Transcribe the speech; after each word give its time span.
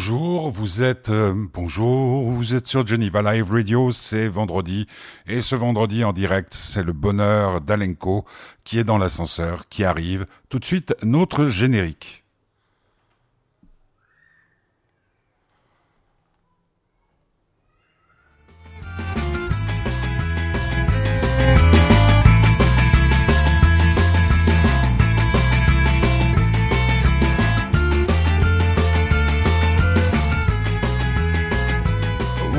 Bonjour, 0.00 0.50
vous 0.50 0.82
êtes 0.82 1.10
euh, 1.10 1.34
bonjour, 1.52 2.30
vous 2.30 2.54
êtes 2.54 2.66
sur 2.66 2.86
Geneva 2.86 3.20
Live 3.20 3.50
Radio, 3.50 3.92
c'est 3.92 4.28
vendredi 4.28 4.86
et 5.26 5.42
ce 5.42 5.54
vendredi 5.54 6.04
en 6.04 6.14
direct, 6.14 6.54
c'est 6.54 6.82
le 6.82 6.94
bonheur 6.94 7.60
d'Alenko 7.60 8.24
qui 8.64 8.78
est 8.78 8.84
dans 8.84 8.96
l'ascenseur 8.96 9.68
qui 9.68 9.84
arrive. 9.84 10.24
Tout 10.48 10.58
de 10.58 10.64
suite 10.64 10.96
notre 11.02 11.48
générique. 11.48 12.19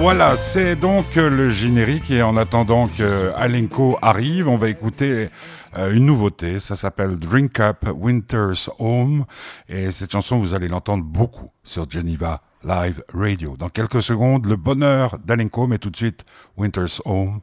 Voilà, 0.01 0.35
c'est 0.35 0.75
donc 0.75 1.13
le 1.15 1.51
générique 1.51 2.09
et 2.09 2.23
en 2.23 2.35
attendant 2.35 2.87
que 2.87 3.31
Alenko 3.35 3.99
arrive, 4.01 4.47
on 4.47 4.57
va 4.57 4.67
écouter 4.69 5.29
euh, 5.77 5.93
une 5.93 6.07
nouveauté, 6.07 6.57
ça 6.57 6.75
s'appelle 6.75 7.17
Drink 7.19 7.59
Up 7.59 7.85
Winter's 7.93 8.67
Home 8.79 9.25
et 9.69 9.91
cette 9.91 10.11
chanson 10.11 10.39
vous 10.39 10.55
allez 10.55 10.67
l'entendre 10.67 11.03
beaucoup 11.03 11.51
sur 11.63 11.87
Geneva 11.87 12.41
Live 12.63 13.03
Radio. 13.13 13.55
Dans 13.57 13.69
quelques 13.69 14.01
secondes, 14.01 14.47
le 14.47 14.55
bonheur 14.55 15.19
d'Alenko, 15.19 15.67
mais 15.67 15.77
tout 15.77 15.91
de 15.91 15.97
suite 15.97 16.25
Winter's 16.57 16.99
Home, 17.05 17.41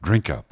Drink 0.00 0.30
Up. 0.30 0.44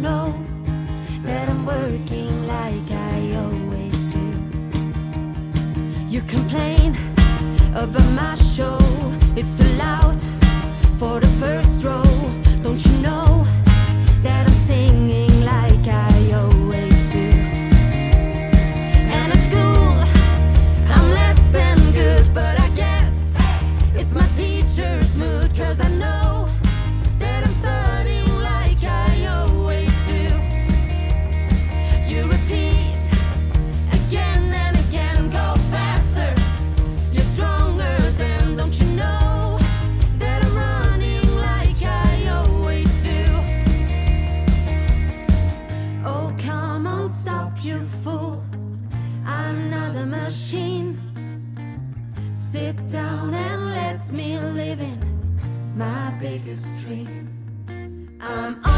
Know 0.00 0.32
that 1.22 1.48
I'm 1.48 1.66
working 1.66 2.46
like 2.46 2.90
I 2.90 3.34
always 3.36 4.08
do. 4.08 4.26
You 6.08 6.22
complain 6.22 6.96
about 7.74 8.10
my 8.14 8.34
show, 8.34 8.78
it's 9.36 9.58
too 9.58 9.68
loud 9.76 10.20
for 10.98 11.20
the 11.20 11.28
first 11.38 11.84
row. 11.84 12.02
Don't 12.62 12.82
you 12.84 12.96
know 13.02 13.46
that 14.22 14.46
I'm 14.48 14.54
singing 14.54 15.29
machine. 50.30 50.96
Sit 52.32 52.76
down 52.88 53.34
and 53.34 53.66
let 53.74 54.12
me 54.12 54.38
live 54.38 54.80
in 54.80 55.00
my 55.76 56.14
biggest 56.20 56.78
dream. 56.82 57.26
I'm 58.20 58.69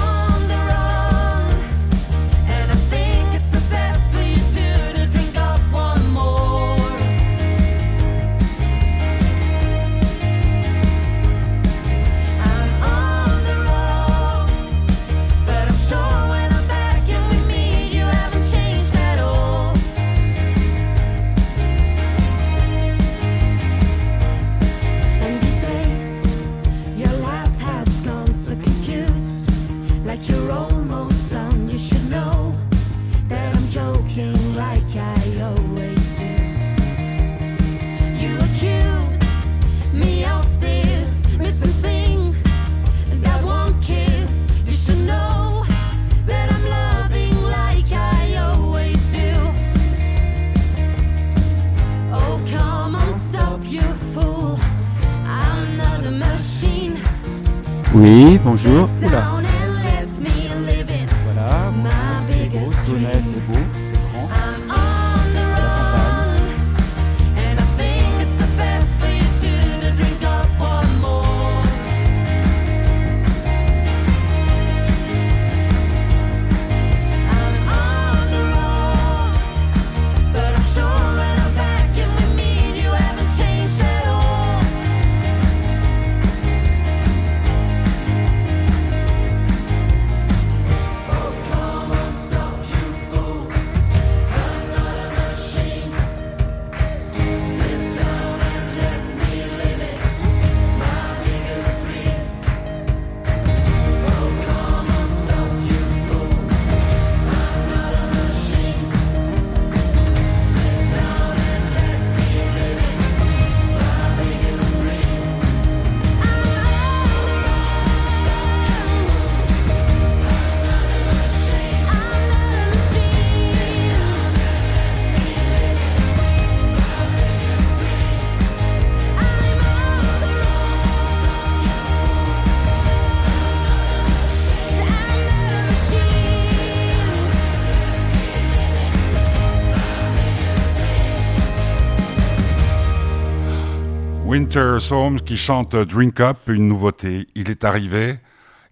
Winter 144.55 144.81
Soames 144.81 145.21
qui 145.23 145.39
chante 145.39 145.75
Drink 145.75 146.21
Up, 146.21 146.37
une 146.49 146.69
nouveauté. 146.69 147.27
Il 147.35 147.49
est 147.49 147.65
arrivé, 147.65 148.19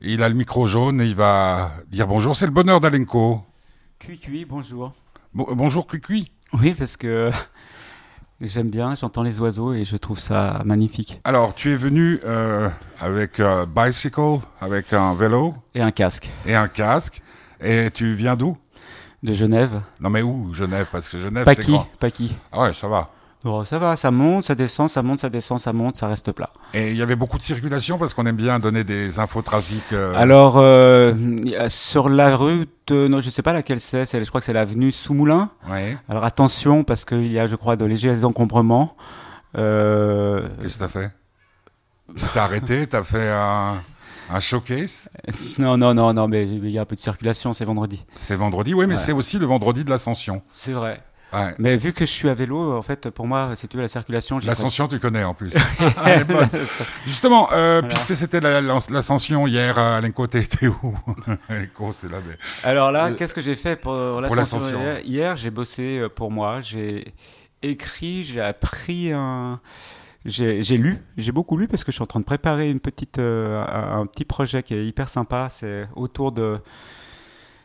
il 0.03 0.23
a 0.23 0.29
le 0.29 0.35
micro 0.35 0.67
jaune 0.67 1.00
et 1.00 1.06
il 1.06 1.15
va 1.15 1.73
dire 1.88 2.06
bonjour. 2.06 2.37
C'est 2.37 2.44
le 2.44 2.53
bonheur 2.53 2.81
d'Alenko. 2.81 3.41
Cui 3.99 4.44
bonjour. 4.44 4.93
bonjour 5.32 5.87
Cui 5.87 6.31
Oui, 6.53 6.75
parce 6.75 6.99
que 6.99 7.31
j'aime 8.43 8.69
bien, 8.69 8.94
j'entends 8.94 9.23
les 9.23 9.41
oiseaux 9.41 9.73
et 9.73 9.85
je 9.85 9.97
trouve 9.97 10.19
ça 10.19 10.61
magnifique. 10.67 11.19
Alors, 11.25 11.55
tu 11.55 11.71
es 11.71 11.77
venu 11.77 12.21
euh, 12.26 12.69
avec 13.00 13.41
un 13.41 13.65
bicycle, 13.65 14.41
avec 14.61 14.93
un 14.93 15.15
vélo 15.15 15.55
Et 15.75 15.81
un 15.81 15.93
casque. 15.93 16.31
Et 16.44 16.55
un 16.55 16.69
casque. 16.69 17.23
Et 17.59 17.91
tu 17.91 18.12
viens 18.12 18.37
d'où? 18.37 18.55
De 19.23 19.33
Genève. 19.33 19.81
Non 19.99 20.11
mais 20.11 20.21
où 20.21 20.53
Genève? 20.53 20.88
Parce 20.93 21.09
que 21.09 21.19
Genève, 21.19 21.47
c'est 21.47 21.67
grand. 21.67 21.88
Paki. 21.99 22.37
Ah 22.53 22.65
ouais, 22.65 22.75
ça 22.75 22.87
va. 22.87 23.11
Ça 23.65 23.79
va, 23.79 23.97
ça 23.97 24.11
monte, 24.11 24.45
ça 24.45 24.55
descend, 24.55 24.91
ça 24.91 25.03
monte, 25.03 25.21
ça 25.21 25.31
descend, 25.31 25.59
ça 25.59 25.73
monte, 25.73 25.97
ça 25.97 26.09
reste 26.09 26.31
plat. 26.33 26.51
Et 26.75 26.91
il 26.91 26.97
y 26.97 27.03
avait 27.03 27.17
beaucoup 27.17 27.39
de 27.39 27.43
circulation 27.43 27.97
parce 27.97 28.13
qu'on 28.13 28.27
aime 28.27 28.37
bien 28.37 28.59
donner 28.59 28.85
des 28.85 29.19
infos 29.19 29.41
trafic. 29.41 29.83
Euh. 29.93 30.13
Alors, 30.15 30.57
euh, 30.59 31.15
sur 31.69 32.11
la 32.11 32.37
route, 32.37 32.91
non, 32.91 33.21
je 33.21 33.31
sais 33.31 33.41
pas 33.41 33.55
laquelle 33.55 33.81
c'est, 33.81 34.05
je 34.05 34.29
crois 34.29 34.41
que 34.41 34.45
c'est 34.45 34.53
l'avenue 34.53 34.93
Soumoulin. 34.93 35.51
Ouais. 35.71 35.97
Alors 36.09 36.25
attention 36.25 36.85
parce 36.85 37.07
qu'il 37.07 37.33
y 37.33 37.39
a, 37.39 37.47
je 37.47 37.57
crois, 37.57 37.77
de 37.77 37.87
légers 37.87 38.25
encombrements. 38.25 38.95
Euh... 39.57 40.47
Qu'est-ce 40.61 40.79
que 40.79 40.85
t'as 40.85 40.89
fait? 40.89 41.11
T'as 42.35 42.45
arrêté 42.45 42.87
T'as 42.87 43.05
fait 43.05 43.31
un, 43.31 43.81
un, 44.31 44.41
showcase? 44.41 45.09
Non, 45.59 45.79
non, 45.79 45.95
non, 45.95 46.13
non, 46.13 46.29
mais 46.29 46.45
il 46.45 46.69
y 46.69 46.79
a 46.79 46.83
un 46.83 46.85
peu 46.85 46.97
de 46.97 47.01
circulation, 47.01 47.55
c'est 47.55 47.65
vendredi. 47.65 48.05
C'est 48.17 48.37
vendredi, 48.37 48.75
oui, 48.75 48.87
mais 48.87 48.97
c'est 48.97 49.13
aussi 49.13 49.39
le 49.39 49.47
vendredi 49.47 49.83
de 49.85 49.91
l'ascension. 49.91 50.43
C'est 50.53 50.73
vrai. 50.73 51.01
Mais 51.59 51.77
vu 51.77 51.93
que 51.93 52.06
je 52.06 52.11
suis 52.11 52.29
à 52.29 52.35
vélo, 52.35 52.77
en 52.77 52.82
fait, 52.82 53.11
pour 53.11 53.27
moi, 53.27 53.50
si 53.55 53.69
tu 53.69 53.77
veux, 53.77 53.82
la 53.82 53.88
circulation. 53.88 54.38
L'ascension, 54.41 54.88
tu 54.88 54.99
connais 54.99 55.25
en 55.25 55.35
plus. 55.35 55.55
Justement, 57.06 57.49
euh, 57.53 57.82
puisque 57.82 58.15
c'était 58.15 58.41
l'ascension 58.41 59.47
hier, 59.47 59.79
Alenko, 59.79 60.27
t'étais 60.27 60.67
où 60.67 60.94
Alenko, 61.49 61.93
c'est 61.93 62.11
là. 62.11 62.19
Mais... 62.27 62.37
Alors 62.65 62.93
là, 62.93 63.12
qu'est-ce 63.12 63.35
que 63.35 63.41
j'ai 63.41 63.56
fait 63.56 63.77
pour, 63.77 64.21
l'ascension 64.21 64.81
Hier, 65.05 65.37
j'ai 65.37 65.50
bossé 65.50 65.99
euh, 65.99 66.09
pour 66.09 66.31
moi, 66.31 66.61
j'ai 66.61 67.15
écrit, 67.62 68.25
j'ai 68.25 68.41
appris 68.41 69.12
un. 69.12 69.61
J'ai 70.26 70.76
lu, 70.76 70.99
j'ai 71.17 71.33
beaucoup 71.33 71.56
lu 71.56 71.67
parce 71.67 71.83
que 71.83 71.91
je 71.91 71.94
suis 71.94 72.03
en 72.03 72.06
train 72.06 72.21
de 72.21 72.26
préparer 72.26 72.71
une 72.71 72.81
petite, 72.81 73.19
euh, 73.19 73.65
un 73.65 74.05
petit 74.05 74.26
projet 74.26 74.62
qui 74.62 74.75
est 74.75 74.85
hyper 74.85 75.09
sympa. 75.09 75.49
C'est 75.50 75.88
autour 75.97 76.33
de 76.33 76.61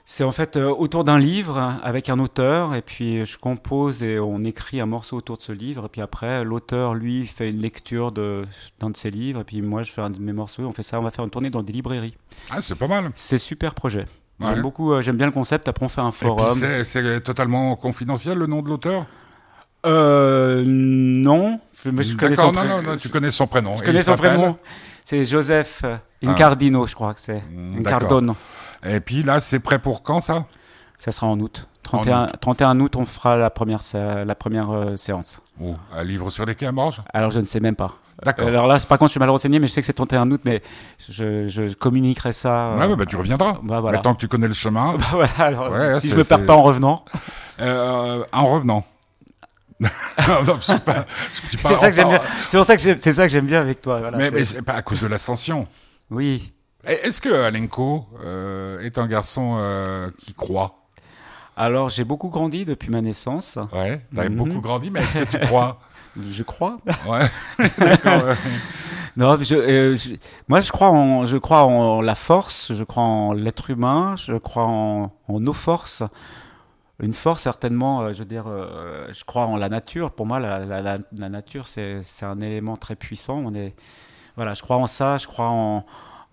c'est 0.07 0.23
en 0.23 0.31
fait 0.31 0.55
euh, 0.55 0.69
autour 0.69 1.03
d'un 1.03 1.17
livre 1.17 1.79
avec 1.83 2.09
un 2.09 2.19
auteur, 2.19 2.75
et 2.75 2.83
puis 2.83 3.25
je 3.25 3.39
compose 3.39 4.03
et 4.03 4.19
on 4.19 4.43
écrit 4.43 4.79
un 4.79 4.85
morceau 4.85 5.17
autour 5.17 5.37
de 5.37 5.41
ce 5.41 5.51
livre, 5.51 5.85
et 5.85 5.89
puis 5.89 6.01
après 6.01 6.43
l'auteur 6.43 6.93
lui 6.93 7.25
fait 7.25 7.49
une 7.49 7.59
lecture 7.59 8.11
d'un 8.11 8.45
de, 8.89 8.95
ses 8.95 9.09
livres, 9.09 9.41
et 9.41 9.43
puis 9.43 9.63
moi 9.63 9.81
je 9.81 9.91
fais 9.91 10.01
un 10.01 10.11
de 10.11 10.19
mes 10.19 10.31
morceaux. 10.31 10.63
On 10.63 10.73
fait 10.73 10.83
ça, 10.83 10.99
on 10.99 11.03
va 11.03 11.09
faire 11.09 11.25
une 11.25 11.31
tournée 11.31 11.49
dans 11.49 11.63
des 11.63 11.73
librairies. 11.73 12.15
Ah, 12.51 12.61
c'est 12.61 12.75
pas 12.75 12.87
mal. 12.87 13.11
C'est 13.15 13.39
super 13.39 13.73
projet. 13.73 14.05
J'aime 14.39 14.61
beaucoup, 14.61 14.93
euh, 14.93 15.01
j'aime 15.01 15.15
bien 15.15 15.25
le 15.25 15.31
concept. 15.31 15.67
Après 15.67 15.85
on 15.85 15.89
fait 15.89 16.01
un 16.01 16.11
forum. 16.11 16.55
C'est 16.83 17.21
totalement 17.21 17.75
confidentiel 17.75 18.37
le 18.37 18.45
nom 18.45 18.61
de 18.61 18.69
l'auteur? 18.69 19.07
Euh, 19.87 20.63
non. 20.65 21.59
Je, 21.83 21.89
je 21.89 22.15
connais 22.15 22.35
son 22.35 22.51
non, 22.51 22.63
non, 22.63 22.81
non, 22.81 22.95
tu 22.95 23.09
connais 23.09 23.31
son 23.31 23.47
prénom. 23.47 23.77
Je 23.77 23.83
connais 23.83 24.03
son 24.03 24.17
prénom. 24.17 24.57
C'est 25.03 25.25
Joseph 25.25 25.83
Incardino, 26.23 26.85
je 26.85 26.93
crois 26.93 27.13
que 27.15 27.21
c'est. 27.21 27.41
Hmm, 27.49 27.79
Incardone. 27.79 28.35
Et 28.85 28.99
puis 28.99 29.23
là, 29.23 29.39
c'est 29.39 29.59
prêt 29.59 29.79
pour 29.79 30.03
quand 30.03 30.19
ça? 30.19 30.45
Ça 30.99 31.11
sera 31.11 31.27
en 31.27 31.39
août. 31.39 31.67
31, 31.83 32.31
31 32.41 32.79
août, 32.79 32.95
on 32.95 33.05
fera 33.05 33.35
la 33.37 33.49
première, 33.49 33.81
la 33.93 34.35
première 34.35 34.71
euh, 34.71 34.97
séance. 34.97 35.39
Oh, 35.61 35.75
un 35.93 36.03
livre 36.03 36.29
sur 36.31 36.45
les 36.45 36.55
quais 36.55 36.65
à 36.65 36.71
Morges 36.71 37.01
Alors, 37.13 37.29
je 37.29 37.39
ne 37.39 37.45
sais 37.45 37.59
même 37.59 37.75
pas. 37.75 37.91
D'accord. 38.23 38.47
Alors 38.47 38.65
là, 38.65 38.77
par 38.87 38.97
contre, 38.97 39.09
je 39.09 39.11
suis 39.11 39.19
mal 39.19 39.29
renseigné, 39.29 39.59
mais 39.59 39.67
je 39.67 39.73
sais 39.73 39.81
que 39.81 39.87
c'est 39.87 39.93
31 39.93 40.31
août, 40.31 40.41
mais 40.45 40.61
je, 41.09 41.47
je 41.47 41.73
communiquerai 41.73 42.33
ça. 42.33 42.69
Euh... 42.69 42.87
Ouais, 42.87 42.95
bah, 42.95 43.05
tu 43.05 43.17
reviendras. 43.17 43.59
Bah, 43.61 43.81
voilà. 43.81 43.99
Tant 43.99 44.15
que 44.15 44.19
tu 44.19 44.27
connais 44.27 44.47
le 44.47 44.53
chemin. 44.53 44.95
Bah, 44.97 45.05
voilà, 45.11 45.33
alors, 45.37 45.71
ouais, 45.71 45.99
si 45.99 46.09
je 46.09 46.15
me 46.15 46.23
perds 46.23 46.45
pas 46.45 46.55
en 46.55 46.61
revenant. 46.61 47.03
Euh, 47.61 48.21
en 48.33 48.47
revenant. 48.47 48.83
c'est 49.79 49.87
ça 51.77 51.89
que 51.89 51.95
j'aime 51.95 52.09
bien. 52.09 52.21
C'est 52.49 52.63
ça 52.65 52.75
que 52.75 52.81
c'est 52.81 53.13
ça 53.13 53.23
que 53.23 53.31
j'aime 53.31 53.45
bien 53.45 53.61
avec 53.61 53.79
toi. 53.79 53.99
Voilà, 53.99 54.17
mais, 54.17 54.29
mais 54.29 54.61
pas 54.61 54.73
à 54.73 54.81
cause 54.81 54.99
de 54.99 55.07
l'ascension. 55.07 55.65
Oui. 56.11 56.51
Est-ce 56.85 57.19
que 57.19 57.29
Alenko 57.29 58.05
euh, 58.23 58.79
est 58.81 58.97
un 58.97 59.07
garçon 59.07 59.55
euh, 59.57 60.11
qui 60.19 60.33
croit? 60.33 60.85
Alors, 61.57 61.89
j'ai 61.89 62.03
beaucoup 62.03 62.29
grandi 62.29 62.65
depuis 62.65 62.89
ma 62.89 63.01
naissance. 63.01 63.57
Ouais, 63.73 64.01
t'as 64.13 64.29
mm 64.29 64.35
beaucoup 64.35 64.59
grandi, 64.61 64.91
mais 64.91 64.99
est-ce 65.01 65.19
que 65.19 65.37
tu 65.37 65.39
crois? 65.39 65.79
Je 66.17 66.43
crois. 66.43 66.77
Ouais, 67.07 67.25
d'accord. 67.77 68.35
Non, 69.17 69.37
euh, 69.51 69.95
je, 69.95 70.15
moi 70.47 70.61
je 70.61 70.71
crois 70.71 70.89
en, 70.89 71.25
je 71.25 71.35
crois 71.35 71.63
en 71.63 71.99
la 71.99 72.15
force, 72.15 72.71
je 72.73 72.85
crois 72.85 73.03
en 73.03 73.33
l'être 73.33 73.69
humain, 73.69 74.15
je 74.15 74.37
crois 74.37 74.63
en, 74.63 75.11
en, 75.27 75.39
nos 75.41 75.51
forces. 75.51 76.03
Une 77.01 77.13
force 77.13 77.43
certainement, 77.43 78.13
je 78.13 78.19
veux 78.19 78.25
dire, 78.25 78.45
je 78.47 79.23
crois 79.25 79.45
en 79.45 79.57
la 79.57 79.67
nature. 79.67 80.11
Pour 80.11 80.25
moi, 80.25 80.39
la, 80.39 80.59
la, 80.59 80.81
la, 80.81 80.99
la 81.17 81.29
nature 81.29 81.67
c'est 81.67 82.01
un 82.21 82.39
élément 82.39 82.77
très 82.77 82.95
puissant. 82.95 83.41
On 83.43 83.53
est, 83.53 83.75
voilà, 84.37 84.53
je 84.53 84.61
crois 84.61 84.77
en 84.77 84.87
ça, 84.87 85.17
je 85.17 85.27
crois 85.27 85.49
en 85.49 85.85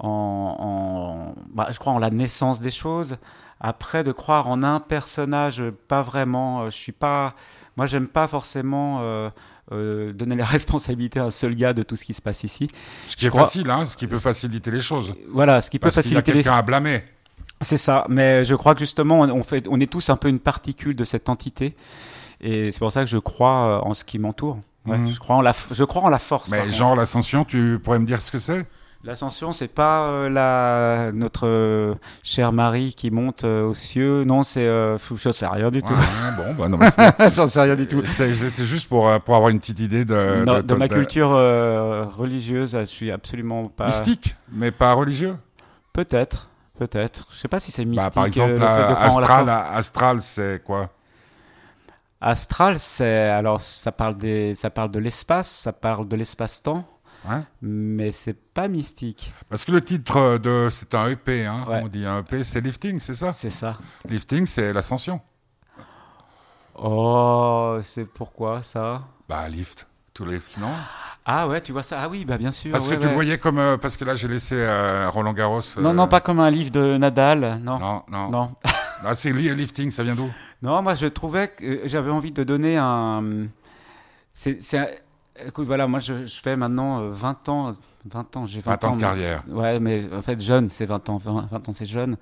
en, 0.03 1.35
bah, 1.55 1.69
je 1.71 1.79
crois 1.79 1.93
en 1.93 1.99
la 1.99 2.11
naissance 2.11 2.61
des 2.61 2.71
choses. 2.71 3.17
Après, 3.61 4.03
de 4.03 4.11
croire 4.11 4.49
en 4.49 4.65
un 4.65 4.81
personnage, 4.81 5.63
pas 5.87 6.03
vraiment. 6.03 6.63
Euh, 6.63 6.71
je 6.71 6.77
suis 6.77 6.93
pas. 6.93 7.35
Moi, 7.77 7.87
j'aime 7.87 8.09
pas 8.09 8.27
forcément 8.27 8.99
euh, 9.03 9.31
euh, 9.71 10.13
donner 10.13 10.35
la 10.35 10.45
responsabilité 10.57 11.21
à 11.21 11.27
un 11.27 11.31
seul 11.31 11.55
gars 11.55 11.73
de 11.73 11.85
tout 11.85 11.95
ce 11.95 12.05
qui 12.05 12.13
se 12.13 12.21
passe 12.21 12.43
ici. 12.43 12.69
Ce 13.07 13.17
qui 13.17 13.27
est 13.27 13.31
facile, 13.31 13.71
hein, 13.71 13.87
ce 13.87 13.97
qui 13.97 14.09
peut 14.09 14.19
faciliter 14.19 14.73
les 14.73 14.81
choses. 14.81 15.15
Voilà, 15.29 15.61
ce 15.61 15.71
qui 15.71 15.79
peut 15.79 15.91
faciliter. 15.91 16.15
Parce 16.17 16.25
qu'il 16.25 16.35
y 16.35 16.41
a 16.41 16.43
quelqu'un 16.43 16.59
à 16.59 16.63
blâmer. 16.63 17.05
C'est 17.61 17.79
ça. 17.79 18.05
Mais 18.09 18.45
je 18.45 18.57
crois 18.57 18.75
que 18.75 18.81
justement, 18.81 19.21
on, 19.21 19.45
fait, 19.45 19.69
on 19.71 19.79
est 19.79 19.87
tous 19.87 20.11
un 20.11 20.17
peu 20.17 20.29
une 20.29 20.41
particule 20.41 20.97
de 20.97 21.05
cette 21.05 21.29
entité. 21.29 21.77
Et 22.41 22.73
c'est 22.73 22.81
pour 22.81 22.91
ça 22.91 23.05
que 23.05 23.11
je 23.11 23.19
crois 23.19 23.87
en 23.87 23.95
ce 23.95 24.05
qui 24.05 24.19
m'entoure. 24.19 24.59
Mhm. 24.85 25.13
je, 25.13 25.21
crois 25.21 25.37
en 25.37 25.41
la, 25.41 25.53
je 25.71 25.85
crois 25.85 26.03
en 26.03 26.09
la 26.09 26.19
force. 26.19 26.51
Mais 26.51 26.69
genre 26.73 26.97
l'ascension, 26.97 27.45
tu 27.45 27.79
pourrais 27.81 28.01
me 28.01 28.07
dire 28.07 28.21
ce 28.21 28.33
que 28.33 28.39
c'est? 28.39 28.67
L'ascension, 29.05 29.53
c'est 29.53 29.67
pas 29.67 30.05
euh, 30.05 30.29
la 30.29 31.11
notre 31.11 31.49
euh, 31.49 31.95
chère 32.23 32.53
Marie 32.53 32.95
qui 32.95 33.11
monte 33.11 33.43
euh, 33.43 33.65
aux 33.65 33.75
cieux. 33.75 34.23
Non, 34.23 34.45
c'est 34.45 34.65
je 34.65 35.31
sais 35.31 35.47
rien 35.47 35.73
du 35.73 35.83
tout. 35.83 35.95
bon, 36.37 36.55
bah 36.57 36.69
non, 36.69 36.79
j'en 37.35 37.49
sais 37.49 37.63
rien 37.63 37.75
du 37.75 37.89
tout. 37.89 38.05
C'était 38.07 38.33
juste 38.65 38.89
pour 38.89 39.11
pour 39.23 39.35
avoir 39.35 39.51
une 39.51 39.59
petite 39.59 39.81
idée 39.81 40.05
de 40.05 40.45
de, 40.63 40.75
ma 40.75 40.89
culture 40.89 41.31
religieuse. 41.31 42.77
Je 42.79 42.85
suis 42.85 43.11
absolument 43.11 43.65
pas 43.65 43.87
mystique, 43.87 44.37
mais 44.53 44.71
pas 44.71 44.93
religieux. 44.93 45.37
Peut-être, 45.93 46.49
peut-être. 46.79 47.27
Je 47.33 47.39
sais 47.39 47.49
pas 47.49 47.59
si 47.59 47.73
c'est 47.73 47.85
mystique. 47.85 48.15
Bah, 48.15 48.15
par 48.15 48.27
exemple, 48.27 48.63
astral, 48.63 49.49
astral, 49.49 50.21
c'est 50.21 50.63
quoi? 50.65 50.91
Astral, 52.21 52.79
c'est 52.79 53.31
alors 53.31 53.61
ça 53.61 53.91
parle 53.91 54.17
des 54.17 54.55
ça 54.55 54.71
parle 54.71 54.91
de 54.91 55.01
l'espace, 55.01 55.51
ça 55.51 55.73
parle 55.73 56.07
de 56.07 56.15
l'espace-temps. 56.15 56.85
Mais 57.61 58.11
c'est 58.13 58.35
pas 58.35 58.69
mystique. 58.69 59.33
Parce 59.49 59.65
que 59.65 59.73
le 59.73 59.83
titre 59.83 60.39
de. 60.39 60.69
C'est 60.71 60.95
un 60.95 61.09
EP, 61.09 61.47
hein, 61.47 61.65
on 61.69 61.89
dit 61.89 62.05
un 62.05 62.21
EP, 62.21 62.43
c'est 62.43 62.61
Lifting, 62.61 62.99
c'est 63.01 63.15
ça? 63.15 63.33
C'est 63.33 63.51
ça. 63.51 63.75
Lifting, 64.09 64.47
c'est 64.47 64.73
l'ascension. 64.73 65.21
Oh, 66.75 67.79
c'est 67.83 68.07
pourquoi 68.07 68.63
ça? 68.63 69.03
Bah, 69.29 69.49
lift. 69.49 69.87
To 70.15 70.27
lift, 70.27 70.59
non? 70.59 70.69
Ah 71.25 71.49
ouais, 71.49 71.61
tu 71.61 71.73
vois 71.73 71.83
ça? 71.83 72.01
Ah 72.03 72.09
oui, 72.09 72.25
bah 72.25 72.37
bien 72.37 72.51
sûr. 72.51 72.73
Parce 72.73 72.87
que 72.87 72.95
tu 72.95 73.07
le 73.07 73.15
voyais 73.15 73.39
comme 73.39 73.59
euh, 73.59 73.77
parce 73.79 73.97
que 73.97 74.05
là 74.05 74.15
j'ai 74.15 74.29
laissé 74.29 74.57
euh, 74.59 75.09
Roland 75.09 75.33
Garros. 75.33 75.63
Non 75.79 75.95
non, 75.95 76.05
euh, 76.05 76.07
pas 76.07 76.21
comme 76.21 76.41
un 76.41 76.51
livre 76.51 76.71
de 76.71 76.99
Nadal, 76.99 77.61
non. 77.63 77.79
Non 77.79 78.03
non. 78.11 78.29
non. 78.29 78.55
ah, 79.07 79.15
c'est 79.15 79.33
lifting, 79.33 79.91
ça 79.91 80.03
vient 80.03 80.15
d'où? 80.15 80.29
Non, 80.61 80.83
moi 80.83 80.97
je 80.97 81.07
trouvais 81.07 81.49
que 81.49 81.83
j'avais 81.87 82.11
envie 82.11 82.33
de 82.33 82.45
donner 82.45 82.77
un. 82.77 83.47
C'est 84.35 84.59
Écoute, 85.47 85.67
voilà, 85.67 85.87
moi 85.87 85.99
je, 85.99 86.27
fais 86.27 86.57
maintenant 86.57 87.09
20 87.09 87.49
euh, 87.49 87.51
ans, 87.51 87.73
20 88.05 88.37
ans, 88.37 88.47
j'ai 88.47 88.61
20, 88.61 88.85
ans, 88.85 88.91
de 88.93 88.99
carrière. 88.99 89.43
Ouais, 89.49 89.81
mais 89.81 90.13
en 90.13 90.21
fait 90.21 90.41
jeune, 90.41 90.69
c'est 90.69 90.85
20 90.85 91.09
ans, 91.09 91.17
20, 91.17 91.69
ans 91.69 91.73
c'est 91.73 91.87
jeune, 91.87 92.17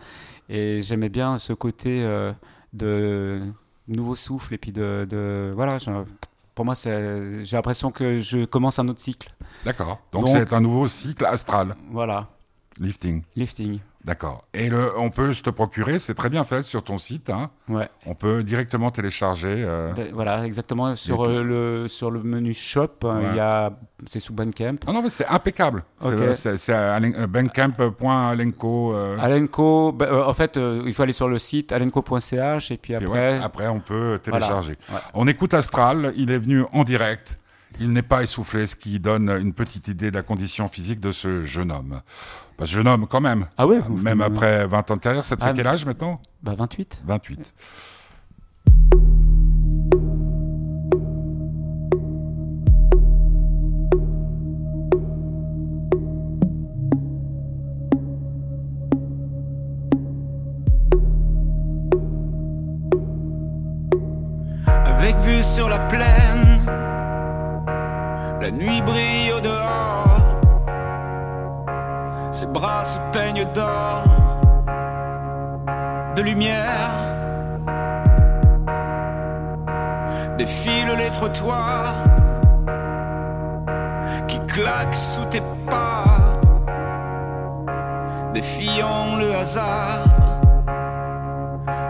et 0.49 0.81
j'aimais 0.83 1.09
bien 1.09 1.39
ce 1.39 1.53
côté 1.53 2.03
euh, 2.03 2.33
de 2.73 3.43
nouveau 3.89 4.15
souffle 4.15 4.55
et 4.55 4.59
puis 4.59 4.71
de, 4.71 5.05
de 5.09 5.53
voilà, 5.55 5.79
pour 6.55 6.65
moi 6.65 6.75
j'ai 6.75 7.43
l'impression 7.53 7.91
que 7.91 8.21
je 8.21 8.45
commence 8.45 8.79
un 8.79 8.87
autre 8.87 9.01
cycle. 9.01 9.35
D'accord. 9.65 10.01
Donc 10.13 10.29
c'est 10.29 10.53
un 10.53 10.61
nouveau 10.61 10.87
cycle 10.87 11.25
astral. 11.25 11.75
Voilà. 11.91 12.29
Lifting. 12.79 13.23
Lifting. 13.35 13.81
D'accord. 14.05 14.45
Et 14.55 14.71
le, 14.71 14.99
on 14.99 15.11
peut 15.11 15.35
se 15.35 15.43
procurer, 15.51 15.99
c'est 15.99 16.15
très 16.15 16.31
bien 16.31 16.43
fait 16.45 16.63
sur 16.63 16.83
ton 16.83 16.97
site. 16.97 17.29
Hein. 17.29 17.51
Ouais. 17.69 17.89
On 18.07 18.15
peut 18.15 18.43
directement 18.43 18.91
télécharger. 18.91 19.63
Euh, 19.67 19.93
voilà, 20.15 20.47
exactement. 20.47 20.97
Sur 20.97 21.29
euh, 21.29 21.43
le 21.43 21.89
sur 21.89 22.11
le 22.11 22.23
menu 22.23 22.55
shop, 22.55 23.01
il 23.05 23.37
y 23.37 23.41
a 23.41 23.73
c'est 24.07 24.21
sous 24.21 24.33
Bandcamp. 24.33 24.77
Ah 24.87 24.93
non, 24.93 25.03
mais 25.03 25.11
c'est 25.11 25.27
impeccable. 25.27 25.85
C'est 26.33 26.71
euh, 26.71 27.27
bandcamp.alenco. 27.27 28.95
Alenco. 29.19 29.93
Bah, 29.93 30.27
en 30.27 30.35
fait, 30.35 30.57
il 30.57 30.95
faut 30.95 31.03
aller 31.03 31.13
sur 31.13 31.29
le 31.29 31.39
site 31.39 31.71
alenco.ch 31.71 32.71
et 32.71 32.77
puis 32.79 32.95
après. 32.95 33.39
après, 33.39 33.69
on 33.69 33.81
peut 33.81 34.19
télécharger. 34.23 34.79
On 35.13 35.29
écoute 35.29 35.53
Astral. 35.53 36.15
Il 36.17 36.31
est 36.31 36.39
venu 36.39 36.65
en 36.73 36.85
direct. 36.85 37.40
Il 37.79 37.93
n'est 37.93 38.03
pas 38.03 38.23
essoufflé, 38.23 38.67
ce 38.67 38.77
qui 38.77 38.99
donne 38.99 39.31
une 39.31 39.53
petite 39.53 39.89
idée 39.89 40.11
de 40.11 40.17
la 40.17 40.23
condition 40.23 40.69
physique 40.69 41.01
de 41.01 41.13
ce 41.13 41.43
jeune 41.45 41.71
homme. 41.71 42.01
Bah, 42.59 42.65
jeune 42.67 42.89
homme 42.89 43.07
quand 43.07 43.21
même. 43.21 43.47
Ah 43.57 43.67
ouais 43.67 43.81
Même 43.89 44.21
après 44.21 44.67
20 44.67 44.91
ans 44.91 44.97
de 44.97 45.01
carrière, 45.01 45.25
ça 45.25 45.37
te 45.37 45.43
fait 45.43 45.51
ah, 45.51 45.55
quel 45.55 45.67
âge 45.67 45.85
maintenant 45.87 46.21
Bah 46.43 46.55
28. 46.57 47.03
28. 47.07 47.55
Avec 64.67 65.17
vue 65.21 65.43
sur 65.43 65.69
la 65.69 65.79
plaine 65.89 66.50
La 68.41 68.51
nuit 68.51 68.81
brille 68.81 69.33
au 69.37 69.41
dehors, 69.41 70.41
ses 72.31 72.47
bras 72.47 72.85
se 72.85 72.99
peignent 73.13 73.45
d'or, 73.53 74.05
de 76.17 76.23
lumière. 76.23 76.91
Défile 80.39 80.95
les 80.97 81.11
trottoirs 81.11 82.05
qui 84.27 84.41
claquent 84.47 84.95
sous 84.95 85.27
tes 85.27 85.43
pas, 85.69 86.05
défiant 88.33 89.17
le 89.19 89.35
hasard. 89.35 90.05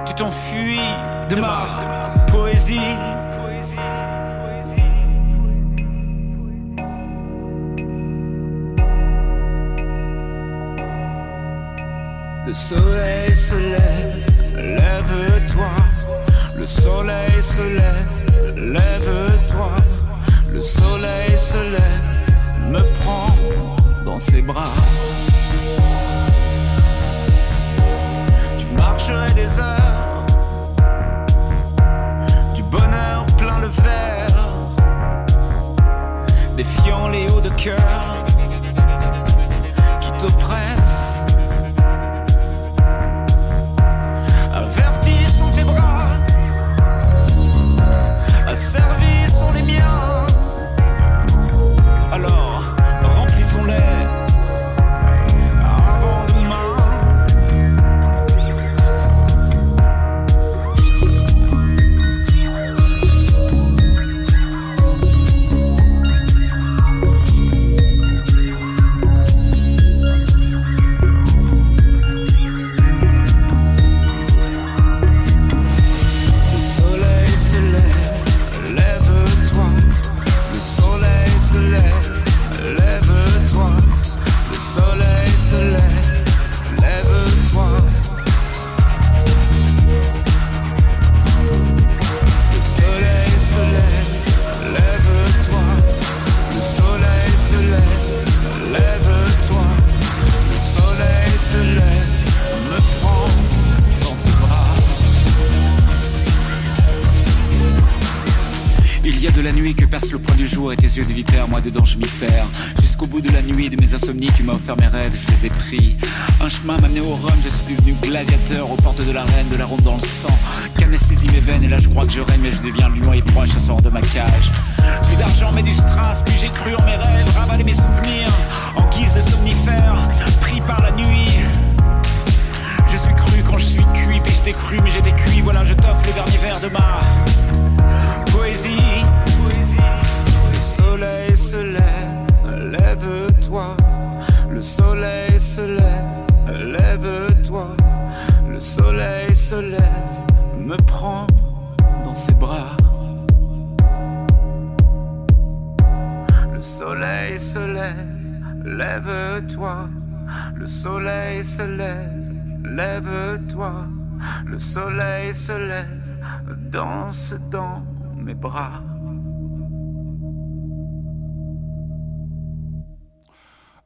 Tu 0.04 0.14
t'enfuis 0.14 0.80
de 1.28 1.36
ma 1.36 1.64
poésie. 2.26 2.96
Le 12.50 12.54
soleil 12.54 13.36
se 13.36 13.54
lève, 13.54 14.56
lève-toi. 14.56 15.70
Le 16.56 16.66
soleil 16.66 17.40
se 17.40 17.60
lève, 17.60 18.72
lève-toi. 18.72 19.70
Le 20.48 20.60
soleil 20.60 21.38
se 21.38 21.58
lève, 21.58 22.06
me 22.68 22.80
prend 23.02 23.36
dans 24.04 24.18
ses 24.18 24.42
bras. 24.42 24.72
Tu 28.58 28.66
marcherais 28.76 29.32
des 29.34 29.60
heures, 29.60 30.26
du 32.56 32.64
bonheur 32.64 33.26
plein 33.38 33.60
le 33.60 33.68
verre, 33.68 34.48
défiant 36.56 37.06
les 37.10 37.30
hauts 37.30 37.40
de 37.40 37.50
cœur 37.50 38.24
qui 40.00 40.10
t'oppressent. 40.18 40.79
Dans 48.72 48.99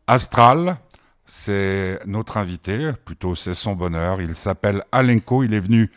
Astral, 0.07 0.77
c'est 1.25 1.99
notre 2.05 2.37
invité, 2.37 2.93
plutôt 3.07 3.35
c'est 3.35 3.55
son 3.55 3.73
bonheur. 3.75 4.21
Il 4.21 4.35
s'appelle 4.35 4.83
Alenko, 4.93 5.45
il 5.45 5.55
est 5.55 5.61
venu 5.61 5.91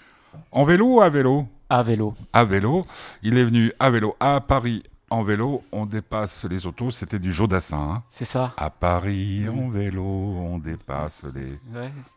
en 0.52 0.64
vélo 0.64 0.96
ou 0.96 1.02
à 1.02 1.10
vélo? 1.10 1.46
À 1.70 1.84
vélo. 1.84 2.16
À 2.32 2.46
vélo. 2.46 2.86
Il 3.22 3.38
est 3.38 3.44
venu 3.44 3.74
à 3.80 3.90
vélo 3.90 4.16
à 4.22 4.40
Paris 4.40 4.82
en 5.10 5.24
vélo, 5.24 5.64
on 5.72 5.86
dépasse 5.86 6.46
les 6.46 6.68
autos. 6.68 6.92
C'était 6.92 7.20
du 7.20 7.32
Jodassin. 7.32 7.78
Hein. 7.78 8.04
C'est 8.08 8.26
ça. 8.26 8.54
À 8.58 8.70
Paris, 8.70 9.48
en 9.48 9.70
vélo, 9.70 10.04
on 10.04 10.58
dépasse 10.58 11.24
les. 11.34 11.60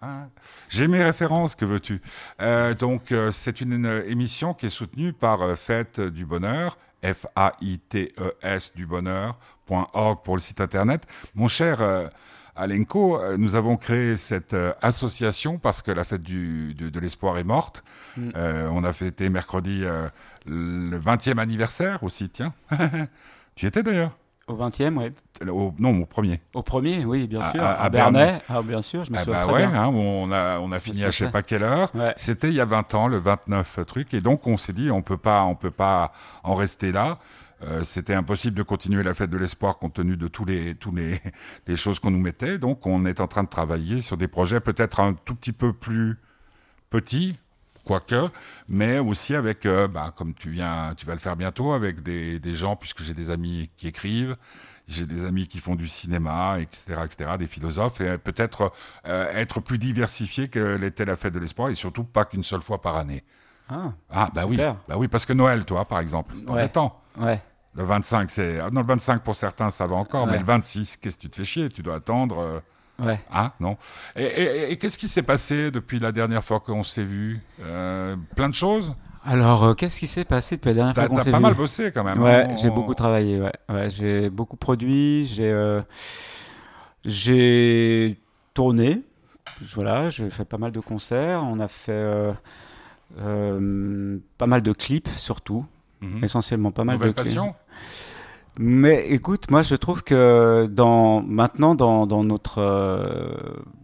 Hein. 0.02 0.28
J'ai 0.68 0.88
mes 0.88 1.02
références, 1.02 1.54
que 1.54 1.64
veux-tu? 1.64 2.00
Euh, 2.40 2.74
Donc, 2.74 3.12
euh, 3.12 3.30
c'est 3.30 3.60
une, 3.60 3.86
émission 4.06 4.54
qui 4.54 4.66
est 4.66 4.70
soutenue 4.70 5.12
par 5.12 5.42
euh, 5.42 5.54
Fête 5.54 6.00
du 6.00 6.24
Bonheur, 6.24 6.78
F-A-I-T-E-S 7.02 8.72
du 8.74 8.86
Bonheur.org 8.86 10.22
pour 10.24 10.36
le 10.36 10.40
site 10.40 10.60
internet. 10.60 11.06
Mon 11.34 11.48
cher. 11.48 12.10
Alenko, 12.56 13.36
nous 13.38 13.54
avons 13.54 13.76
créé 13.76 14.16
cette 14.16 14.54
association 14.82 15.56
parce 15.56 15.80
que 15.80 15.92
la 15.92 16.04
fête 16.04 16.22
du, 16.22 16.74
de, 16.74 17.00
l'espoir 17.00 17.38
est 17.38 17.44
morte. 17.44 17.84
Mm. 18.18 18.32
on 18.72 18.84
a 18.84 18.92
fêté 18.92 19.30
mercredi 19.30 19.84
le 20.46 20.98
20e 20.98 21.38
anniversaire 21.38 22.02
aussi, 22.02 22.28
tiens. 22.28 22.52
tu 23.54 23.64
y 23.64 23.68
étais 23.68 23.82
d'ailleurs 23.82 24.14
au 24.50 24.56
20e, 24.56 24.96
oui. 24.96 25.72
non, 25.78 26.00
au 26.00 26.06
premier. 26.06 26.40
Au 26.54 26.62
premier, 26.62 27.04
oui, 27.04 27.26
bien 27.26 27.50
sûr. 27.50 27.62
À, 27.62 27.88
Bernay. 27.88 28.40
Ah, 28.48 28.62
bien 28.62 28.82
sûr, 28.82 29.04
je 29.04 29.12
me 29.12 29.18
ah 29.18 29.20
souviens 29.20 29.46
bah 29.46 29.52
ouais, 29.52 29.66
bien. 29.66 29.82
Hein, 29.82 29.92
on 29.94 30.30
a, 30.32 30.58
on 30.60 30.72
a 30.72 30.80
fini 30.80 31.04
à 31.04 31.10
je 31.10 31.18
sais 31.18 31.30
pas 31.30 31.42
quelle 31.42 31.62
heure. 31.62 31.92
C'était 32.16 32.48
il 32.48 32.54
y 32.54 32.60
a 32.60 32.64
20 32.64 32.94
ans, 32.94 33.08
le 33.08 33.18
29 33.18 33.80
truc. 33.86 34.14
Et 34.14 34.20
donc, 34.20 34.46
on 34.46 34.56
s'est 34.56 34.72
dit, 34.72 34.90
on 34.90 35.02
peut 35.02 35.16
pas, 35.16 35.44
on 35.44 35.54
peut 35.54 35.70
pas 35.70 36.12
en 36.42 36.54
rester 36.54 36.92
là. 36.92 37.18
Euh, 37.62 37.84
c'était 37.84 38.14
impossible 38.14 38.56
de 38.56 38.62
continuer 38.62 39.02
la 39.02 39.12
fête 39.12 39.28
de 39.28 39.36
l'espoir 39.36 39.78
compte 39.78 39.94
tenu 39.94 40.16
de 40.16 40.28
tous 40.28 40.46
les, 40.46 40.74
tous 40.74 40.94
les, 40.94 41.20
les 41.66 41.76
choses 41.76 42.00
qu'on 42.00 42.10
nous 42.10 42.20
mettait. 42.20 42.58
Donc, 42.58 42.86
on 42.86 43.04
est 43.04 43.20
en 43.20 43.26
train 43.26 43.42
de 43.42 43.48
travailler 43.48 44.00
sur 44.00 44.16
des 44.16 44.28
projets 44.28 44.60
peut-être 44.60 45.00
un 45.00 45.12
tout 45.12 45.34
petit 45.34 45.52
peu 45.52 45.72
plus 45.72 46.18
petits, 46.88 47.38
quoique, 47.84 48.28
mais 48.68 48.98
aussi 48.98 49.34
avec, 49.34 49.66
euh, 49.66 49.88
bah, 49.88 50.12
comme 50.16 50.34
tu 50.34 50.50
viens, 50.50 50.94
tu 50.96 51.06
vas 51.06 51.14
le 51.14 51.18
faire 51.18 51.36
bientôt, 51.36 51.72
avec 51.72 52.02
des, 52.02 52.38
des 52.38 52.54
gens, 52.54 52.76
puisque 52.76 53.02
j'ai 53.02 53.14
des 53.14 53.30
amis 53.30 53.70
qui 53.76 53.88
écrivent, 53.88 54.36
j'ai 54.86 55.06
des 55.06 55.24
amis 55.24 55.46
qui 55.46 55.58
font 55.58 55.76
du 55.76 55.88
cinéma, 55.88 56.58
etc., 56.60 57.00
etc., 57.04 57.32
des 57.38 57.46
philosophes, 57.46 58.00
et 58.00 58.18
peut-être 58.18 58.72
euh, 59.06 59.32
être 59.34 59.60
plus 59.60 59.78
diversifié 59.78 60.48
que 60.48 60.76
l'était 60.76 61.04
la 61.04 61.16
fête 61.16 61.34
de 61.34 61.38
l'espoir, 61.38 61.68
et 61.68 61.74
surtout 61.74 62.04
pas 62.04 62.24
qu'une 62.24 62.44
seule 62.44 62.62
fois 62.62 62.80
par 62.80 62.96
année. 62.96 63.22
Ah, 63.68 63.92
ah 64.10 64.30
bah 64.34 64.46
oui, 64.48 64.56
bah 64.56 64.96
oui, 64.96 65.06
parce 65.06 65.24
que 65.24 65.32
Noël, 65.32 65.64
toi, 65.64 65.84
par 65.84 66.00
exemple, 66.00 66.34
c'est 66.36 66.44
ouais. 66.46 66.62
embêtant. 66.62 67.00
Ouais. 67.16 67.40
Le 67.74 67.84
25, 67.84 68.30
c'est, 68.30 68.58
ah, 68.58 68.68
non, 68.72 68.80
le 68.80 68.86
25 68.86 69.22
pour 69.22 69.36
certains, 69.36 69.70
ça 69.70 69.86
va 69.86 69.94
encore, 69.94 70.26
mais 70.26 70.38
le 70.38 70.44
26, 70.44 70.96
qu'est-ce 70.96 71.16
que 71.16 71.22
tu 71.22 71.30
te 71.30 71.36
fais 71.36 71.44
chier? 71.44 71.68
Tu 71.68 71.82
dois 71.82 71.96
attendre. 71.96 72.38
Euh, 72.40 72.60
Ouais. 73.00 73.20
Ah, 73.32 73.54
non. 73.60 73.76
Et, 74.16 74.76
qu'est-ce 74.78 74.98
qui 74.98 75.08
s'est 75.08 75.22
passé 75.22 75.70
depuis 75.70 75.98
la 75.98 76.12
dernière 76.12 76.44
fois 76.44 76.60
qu'on 76.60 76.84
s'est 76.84 77.04
vu? 77.04 77.40
Euh, 77.64 78.16
Plein 78.36 78.48
de 78.48 78.54
choses? 78.54 78.94
Alors, 79.24 79.64
euh, 79.64 79.74
qu'est-ce 79.74 79.98
qui 79.98 80.06
s'est 80.06 80.24
passé 80.24 80.56
depuis 80.56 80.68
la 80.68 80.74
dernière 80.74 80.94
fois 80.94 81.08
qu'on 81.08 81.16
s'est 81.16 81.24
vu? 81.24 81.30
T'as 81.30 81.32
pas 81.32 81.40
mal 81.40 81.54
bossé 81.54 81.92
quand 81.92 82.04
même. 82.04 82.20
Ouais, 82.22 82.46
hein. 82.48 82.56
j'ai 82.56 82.70
beaucoup 82.70 82.94
travaillé. 82.94 83.40
Ouais, 83.40 83.52
ouais 83.68 83.90
j'ai 83.90 84.30
beaucoup 84.30 84.56
produit. 84.56 85.26
J'ai 85.26 85.50
euh, 85.50 85.82
j'ai 87.04 88.18
tourné. 88.54 89.02
Voilà, 89.74 90.10
j'ai 90.10 90.30
fait 90.30 90.44
pas 90.44 90.58
mal 90.58 90.72
de 90.72 90.80
concerts. 90.80 91.42
On 91.44 91.58
a 91.60 91.68
fait 91.68 92.32
pas 93.16 94.46
mal 94.46 94.62
de 94.62 94.72
clips 94.72 95.08
surtout, 95.08 95.66
mhm. 96.00 96.24
essentiellement 96.24 96.70
pas 96.70 96.84
mal 96.84 96.96
Nouvelle 96.96 97.10
de 97.10 97.14
passion? 97.14 97.54
Mais 98.62 99.06
écoute, 99.08 99.50
moi 99.50 99.62
je 99.62 99.74
trouve 99.74 100.02
que 100.02 100.66
dans 100.70 101.22
maintenant 101.22 101.74
dans, 101.74 102.06
dans 102.06 102.22
notre 102.22 102.60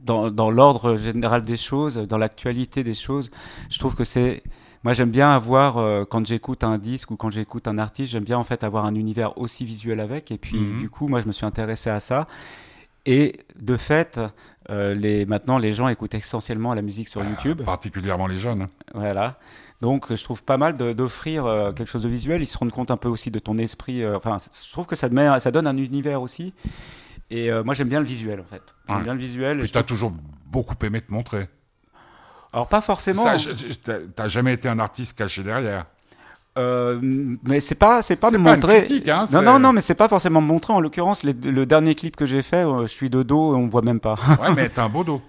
dans, 0.05 0.31
dans 0.31 0.51
l'ordre 0.51 0.97
général 0.97 1.43
des 1.43 1.57
choses, 1.57 1.97
dans 1.97 2.19
l'actualité 2.19 2.85
des 2.85 2.93
choses, 2.93 3.31
je 3.71 3.79
trouve 3.79 3.95
que 3.95 4.05
c'est 4.05 4.43
moi, 4.87 4.93
j'aime 4.93 5.11
bien 5.11 5.33
avoir, 5.33 5.79
euh, 5.79 6.05
quand 6.05 6.25
j'écoute 6.25 6.63
un 6.63 6.79
disque 6.79 7.11
ou 7.11 7.17
quand 7.17 7.31
j'écoute 7.31 7.67
un 7.67 7.77
artiste, 7.77 8.13
j'aime 8.13 8.23
bien 8.23 8.39
en 8.39 8.45
fait 8.45 8.63
avoir 8.63 8.85
un 8.85 8.95
univers 8.95 9.37
aussi 9.37 9.65
visuel 9.65 9.99
avec. 9.99 10.31
Et 10.31 10.39
puis, 10.39 10.61
mhm. 10.61 10.79
du 10.79 10.89
coup, 10.89 11.09
moi, 11.09 11.19
je 11.19 11.27
me 11.27 11.33
suis 11.33 11.45
intéressé 11.45 11.91
à 11.91 11.99
ça. 11.99 12.29
Et 13.05 13.41
de 13.61 13.77
fait, 13.77 14.21
euh, 14.71 14.95
les, 14.95 15.27
maintenant, 15.27 15.59
les 15.59 15.73
gens 15.73 15.89
écoutent 15.89 16.15
essentiellement 16.15 16.73
la 16.73 16.83
musique 16.83 17.09
sur 17.09 17.21
ah, 17.21 17.29
YouTube. 17.29 17.63
Particulièrement 17.63 18.29
les 18.29 18.37
jeunes. 18.37 18.69
Voilà. 18.95 19.41
Donc, 19.81 20.15
je 20.15 20.23
trouve 20.25 20.43
pas 20.43 20.57
mal 20.57 20.77
d'offrir 20.77 21.45
euh, 21.45 21.73
quelque 21.73 21.89
chose 21.89 22.03
de 22.03 22.09
visuel. 22.09 22.43
Ils 22.43 22.47
se 22.47 22.57
rendent 22.57 22.73
compte 22.73 22.91
un 22.91 22.97
peu 22.97 23.09
aussi 23.09 23.31
de 23.31 23.39
ton 23.39 23.59
esprit. 23.59 24.07
enfin, 24.07 24.39
je 24.39 24.73
trouve 24.73 24.87
que 24.87 24.97
ça, 24.97 25.09
met, 25.09 25.41
ça 25.41 25.51
donne 25.51 25.67
un 25.67 25.77
univers 25.77 26.23
aussi. 26.23 26.55
Et 27.31 27.51
moi, 27.65 27.75
j'aime 27.75 27.89
bien 27.89 28.01
le 28.01 28.07
visuel, 28.07 28.41
en 28.41 28.45
fait. 28.45 28.63
J'aime 28.89 29.03
bien 29.03 29.15
le 29.15 29.21
visuel. 29.21 29.61
Et 29.61 29.69
tu 29.69 29.79
as 29.79 29.83
toujours 29.83 30.13
beaucoup 30.47 30.75
aimé 30.85 31.01
te 31.01 31.13
montrer. 31.13 31.49
Alors 32.53 32.69
pas 32.69 32.81
forcément. 32.81 33.25
T'as 34.15 34.29
jamais 34.29 34.55
été 34.55 34.67
un 34.67 34.79
artiste 34.79 35.19
caché 35.19 35.43
derrière. 35.43 35.85
Euh, 36.59 36.99
mais 37.43 37.61
c'est 37.61 37.75
pas 37.75 38.01
c'est 38.01 38.17
pas 38.17 38.31
me 38.31 38.39
montrer. 38.39 38.85
critique, 38.85 39.11
hein, 39.11 39.27
non 39.31 39.43
non 39.43 39.59
non, 39.59 39.75
mais 39.75 39.83
c'est 39.83 39.95
pas 39.95 40.09
forcément 40.09 40.41
me 40.41 40.47
montrer. 40.47 40.73
En 40.73 40.81
l'occurrence, 40.81 41.23
le 41.23 41.67
dernier 41.67 41.95
clip 41.95 42.17
que 42.17 42.25
j'ai 42.25 42.41
fait, 42.41 42.65
euh, 42.65 42.83
je 42.83 42.93
suis 42.93 43.11
de 43.11 43.23
dos 43.23 43.53
et 43.53 43.57
on 43.57 43.69
voit 43.69 43.83
même 43.83 44.01
pas. 44.01 44.15
ouais, 44.41 44.55
mais 44.55 44.69
t'as 44.75 44.85
un 44.85 44.89
beau 44.89 45.05
dos. 45.05 45.21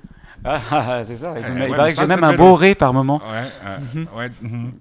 Ah, 0.44 0.60
ah, 0.72 0.86
ah, 0.90 1.04
c'est 1.04 1.18
ça. 1.18 1.34
il 1.38 1.76
paraît 1.76 1.94
que 1.94 2.00
j'ai 2.00 2.08
même 2.08 2.24
un 2.24 2.36
beau 2.36 2.56
ré 2.56 2.76
par 2.76 2.94
moment. 2.94 3.22
Ouais, 3.30 4.06
ouais. 4.16 4.32
Mhm. 4.42 4.72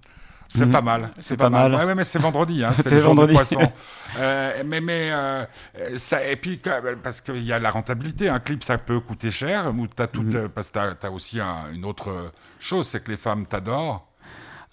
C'est 0.54 0.64
mhm. 0.64 0.72
pas 0.72 0.80
mal. 0.80 1.10
C'est 1.20 1.36
pas, 1.36 1.50
mal. 1.50 1.74
Ouais, 1.74 1.94
mais 1.94 2.04
c'est 2.04 2.18
vendredi, 2.18 2.64
hein, 2.64 2.72
c'est 2.82 2.92
le 2.92 2.98
jour 2.98 3.14
vendredi. 3.14 3.32
du 3.32 3.36
poisson. 3.36 3.60
euh, 4.18 4.62
mais 4.64 4.80
mais 4.80 5.10
euh, 5.12 5.44
ça 5.96 6.24
et 6.24 6.36
puis 6.36 6.60
parce 7.02 7.20
qu'il 7.20 7.44
y 7.44 7.52
a 7.52 7.58
la 7.58 7.70
rentabilité. 7.70 8.28
Un 8.28 8.38
clip, 8.38 8.62
ça 8.62 8.78
peut 8.78 9.00
coûter 9.00 9.30
cher. 9.30 9.72
Ou 9.76 9.86
t'as 9.86 10.06
tout, 10.06 10.22
mhm. 10.22 10.48
parce 10.48 10.70
que 10.70 10.92
t'as 10.94 11.08
as 11.08 11.10
aussi 11.10 11.40
une 11.74 11.84
autre 11.84 12.30
chose, 12.58 12.86
c'est 12.86 13.02
que 13.02 13.10
les 13.10 13.16
femmes 13.16 13.46
t'adorent. 13.46 14.06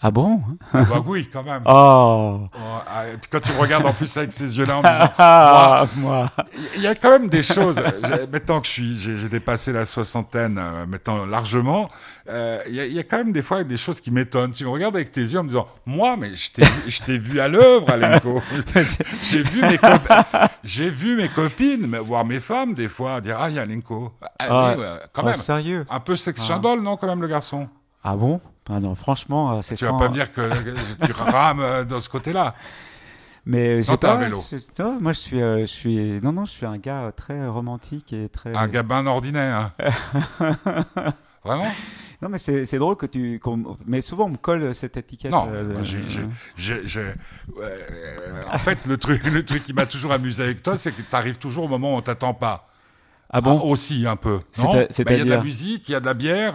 Ah 0.06 0.12
bon 0.12 0.42
ah 0.74 0.84
bah 0.84 1.02
oui, 1.06 1.30
quand 1.32 1.44
même. 1.44 1.62
Oh. 1.66 2.42
oh 2.54 2.60
ah, 2.86 3.08
et 3.08 3.18
puis 3.18 3.30
quand 3.32 3.40
tu 3.40 3.54
regardes 3.54 3.86
en 3.86 3.94
plus 3.94 4.18
avec 4.18 4.34
ces 4.34 4.58
yeux-là 4.58 4.80
en 4.80 4.82
disant, 4.82 5.14
ah, 5.18 5.86
moi, 5.96 6.30
il 6.76 6.82
y 6.82 6.88
a 6.88 6.94
quand 6.94 7.10
même 7.10 7.30
des 7.30 7.42
choses. 7.42 7.82
Maintenant 8.30 8.60
que 8.60 8.68
je 8.68 8.72
suis, 8.72 9.00
j'ai 9.00 9.30
dépassé 9.30 9.72
la 9.72 9.86
soixantaine, 9.86 10.58
euh, 10.58 10.86
maintenant 10.86 11.26
largement, 11.26 11.90
euh, 12.28 12.60
il 12.68 12.76
y, 12.76 13.00
a 13.00 13.04
quand 13.04 13.20
même 13.20 13.32
des 13.32 13.42
fois 13.42 13.64
des 13.64 13.78
choses 13.78 14.02
qui 14.02 14.12
m'étonnent. 14.12 14.52
Tu 14.52 14.66
me 14.66 14.70
regardes 14.70 14.98
avec 14.98 15.10
tes 15.10 15.22
yeux 15.22 15.40
en 15.40 15.44
me 15.44 15.48
disant, 15.48 15.70
moi, 15.86 16.18
mais 16.18 16.32
je 16.36 17.02
t'ai 17.02 17.18
vu 17.18 17.40
à 17.40 17.48
l'œuvre, 17.48 17.90
Alenko. 17.90 18.42
j'ai 19.22 19.44
vu 19.44 19.62
mes 19.62 19.80
j'ai 20.66 20.90
vu 20.90 21.16
mes 21.16 21.30
copines, 21.30 21.98
voire 22.06 22.26
mes 22.26 22.42
femmes 22.42 22.74
des 22.74 22.90
fois 22.90 23.22
dire, 23.22 23.38
ah, 23.40 23.50
il 23.50 23.56
y 23.56 23.60
a 23.60 23.62
Alenko. 23.62 24.12
Ah, 24.40 24.76
quand 25.14 25.24
même. 25.24 25.36
Sérieux? 25.36 25.86
Un 25.90 26.02
peu 26.02 26.18
sex 26.18 26.42
symbole, 26.42 26.82
non, 26.82 26.98
quand 26.98 27.08
même 27.08 27.22
le 27.22 27.30
garçon? 27.30 27.70
Ah 28.04 28.18
bon? 28.18 28.42
Ah 28.70 28.80
non, 28.80 28.96
franchement, 28.96 29.58
euh, 29.58 29.62
c'est 29.62 29.76
Tu 29.76 29.86
vas 29.86 29.94
pas 29.94 30.08
me 30.08 30.14
dire 30.14 30.32
que 30.32 30.50
tu 31.06 31.12
rames 31.12 31.60
euh, 31.60 31.84
dans 31.84 32.00
ce 32.00 32.08
côté-là. 32.08 32.56
Mais 33.46 33.82
euh, 33.82 33.98
pas. 33.98 34.14
un 34.14 34.18
vélo. 34.18 34.42
non, 34.80 35.00
moi, 35.02 35.12
je 35.12 35.20
suis, 35.20 35.40
je 35.40 35.66
suis, 35.66 36.22
non, 36.22 36.32
non, 36.32 36.46
je 36.46 36.52
suis 36.52 36.66
un 36.66 36.78
gars 36.78 37.12
très 37.16 37.46
romantique 37.46 38.14
et 38.14 38.30
très. 38.30 38.56
Un 38.56 38.68
gars 38.70 38.84
bien 38.84 39.06
ordinaire. 39.06 39.72
Vraiment? 41.44 41.72
Non, 42.22 42.30
mais 42.30 42.38
c'est 42.38 42.78
drôle 42.78 42.96
que 42.96 43.06
tu. 43.06 43.42
mais 43.86 44.00
souvent, 44.00 44.26
on 44.26 44.30
me 44.30 44.38
colle 44.38 44.74
cette 44.74 44.96
étiquette. 44.96 45.32
Non, 45.32 45.52
en 48.50 48.60
fait, 48.60 48.88
le 48.88 48.96
truc, 48.96 49.26
le 49.26 49.44
truc 49.44 49.66
qui 49.66 49.74
m'a 49.74 49.86
toujours 49.86 50.14
amusé 50.14 50.42
avec 50.42 50.64
toi, 50.64 50.78
c'est 50.78 50.94
que 50.94 51.02
tu 51.02 51.16
arrives 51.16 51.38
toujours 51.38 51.66
au 51.66 51.68
moment 51.68 51.96
où 51.96 51.98
on 51.98 52.02
t'attend 52.02 52.34
pas. 52.34 52.70
Ah 53.30 53.42
bon? 53.42 53.60
Ah, 53.62 53.66
Aussi, 53.66 54.08
un 54.08 54.16
peu. 54.16 54.40
Bah, 54.58 54.86
il 55.10 55.18
y 55.18 55.22
a 55.22 55.26
de 55.26 55.30
la 55.30 55.44
musique, 55.44 55.90
il 55.90 55.92
y 55.92 55.96
a 55.96 56.00
de 56.00 56.06
la 56.06 56.14
bière. 56.14 56.54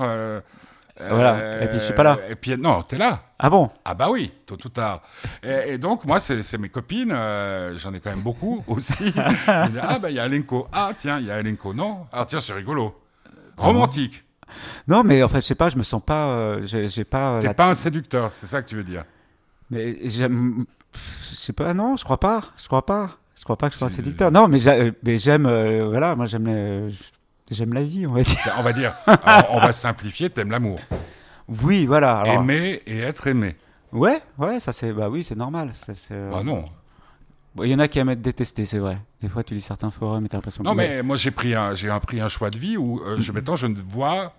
Voilà. 1.01 1.63
Et 1.63 1.67
puis 1.69 1.79
je 1.79 1.85
suis 1.85 1.95
pas 1.95 2.03
là. 2.03 2.19
Et 2.29 2.35
puis 2.35 2.57
non, 2.57 2.83
t'es 2.83 2.99
là. 2.99 3.23
Ah 3.39 3.51
bon? 3.51 3.71
Ah 3.85 3.95
bah 3.95 4.09
oui, 4.11 4.33
tôt 4.47 4.57
ou 4.65 4.69
tard. 4.69 5.03
Et, 5.43 5.79
donc 5.79 6.05
moi, 6.05 6.19
c'est 6.19 6.59
mes 6.59 6.69
copines, 6.69 7.13
euh, 7.13 7.79
j'en 7.79 7.93
ai 7.95 8.01
quand 8.01 8.11
même 8.11 8.23
beaucoup 8.23 8.65
aussi. 8.67 9.13
ah 9.47 9.99
bah 10.01 10.11
il 10.11 10.17
y 10.17 10.19
a 10.19 10.25
Alenko. 10.25 10.67
Ah 10.73 10.91
tiens, 10.97 11.21
il 11.21 11.27
y 11.27 11.31
a 11.31 11.37
Alenko. 11.37 11.73
Non. 11.73 12.07
Ah 12.13 12.25
tiens, 12.27 12.41
c'est 12.41 12.53
rigolo. 12.53 13.01
Ah 13.57 13.67
Romantique. 13.67 14.25
Non, 14.89 15.05
mais 15.05 15.23
en 15.23 15.29
fait, 15.29 15.41
je 15.41 15.47
sais 15.47 15.55
pas, 15.55 15.69
je 15.69 15.77
me 15.77 15.83
sens 15.83 16.03
pas, 16.05 16.29
euh, 16.29 16.67
j'ai 16.67 17.05
pas. 17.05 17.35
Euh, 17.35 17.41
t'es 17.41 17.53
pas 17.55 17.69
un 17.69 17.75
séducteur, 17.75 18.31
c'est 18.31 18.47
ça 18.47 18.63
que 18.63 18.69
tu 18.69 18.77
veux 18.77 18.85
dire? 18.85 19.05
Mais 19.71 19.99
j'aime, 20.09 20.65
je 21.31 21.37
sais 21.37 21.53
pas, 21.53 21.75
non, 21.75 21.97
je 21.97 22.05
crois 22.05 22.19
pas, 22.19 22.43
je 22.57 22.67
crois 22.67 22.87
pas. 22.87 23.19
Je 23.37 23.45
crois 23.45 23.57
pas 23.57 23.69
que 23.69 23.75
je 23.75 23.79
sois 23.79 23.87
un 23.87 23.91
séducteur. 23.91 24.33
Non, 24.33 24.49
mais 24.49 24.59
j'aime, 24.59 25.45
voilà, 25.91 26.17
moi 26.17 26.27
j'aime 26.27 26.47
les, 26.47 26.91
J'aime 27.51 27.73
la 27.73 27.83
vie, 27.83 28.07
on 28.07 28.13
va 28.13 28.23
dire. 28.23 28.55
On 28.59 28.63
va 28.63 28.73
dire, 28.73 28.95
on 29.51 29.59
va 29.59 29.73
simplifier, 29.73 30.29
t'aimes 30.31 30.51
l'amour. 30.51 30.81
Oui, 31.49 31.87
voilà. 31.87 32.23
Aimer 32.27 32.83
et 32.87 32.99
être 33.01 33.27
aimé. 33.27 33.57
Ouais, 33.93 34.21
ouais, 34.37 34.61
ça 34.61 34.73
c'est, 34.73 34.93
bah 34.93 35.09
oui, 35.09 35.25
c'est 35.25 35.37
normal. 35.37 35.73
Ça, 35.75 35.93
euh, 36.13 36.31
Ah 36.35 36.43
non. 36.43 36.65
Il 37.63 37.69
y 37.69 37.75
en 37.75 37.79
a 37.79 37.89
qui 37.89 37.99
aiment 37.99 38.11
être 38.11 38.21
détestés, 38.21 38.67
c'est 38.67 38.79
vrai. 38.79 38.99
Des 39.21 39.29
fois, 39.29 39.43
tu 39.43 39.55
lis 39.55 39.63
certains 39.63 39.91
forums 39.91 40.25
et 40.27 40.29
t'as 40.29 40.37
l'impression. 40.37 40.63
Non, 40.63 40.75
mais 40.75 41.03
moi 41.03 41.17
j'ai 41.17 41.31
pris 41.31 41.55
un, 41.55 41.75
j'ai 41.75 41.89
pris 42.07 42.21
un 42.21 42.29
choix 42.29 42.51
de 42.51 42.59
vie 42.59 42.77
où 42.77 43.01
euh, 43.01 43.17
je, 43.19 43.33
maintenant 43.39 43.57
je 43.57 43.67
ne 43.67 43.81
vois 43.81 44.35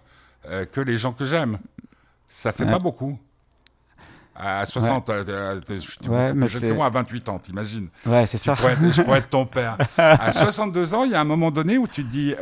euh, 0.47 0.65
que 0.65 0.79
les 0.79 0.97
gens 0.97 1.11
que 1.11 1.25
j'aime. 1.25 1.57
Ça 2.27 2.51
fait 2.51 2.65
pas 2.65 2.79
beaucoup. 2.79 3.19
À 4.39 4.65
60, 4.65 5.09
ouais. 6.07 6.33
j'étais 6.47 6.71
moi 6.71 6.85
à 6.85 6.89
28 6.89 7.29
ans, 7.29 7.39
t'imagines 7.39 7.89
Ouais, 8.05 8.25
c'est 8.25 8.37
ça. 8.37 8.55
je 8.55 9.01
pourrais 9.01 9.19
être 9.19 9.29
ton 9.29 9.45
père. 9.45 9.77
à 9.97 10.31
62 10.31 10.93
ans, 10.93 11.03
il 11.03 11.11
y 11.11 11.15
a 11.15 11.19
un 11.19 11.25
moment 11.25 11.51
donné 11.51 11.77
où 11.77 11.87
tu 11.87 12.05
te 12.05 12.09
dis, 12.09 12.33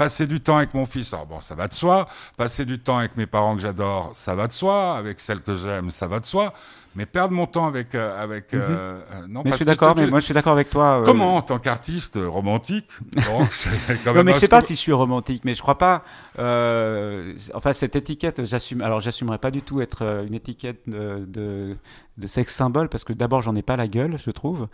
Passer 0.00 0.26
du 0.26 0.40
temps 0.40 0.56
avec 0.56 0.72
mon 0.72 0.86
fils, 0.86 1.14
bon, 1.28 1.40
ça 1.40 1.54
va 1.54 1.68
de 1.68 1.74
soi. 1.74 2.08
Passer 2.38 2.64
du 2.64 2.78
temps 2.78 2.96
avec 2.96 3.18
mes 3.18 3.26
parents 3.26 3.54
que 3.54 3.60
j'adore, 3.60 4.12
ça 4.14 4.34
va 4.34 4.46
de 4.46 4.52
soi. 4.52 4.96
Avec 4.96 5.20
celles 5.20 5.42
que 5.42 5.54
j'aime, 5.54 5.90
ça 5.90 6.06
va 6.06 6.20
de 6.20 6.24
soi. 6.24 6.54
Mais 6.96 7.06
perdre 7.06 7.34
mon 7.34 7.46
temps 7.46 7.66
avec 7.66 7.94
euh, 7.94 8.20
avec 8.20 8.52
mhm. 8.52 8.60
euh, 8.60 9.00
euh, 9.12 9.26
non. 9.28 9.42
Mais 9.44 9.52
je 9.52 9.56
suis 9.56 9.64
d'accord. 9.64 9.94
Mais 9.96 10.08
moi, 10.08 10.18
je 10.18 10.24
suis 10.24 10.34
d'accord 10.34 10.54
avec 10.54 10.70
toi. 10.70 11.02
Comment, 11.04 11.36
en 11.36 11.42
tant 11.42 11.58
qu'artiste 11.58 12.18
romantique 12.20 12.88
bon, 13.12 13.46
quand 14.04 14.14
Non, 14.14 14.24
mais 14.24 14.32
je 14.32 14.38
sais 14.38 14.48
pas 14.48 14.60
si 14.60 14.74
je 14.74 14.80
suis 14.80 14.92
romantique, 14.92 15.44
mais 15.44 15.54
je 15.54 15.62
crois 15.62 15.78
pas. 15.78 16.02
enfin, 16.36 17.72
cette 17.72 17.94
étiquette, 17.94 18.44
j'assume. 18.44 18.82
Alors, 18.82 19.00
j'assumerais 19.00 19.38
pas 19.38 19.52
du 19.52 19.62
tout 19.62 19.80
être 19.80 20.24
une 20.26 20.34
étiquette 20.34 20.88
de, 20.88 21.24
de, 21.26 21.76
de 22.18 22.26
sexe 22.26 22.54
symbole 22.54 22.88
parce 22.88 23.04
que 23.04 23.12
d'abord, 23.12 23.40
j'en 23.40 23.54
ai 23.54 23.62
pas 23.62 23.76
la 23.76 23.86
gueule, 23.86 24.16
je 24.18 24.30
trouve. 24.32 24.66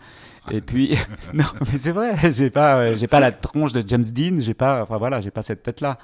Et 0.49 0.61
puis, 0.61 0.97
non, 1.35 1.45
mais 1.71 1.77
c'est 1.77 1.91
vrai, 1.91 2.15
j'ai 2.33 2.49
pas, 2.49 2.95
j'ai 2.95 3.07
pas 3.07 3.19
la 3.19 3.31
tronche 3.31 3.73
de 3.73 3.83
James 3.87 4.03
Dean, 4.03 4.37
j'ai 4.39 4.55
pas, 4.55 4.81
enfin 4.81 4.97
voilà, 4.97 5.21
j'ai 5.21 5.31
pas 5.31 5.43
cette 5.43 5.61
tête 5.61 5.81
là 5.81 5.99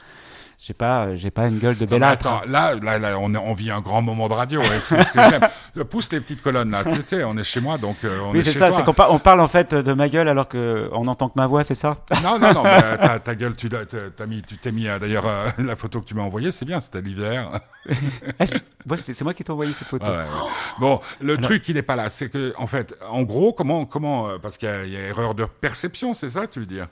j'ai 0.59 0.73
pas, 0.73 1.05
euh, 1.05 1.15
j'ai 1.15 1.31
pas 1.31 1.47
une 1.47 1.59
gueule 1.59 1.77
de 1.77 1.85
bellâtre. 1.85 2.27
Attends, 2.27 2.41
là, 2.47 2.75
là, 2.75 2.99
là, 2.99 3.17
on, 3.19 3.33
on 3.35 3.53
vit 3.53 3.71
un 3.71 3.81
grand 3.81 4.01
moment 4.01 4.29
de 4.29 4.33
radio. 4.33 4.61
c'est 4.79 5.03
ce 5.03 5.11
que 5.11 5.19
j'aime. 5.21 5.47
Pousse 5.89 6.11
les 6.11 6.21
petites 6.21 6.41
colonnes 6.41 6.71
là. 6.71 6.83
Tu 6.83 6.91
sais, 7.05 7.23
on 7.23 7.35
est 7.37 7.43
chez 7.43 7.59
moi, 7.59 7.77
donc 7.77 7.97
euh, 8.03 8.19
on 8.23 8.31
oui, 8.31 8.43
c'est 8.43 8.51
ça. 8.51 8.71
C'est 8.71 8.83
qu'on 8.83 8.95
on 9.09 9.19
parle 9.19 9.41
en 9.41 9.47
fait 9.47 9.73
de 9.75 9.93
ma 9.93 10.09
gueule 10.09 10.27
alors 10.27 10.47
que 10.47 10.89
on 10.93 11.07
entend 11.07 11.29
que 11.29 11.33
ma 11.35 11.47
voix, 11.47 11.63
c'est 11.63 11.75
ça? 11.75 11.97
Non, 12.23 12.39
non, 12.39 12.53
non. 12.53 12.63
mais, 12.63 12.97
ta, 12.97 13.19
ta, 13.19 13.35
gueule, 13.35 13.55
tu 13.55 13.69
t'as 13.69 14.25
mis, 14.25 14.41
tu 14.41 14.57
t'es 14.57 14.71
mis. 14.71 14.87
Euh, 14.87 14.99
d'ailleurs, 14.99 15.25
la 15.57 15.75
photo 15.75 16.01
que 16.01 16.05
tu 16.05 16.15
m'as 16.15 16.23
envoyée, 16.23 16.51
c'est 16.51 16.65
bien. 16.65 16.79
C'était 16.79 17.01
l'hiver. 17.01 17.59
Ah, 18.39 18.45
c'est 18.45 19.21
moi 19.21 19.33
qui 19.33 19.43
t'ai 19.43 19.51
envoyé 19.51 19.73
cette 19.73 19.87
photo. 19.87 20.05
Bon, 20.79 20.99
le 21.21 21.37
truc, 21.37 21.67
il 21.67 21.75
n'est 21.75 21.81
pas 21.81 21.95
là. 21.95 22.09
C'est 22.09 22.29
que, 22.29 22.53
en 22.57 22.67
fait, 22.67 22.95
en 23.09 23.23
gros, 23.23 23.53
comment, 23.53 23.85
comment, 23.85 24.39
parce 24.39 24.57
qu'il 24.57 24.69
y, 24.85 24.91
y, 24.91 24.97
a 24.97 25.01
erreur 25.07 25.35
de 25.35 25.45
perception, 25.45 26.13
c'est 26.13 26.29
ça, 26.29 26.47
tu 26.47 26.59
veux 26.59 26.65
dire? 26.65 26.87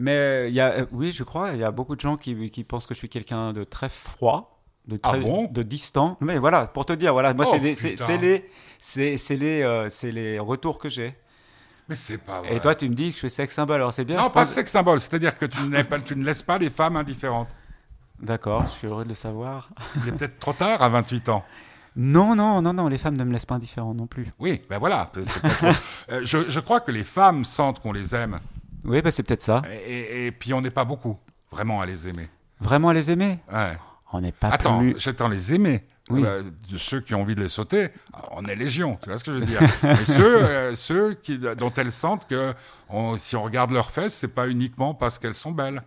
Mais 0.00 0.46
il 0.48 0.54
y 0.54 0.60
a, 0.60 0.70
euh, 0.70 0.86
oui, 0.92 1.12
je 1.12 1.22
crois, 1.24 1.50
il 1.52 1.58
y 1.58 1.62
a 1.62 1.70
beaucoup 1.70 1.94
de 1.94 2.00
gens 2.00 2.16
qui, 2.16 2.50
qui 2.50 2.64
pensent 2.64 2.86
que 2.86 2.94
je 2.94 2.98
suis 2.98 3.10
quelqu'un 3.10 3.52
de 3.52 3.64
très 3.64 3.90
froid, 3.90 4.58
de 4.88 4.98
ah 5.02 5.10
très 5.10 5.48
de 5.48 5.62
distant. 5.62 6.16
Mais 6.20 6.38
voilà, 6.38 6.66
pour 6.66 6.86
te 6.86 6.94
dire, 6.94 7.12
voilà, 7.12 7.34
moi 7.34 7.44
oh, 7.46 7.50
c'est 7.50 7.58
les, 7.58 7.74
c'est 8.80 9.36
les, 9.36 9.62
euh, 9.62 9.88
les 10.04 10.38
retours 10.38 10.78
que 10.78 10.88
j'ai. 10.88 11.14
Mais 11.86 11.96
c'est 11.96 12.16
pas 12.16 12.40
vrai. 12.40 12.56
Et 12.56 12.60
toi, 12.60 12.74
tu 12.74 12.88
me 12.88 12.94
dis 12.94 13.08
que 13.08 13.14
je 13.14 13.18
suis 13.18 13.30
sex 13.30 13.54
symbole, 13.54 13.76
alors 13.76 13.92
c'est 13.92 14.06
bien. 14.06 14.16
Non, 14.16 14.30
pas 14.30 14.46
sex 14.46 14.70
symbole, 14.70 15.00
c'est-à-dire 15.00 15.36
que 15.36 15.44
tu, 15.44 15.58
pas, 15.84 15.98
tu 15.98 16.16
ne 16.16 16.24
laisses 16.24 16.42
pas 16.42 16.56
les 16.56 16.70
femmes 16.70 16.96
indifférentes. 16.96 17.50
D'accord, 18.22 18.66
je 18.68 18.72
suis 18.72 18.86
heureux 18.86 19.04
de 19.04 19.10
le 19.10 19.14
savoir. 19.14 19.68
Il 19.96 20.08
est 20.08 20.12
peut-être 20.12 20.38
trop 20.38 20.54
tard 20.54 20.82
à 20.82 20.88
28 20.88 21.28
ans. 21.28 21.44
Non, 21.94 22.34
non, 22.34 22.62
non, 22.62 22.72
non, 22.72 22.88
les 22.88 22.96
femmes 22.96 23.18
ne 23.18 23.24
me 23.24 23.32
laissent 23.34 23.44
pas 23.44 23.56
indifférent 23.56 23.92
non 23.92 24.06
plus. 24.06 24.32
Oui, 24.38 24.62
ben 24.70 24.78
voilà. 24.78 25.10
Euh, 26.10 26.22
je, 26.24 26.48
je, 26.48 26.60
crois 26.60 26.80
que 26.80 26.90
les 26.90 27.04
femmes 27.04 27.44
sentent 27.44 27.80
qu'on 27.80 27.92
les 27.92 28.14
aime. 28.14 28.40
Oui, 28.84 29.02
bah 29.02 29.10
c'est 29.10 29.22
peut-être 29.22 29.42
ça. 29.42 29.62
Et, 29.86 30.32
puis 30.32 30.54
on 30.54 30.60
n'est 30.60 30.70
pas 30.70 30.84
beaucoup, 30.84 31.18
vraiment, 31.50 31.80
à 31.80 31.86
les 31.86 32.08
aimer. 32.08 32.28
Vraiment 32.60 32.88
à 32.90 32.94
les 32.94 33.10
aimer 33.10 33.38
Ouais. 33.52 33.76
on 34.12 34.20
n'est 34.20 34.32
pas 34.32 34.48
Attends, 34.48 34.78
plus... 34.80 34.94
j'attends 34.98 35.28
les 35.28 35.54
aimer. 35.54 35.82
Oui. 36.08 36.22
Euh, 36.24 36.42
de 36.70 36.76
ceux 36.76 37.00
qui 37.00 37.14
ont 37.14 37.20
envie 37.22 37.36
de 37.36 37.40
les 37.42 37.48
sauter, 37.48 37.90
on 38.32 38.44
est 38.46 38.56
légion, 38.56 38.98
tu 39.00 39.08
vois 39.08 39.18
ce 39.18 39.22
que 39.22 39.32
je 39.32 39.38
veux 39.38 39.44
dire. 39.46 39.60
Mais 39.84 40.04
ceux, 40.04 40.42
euh, 40.44 40.74
ceux 40.74 41.14
qui, 41.14 41.38
dont 41.38 41.72
elles 41.76 41.92
sentent 41.92 42.26
que 42.26 42.52
on- 42.88 43.16
si 43.16 43.36
on 43.36 43.44
regarde 43.44 43.70
leurs 43.70 43.90
fesses, 43.92 44.14
c'est 44.14 44.34
pas 44.34 44.48
uniquement 44.48 44.92
parce 44.92 45.20
qu'elles 45.20 45.34
sont 45.36 45.52
belles. 45.52 45.82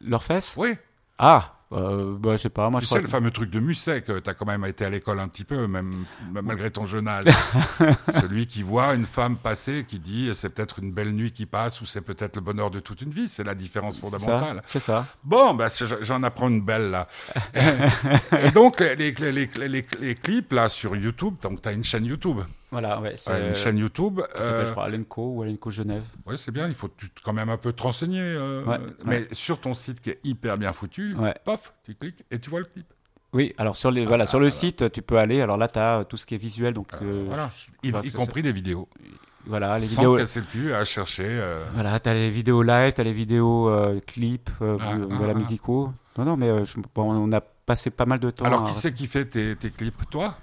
Leurs 0.00 0.22
fesses? 0.22 0.54
Oui. 0.56 0.76
Ah, 1.18 1.54
euh, 1.72 2.16
bah, 2.18 2.32
je 2.36 2.42
sais 2.42 2.48
pas, 2.48 2.68
moi 2.70 2.80
Tu 2.80 2.84
je 2.86 2.88
sais, 2.90 2.94
crois 2.96 3.00
le 3.00 3.06
que- 3.06 3.10
fameux 3.10 3.30
truc 3.30 3.50
de 3.50 3.60
Musset, 3.60 4.02
que 4.02 4.18
tu 4.18 4.28
as 4.30 4.34
quand 4.34 4.46
même 4.46 4.64
été 4.64 4.84
à 4.84 4.90
l'école 4.90 5.20
un 5.20 5.28
petit 5.28 5.44
peu, 5.44 5.66
même, 5.66 6.04
malgré 6.30 6.70
ton 6.70 6.86
jeune 6.86 7.08
âge. 7.08 7.24
Celui 8.12 8.46
qui 8.46 8.62
voit 8.62 8.94
une 8.94 9.06
femme 9.06 9.36
passer, 9.36 9.84
qui 9.88 9.98
dit 9.98 10.30
c'est 10.34 10.50
peut-être 10.50 10.78
une 10.78 10.92
belle 10.92 11.12
nuit 11.12 11.32
qui 11.32 11.46
passe 11.46 11.80
ou 11.80 11.86
c'est 11.86 12.00
peut-être 12.02 12.36
le 12.36 12.42
bonheur 12.42 12.70
de 12.70 12.80
toute 12.80 13.02
une 13.02 13.10
vie. 13.10 13.28
C'est 13.28 13.44
la 13.44 13.54
différence 13.54 13.98
fondamentale. 13.98 14.62
C'est 14.66 14.80
ça. 14.80 15.06
Bon, 15.24 15.54
bah, 15.54 15.68
j'en 16.02 16.22
apprends 16.22 16.48
une 16.48 16.62
belle 16.62 16.90
là. 16.90 17.08
Et 18.42 18.50
donc, 18.50 18.80
les, 18.80 18.94
les, 19.12 19.12
les, 19.32 19.68
les- 19.68 19.86
les 20.00 20.14
clips 20.14 20.52
là 20.52 20.68
sur 20.68 20.96
YouTube, 20.96 21.34
donc 21.42 21.62
tu 21.62 21.68
as 21.68 21.72
une 21.72 21.84
chaîne 21.84 22.04
YouTube. 22.04 22.38
Voilà, 22.72 23.00
ouais. 23.00 23.12
C'est 23.16 23.48
une 23.48 23.54
chaîne 23.54 23.78
YouTube. 23.78 24.20
euh, 24.40 24.66
je 24.66 24.72
crois, 24.72 24.86
Alenco 24.86 25.28
ou 25.36 25.42
Alenco 25.42 25.70
Genève. 25.70 26.02
ouais, 26.26 26.36
c'est 26.36 26.50
bien, 26.50 26.66
il 26.68 26.74
faut 26.74 26.88
tu- 26.88 27.08
quand 27.22 27.32
même 27.34 27.50
un 27.50 27.56
peu 27.58 27.72
te 27.72 27.82
renseigner. 27.82 28.20
euh, 28.22 28.64
Ouais, 28.64 28.78
mais 29.04 29.28
sur 29.32 29.60
ton 29.60 29.74
site 29.74 30.00
qui 30.00 30.10
est 30.10 30.18
hyper 30.24 30.58
bien 30.58 30.72
foutu, 30.72 31.14
paf, 31.44 31.74
tu 31.84 31.94
cliques 31.94 32.24
et 32.30 32.38
tu 32.40 32.50
vois 32.50 32.60
le 32.60 32.64
clip. 32.64 32.86
Oui, 33.34 33.54
alors 33.56 33.76
sur, 33.76 33.90
les, 33.90 34.02
Ah, 34.02 34.08
voilà, 34.08 34.26
sur 34.26 34.38
le 34.40 34.46
voilà. 34.46 34.56
site, 34.56 34.90
tu 34.92 35.00
peux 35.02 35.18
aller. 35.18 35.40
Alors 35.40 35.56
là, 35.56 35.68
tu 35.68 35.78
as 35.78 36.04
tout 36.06 36.16
ce 36.16 36.26
qui 36.26 36.34
est 36.34 36.38
visuel. 36.38 36.74
Donc, 36.74 36.92
Euh, 36.94 36.98
euh, 37.02 37.24
voilà. 37.28 37.50
Y, 37.82 38.12
compris 38.12 38.42
des 38.42 38.52
vidéos. 38.52 38.88
Voilà, 39.46 39.76
les 39.76 39.82
Sans 39.84 40.02
vidéos. 40.02 40.14
te 40.16 40.20
casser 40.20 40.40
le 40.40 40.46
cul 40.46 40.72
à 40.74 40.84
chercher. 40.84 41.24
euh, 41.26 41.64
Voilà, 41.74 41.98
t'as 41.98 42.14
les 42.14 42.30
vidéos 42.30 42.62
live, 42.62 42.92
t'as 42.92 43.02
les 43.04 43.12
vidéos 43.12 43.68
euh, 43.70 44.00
clips, 44.06 44.50
euh, 44.60 44.76
Ah, 44.80 44.92
ah, 45.10 45.16
ah. 45.30 45.34
musicaux. 45.34 45.92
Non, 46.16 46.24
non, 46.24 46.36
mais 46.36 46.48
euh, 46.48 46.64
bon, 46.94 47.10
on 47.12 47.32
a 47.32 47.40
passé 47.40 47.90
pas 47.90 48.04
mal 48.06 48.18
de 48.20 48.30
temps. 48.30 48.44
Alors, 48.44 48.62
à- 48.62 48.66
qui 48.66 48.74
c'est 48.74 48.92
qui 48.92 49.06
fait 49.06 49.24
tes, 49.24 49.56
tes 49.56 49.70
clips 49.70 50.08
Toi? 50.10 50.36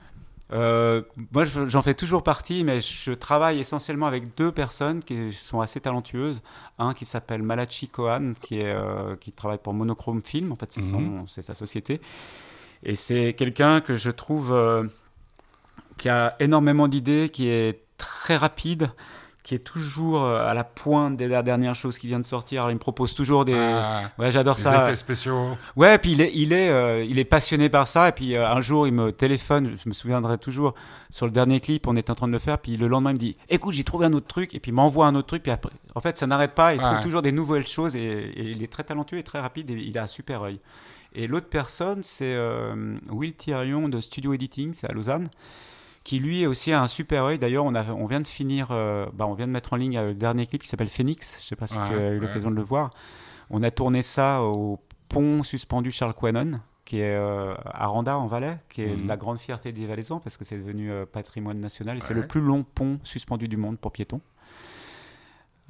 Euh, 0.51 1.03
moi, 1.31 1.43
je- 1.43 1.67
j'en 1.67 1.81
fais 1.83 1.93
toujours 1.93 2.23
partie, 2.23 2.63
mais 2.63 2.81
je 2.81 3.11
travaille 3.11 3.59
essentiellement 3.59 4.07
avec 4.07 4.35
deux 4.35 4.51
personnes 4.51 5.03
qui 5.03 5.31
sont 5.31 5.61
assez 5.61 5.79
talentueuses. 5.79 6.41
Un 6.79 6.93
qui 6.93 7.05
s'appelle 7.05 7.43
Malachi 7.43 7.89
qui, 8.41 8.59
est, 8.59 8.73
euh, 8.73 9.15
qui 9.15 9.31
travaille 9.31 9.59
pour 9.59 9.73
Monochrome 9.73 10.21
Film. 10.23 10.51
En 10.51 10.55
fait, 10.55 10.71
c'est 10.71 10.81
Mhm. 10.81 11.25
c'est 11.27 11.43
sa 11.43 11.53
société. 11.53 12.01
Et 12.81 12.95
c'est 12.95 13.33
quelqu'un 13.35 13.81
que 13.81 13.95
je 13.95 14.09
trouve 14.09 14.51
euh, 14.53 14.85
qui 15.97 16.09
a 16.09 16.35
énormément 16.39 16.87
d'idées, 16.87 17.29
qui 17.31 17.47
est 17.49 17.83
très 17.97 18.37
rapide, 18.37 18.89
qui 19.49 19.55
est 19.55 19.65
toujours 19.65 20.23
euh, 20.23 20.47
à 20.47 20.53
la 20.53 20.63
pointe 20.63 21.15
des 21.15 21.27
dernières 21.27 21.73
choses 21.73 21.97
qui 21.97 22.05
viennent 22.05 22.21
de 22.21 22.25
sortir. 22.25 22.61
Alors, 22.61 22.69
il 22.69 22.75
me 22.75 22.79
propose 22.79 23.15
toujours 23.15 23.45
des. 23.45 23.55
Ah, 23.55 24.11
Ouais, 24.19 24.29
j'adore 24.29 24.59
ça. 24.59 24.83
effets 24.85 24.95
spéciaux. 24.95 25.57
Ouais, 25.75 25.97
puis 25.97 26.11
il 26.11 26.21
est, 26.21 26.31
il 26.35 26.53
est, 26.53 26.69
euh, 26.69 27.03
il 27.03 27.17
est 27.17 27.25
passionné 27.25 27.67
par 27.67 27.87
ça. 27.87 28.09
Et 28.09 28.11
puis 28.11 28.35
euh, 28.35 28.47
un 28.47 28.61
jour, 28.61 28.85
il 28.85 28.93
me 28.93 29.11
téléphone, 29.11 29.75
je 29.83 29.89
me 29.89 29.93
souviendrai 29.95 30.37
toujours, 30.37 30.75
sur 31.09 31.25
le 31.25 31.31
dernier 31.31 31.59
clip, 31.59 31.87
on 31.87 31.95
était 31.95 32.11
en 32.11 32.15
train 32.15 32.27
de 32.27 32.31
le 32.31 32.37
faire. 32.37 32.59
Puis 32.59 32.77
le 32.77 32.87
lendemain, 32.87 33.09
il 33.09 33.13
me 33.15 33.17
dit 33.19 33.37
Écoute, 33.49 33.73
j'ai 33.73 33.83
trouvé 33.83 34.05
un 34.05 34.13
autre 34.13 34.27
truc. 34.27 34.53
Et 34.53 34.59
puis 34.59 34.69
il 34.69 34.75
m'envoie 34.75 35.07
un 35.07 35.15
autre 35.15 35.25
truc. 35.29 35.41
Puis 35.41 35.51
après, 35.51 35.71
en 35.95 35.99
fait, 35.99 36.15
ça 36.19 36.27
n'arrête 36.27 36.53
pas. 36.53 36.75
Il 36.75 36.79
trouve 36.79 37.01
toujours 37.01 37.23
des 37.23 37.31
nouvelles 37.31 37.65
choses. 37.65 37.95
Et, 37.95 38.01
et 38.01 38.43
il 38.51 38.61
est 38.61 38.71
très 38.71 38.83
talentueux 38.83 39.17
et 39.17 39.23
très 39.23 39.39
rapide. 39.39 39.71
Et 39.71 39.73
il 39.73 39.97
a 39.97 40.03
un 40.03 40.07
super 40.07 40.43
œil. 40.43 40.59
Et 41.15 41.25
l'autre 41.25 41.47
personne, 41.49 42.03
c'est 42.03 42.35
euh, 42.35 42.95
Will 43.09 43.33
Thirion 43.33 43.89
de 43.89 43.99
Studio 43.99 44.31
Editing, 44.33 44.73
c'est 44.73 44.87
à 44.87 44.93
Lausanne. 44.93 45.27
Qui 46.09 46.17
lui 46.17 46.47
aussi 46.47 46.71
a 46.71 46.81
un 46.81 46.87
super 46.87 47.25
œil. 47.25 47.37
D'ailleurs, 47.37 47.65
on, 47.65 47.75
a, 47.75 47.85
on 47.91 48.07
vient 48.07 48.19
de 48.19 48.25
finir, 48.27 48.69
euh, 48.71 49.05
bah, 49.13 49.27
on 49.27 49.35
vient 49.35 49.45
de 49.45 49.51
mettre 49.51 49.73
en 49.73 49.75
ligne 49.75 49.95
euh, 49.95 50.07
le 50.07 50.13
dernier 50.15 50.47
clip 50.47 50.63
qui 50.63 50.67
s'appelle 50.67 50.87
Phoenix. 50.87 51.37
Je 51.39 51.47
sais 51.47 51.55
pas 51.55 51.67
si 51.67 51.77
Ouais, 51.77 51.87
tu 51.87 51.93
as 51.93 51.97
eu 51.97 52.01
ouais. 52.13 52.19
l'occasion 52.19 52.49
de 52.49 52.55
le 52.55 52.63
voir. 52.63 52.89
On 53.51 53.61
a 53.61 53.69
tourné 53.69 54.01
ça 54.01 54.41
au 54.41 54.79
pont 55.07 55.43
suspendu 55.43 55.91
Charles 55.91 56.15
Quenon, 56.15 56.61
qui 56.83 56.99
est 56.99 57.15
euh, 57.15 57.53
à 57.63 57.85
Randa 57.85 58.17
en 58.17 58.25
Valais, 58.25 58.57
qui 58.69 58.81
est 58.81 58.95
Mhm. 58.95 59.05
la 59.07 59.17
grande 59.17 59.37
fierté 59.37 59.71
des 59.71 59.85
Valaisans 59.85 60.19
parce 60.19 60.35
que 60.35 60.45
c'est 60.45 60.57
devenu 60.57 60.91
euh, 60.91 61.05
patrimoine 61.05 61.59
national 61.59 62.01
c'est 62.01 62.15
le 62.15 62.25
plus 62.25 62.41
long 62.41 62.63
pont 62.63 62.97
suspendu 63.03 63.47
du 63.47 63.57
monde 63.57 63.77
pour 63.77 63.91
piétons. 63.91 64.21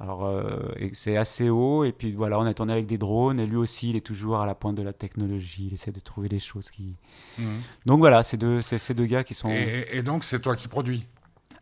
Alors, 0.00 0.24
euh, 0.24 0.72
c'est 0.94 1.18
assez 1.18 1.50
haut, 1.50 1.84
et 1.84 1.92
puis 1.92 2.12
voilà, 2.12 2.38
on 2.38 2.46
a 2.46 2.54
tourné 2.54 2.72
avec 2.72 2.86
des 2.86 2.96
drones, 2.96 3.38
et 3.38 3.46
lui 3.46 3.56
aussi, 3.56 3.90
il 3.90 3.96
est 3.96 4.00
toujours 4.00 4.38
à 4.40 4.46
la 4.46 4.54
pointe 4.54 4.74
de 4.74 4.82
la 4.82 4.94
technologie, 4.94 5.66
il 5.66 5.74
essaie 5.74 5.92
de 5.92 6.00
trouver 6.00 6.30
des 6.30 6.38
choses 6.38 6.70
qui. 6.70 6.96
Mhm. 7.38 7.60
Donc 7.84 7.98
voilà, 7.98 8.22
c'est 8.22 8.38
deux, 8.38 8.62
ces 8.62 8.94
deux 8.94 9.04
gars 9.04 9.24
qui 9.24 9.34
sont. 9.34 9.50
Et, 9.50 9.86
et 9.92 10.02
donc, 10.02 10.24
c'est 10.24 10.40
toi 10.40 10.56
qui 10.56 10.68
produis? 10.68 11.06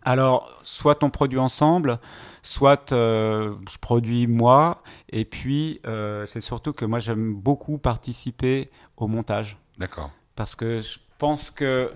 Alors, 0.03 0.49
soit 0.63 1.03
on 1.03 1.11
produit 1.11 1.39
ensemble, 1.39 1.99
soit 2.43 2.93
euh, 2.93 3.57
je 3.69 3.77
produis 3.79 4.27
moi, 4.27 4.83
et 5.11 5.25
puis 5.25 5.81
euh, 5.87 6.25
c'est 6.27 6.41
surtout 6.41 6.73
que 6.73 6.85
moi 6.85 6.99
j'aime 6.99 7.35
beaucoup 7.35 7.79
participer 7.79 8.71
au 8.97 9.07
montage 9.07 9.59
D'accord. 9.77 10.11
parce 10.35 10.55
que 10.55 10.81
je 10.81 10.99
pense 11.19 11.51
que 11.51 11.91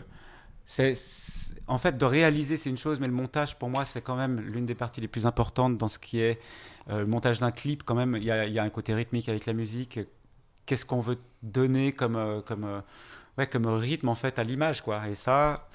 c'est 0.72 1.54
en 1.66 1.76
fait 1.76 1.98
de 1.98 2.04
réaliser 2.06 2.56
c'est 2.56 2.70
une 2.70 2.78
chose, 2.78 2.98
mais 2.98 3.06
le 3.06 3.12
montage 3.12 3.58
pour 3.58 3.68
moi 3.68 3.84
c'est 3.84 4.00
quand 4.00 4.16
même 4.16 4.40
l'une 4.40 4.64
des 4.64 4.74
parties 4.74 5.00
les 5.02 5.08
plus 5.08 5.26
importantes 5.26 5.76
dans 5.76 5.88
ce 5.88 5.98
qui 5.98 6.20
est 6.20 6.40
euh, 6.88 7.00
le 7.00 7.06
montage 7.06 7.40
d'un 7.40 7.50
clip. 7.50 7.82
Quand 7.84 7.94
même, 7.94 8.16
il 8.16 8.24
y 8.24 8.30
a, 8.30 8.46
il 8.46 8.52
y 8.54 8.58
a 8.58 8.62
un 8.62 8.70
côté 8.70 8.94
rythmique 8.94 9.28
avec 9.28 9.44
la 9.46 9.52
musique. 9.52 10.00
Qu'est-ce 10.64 10.86
qu'on 10.86 11.00
veut 11.00 11.18
donner 11.42 11.92
comme 11.92 12.16
euh, 12.16 12.40
comme 12.40 12.64
euh, 12.64 12.80
ouais 13.36 13.46
comme 13.46 13.66
rythme 13.66 14.08
en 14.08 14.14
fait 14.14 14.38
à 14.38 14.44
l'image 14.44 14.80
quoi. 14.80 15.08
Et 15.08 15.14
ça. 15.14 15.68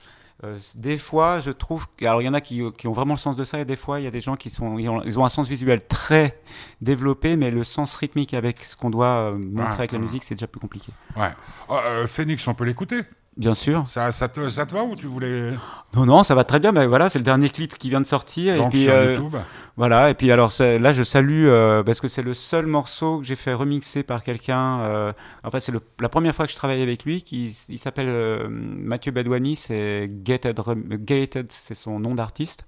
des 0.75 0.97
fois, 0.97 1.41
je 1.41 1.51
trouve. 1.51 1.85
Alors, 2.01 2.21
il 2.21 2.25
y 2.25 2.29
en 2.29 2.33
a 2.33 2.41
qui, 2.41 2.61
qui 2.77 2.87
ont 2.87 2.93
vraiment 2.93 3.15
le 3.15 3.19
sens 3.19 3.35
de 3.35 3.43
ça, 3.43 3.59
et 3.59 3.65
des 3.65 3.75
fois, 3.75 3.99
il 3.99 4.03
y 4.03 4.07
a 4.07 4.11
des 4.11 4.21
gens 4.21 4.35
qui 4.35 4.49
sont, 4.51 4.77
ils 4.77 4.87
ont, 4.89 5.01
ils 5.03 5.17
ont 5.19 5.25
un 5.25 5.29
sens 5.29 5.47
visuel 5.47 5.81
très 5.87 6.39
développé, 6.81 7.35
mais 7.35 7.49
le 7.51 7.63
sens 7.63 7.95
rythmique 7.95 8.33
avec 8.35 8.63
ce 8.63 8.75
qu'on 8.75 8.91
doit 8.91 9.31
montrer 9.31 9.79
Ouais, 9.79 9.79
avec 9.79 9.91
la 9.91 9.97
ouais. 9.97 10.03
musique, 10.03 10.23
c'est 10.23 10.35
déjà 10.35 10.47
plus 10.47 10.59
compliqué. 10.59 10.91
Ouais. 11.15 11.33
Oh, 11.69 11.79
Phoenix, 12.07 12.47
on 12.47 12.53
peut 12.53 12.65
l'écouter? 12.65 13.01
Bien 13.37 13.53
sûr. 13.53 13.83
ça, 13.87 14.11
ça, 14.11 14.27
te, 14.27 14.49
ça 14.49 14.65
te 14.65 14.73
va 14.73 14.83
ou 14.83 14.95
tu 14.95 15.05
voulais. 15.05 15.51
Non, 15.95 16.05
non, 16.05 16.23
ça 16.23 16.33
va 16.33 16.43
très 16.43 16.59
bien. 16.59 16.71
Mais 16.71 16.87
voilà, 16.87 17.09
c'est 17.09 17.19
le 17.19 17.23
dernier 17.23 17.49
clip 17.49 17.77
qui 17.77 17.89
vient 17.89 18.01
de 18.01 18.07
sortir. 18.07 18.57
Donc, 18.57 18.67
et 18.67 18.69
puis, 18.69 18.83
sur 18.83 18.93
euh, 18.93 19.15
YouTube 19.15 19.35
voilà. 19.77 20.09
Et 20.09 20.15
puis, 20.15 20.31
alors 20.31 20.51
là, 20.59 20.91
je 20.91 21.03
salue 21.03 21.45
euh, 21.45 21.83
parce 21.83 22.01
que 22.01 22.07
c'est 22.07 22.23
le 22.23 22.33
seul 22.33 22.65
morceau 22.65 23.19
que 23.19 23.25
j'ai 23.25 23.35
fait 23.35 23.53
remixer 23.53 24.01
par 24.01 24.23
quelqu'un. 24.23 24.79
Euh, 24.79 25.13
en 25.43 25.51
fait, 25.51 25.59
c'est 25.59 25.71
la 25.99 26.09
première 26.09 26.33
fois 26.33 26.47
que 26.47 26.51
je 26.51 26.57
travaille 26.57 26.81
avec 26.81 27.05
lui. 27.05 27.21
Qui, 27.21 27.55
il 27.69 27.77
s'appelle 27.77 28.09
euh, 28.09 28.47
Mathieu 28.49 29.11
Badouani. 29.11 29.55
C'est 29.55 30.09
Gated, 30.09 30.59
Gated, 31.01 31.51
c'est 31.51 31.75
son 31.75 31.99
nom 31.99 32.15
d'artiste. 32.15 32.65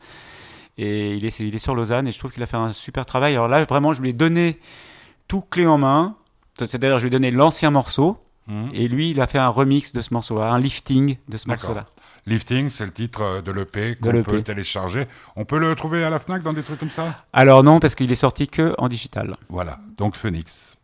Et 0.78 1.16
il 1.16 1.26
est, 1.26 1.40
il 1.40 1.56
est 1.56 1.60
sur 1.60 1.74
Lausanne. 1.74 2.08
Et 2.08 2.12
je 2.12 2.20
trouve 2.20 2.32
qu'il 2.32 2.44
a 2.44 2.46
fait 2.46 2.58
un 2.58 2.74
super 2.74 3.08
travail. 3.08 3.34
Alors 3.34 3.48
là, 3.48 3.64
vraiment, 3.64 3.92
je 3.92 4.04
lui 4.04 4.10
ai 4.10 4.14
donné 4.14 4.60
tout 5.28 5.42
clé 5.42 5.66
en 5.66 5.80
main. 5.80 6.16
C'est-à-dire, 6.60 7.00
je 7.00 7.04
lui 7.04 7.08
ai 7.08 7.12
donné 7.12 7.32
l'ancien 7.32 7.72
morceau. 7.72 8.20
Mhm. 8.50 8.70
Et 8.74 8.88
lui, 8.88 9.12
il 9.12 9.22
a 9.22 9.28
fait 9.28 9.38
un 9.38 9.48
remix 9.48 9.94
de 9.94 10.02
ce 10.02 10.14
morceau-là, 10.14 10.52
un 10.52 10.60
lifting 10.60 11.18
de 11.28 11.38
ce 11.38 11.48
morceau-là. 11.48 11.86
Lifting, 12.26 12.68
c'est 12.70 12.86
le 12.86 12.92
titre 12.92 13.22
euh, 13.22 13.42
de 13.42 13.52
l'EP 13.52 13.96
qu'on 13.96 14.24
peut 14.24 14.42
télécharger. 14.42 15.08
On 15.36 15.46
peut 15.46 15.60
le 15.60 15.74
trouver 15.76 16.04
à 16.04 16.10
la 16.10 16.20
Fnac 16.20 16.44
dans 16.44 16.54
des 16.54 16.64
trucs 16.64 16.80
comme 16.80 16.90
ça? 16.90 17.16
Alors 17.32 17.64
non, 17.64 17.80
parce 17.80 17.96
qu'il 17.96 18.12
est 18.12 18.16
sorti 18.16 18.48
que 18.48 18.76
en 18.78 18.88
digital. 18.88 19.38
Voilà. 19.50 19.80
Donc, 19.98 20.16
Phoenix. 20.16 20.78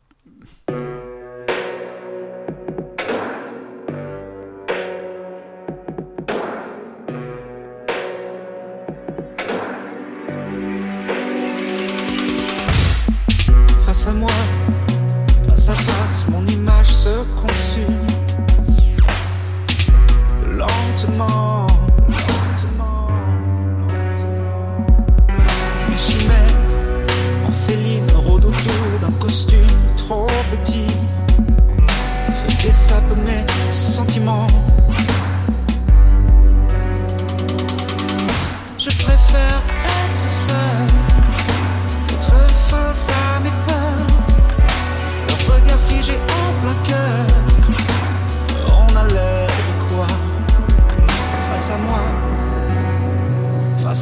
Se 17.06 17.24
consume. 17.40 18.08
Lentement. 20.58 21.68
Mes 25.88 25.98
chimères, 25.98 26.66
orphelines, 27.44 28.12
rôdent 28.26 28.48
autour 28.48 29.00
d'un 29.02 29.16
costume 29.20 29.60
trop 29.98 30.26
petit. 30.52 30.88
Se 32.32 32.66
dessapent 32.66 33.16
mes 33.24 33.46
sentiments. 33.72 34.55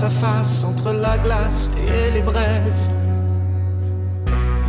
Face 0.04 0.24
à 0.24 0.28
face 0.28 0.64
entre 0.64 0.92
la 0.92 1.18
glace 1.18 1.72
et 1.88 2.12
les 2.12 2.22
braises. 2.22 2.90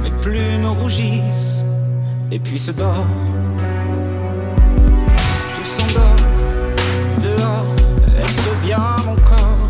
Mes 0.03 0.11
plumes 0.21 0.67
rougissent 0.81 1.65
et 2.31 2.39
puis 2.39 2.59
se 2.59 2.71
dort. 2.71 3.07
Tout 5.55 5.65
s'endort 5.65 6.17
dehors, 7.23 7.67
est-ce 8.23 8.67
bien 8.67 8.79
mon 9.07 9.17
corps? 9.17 9.69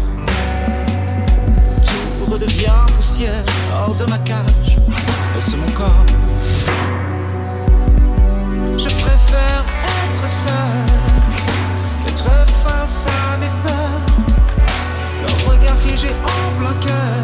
Tout 1.83 2.33
redevient 2.33 2.85
poussière 2.97 3.45
hors 3.73 3.95
de 3.95 4.05
ma 4.11 4.19
cage. 4.19 4.79
Est-ce 5.39 5.57
mon 5.57 5.71
corps? 5.73 6.07
Je 8.77 8.89
préfère 9.03 9.65
de 10.13 10.94
j'ai 15.97 16.09
en 16.09 16.59
plein 16.59 16.75
cœur. 16.87 17.24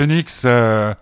Phoenix, 0.00 0.44
euh, 0.46 0.94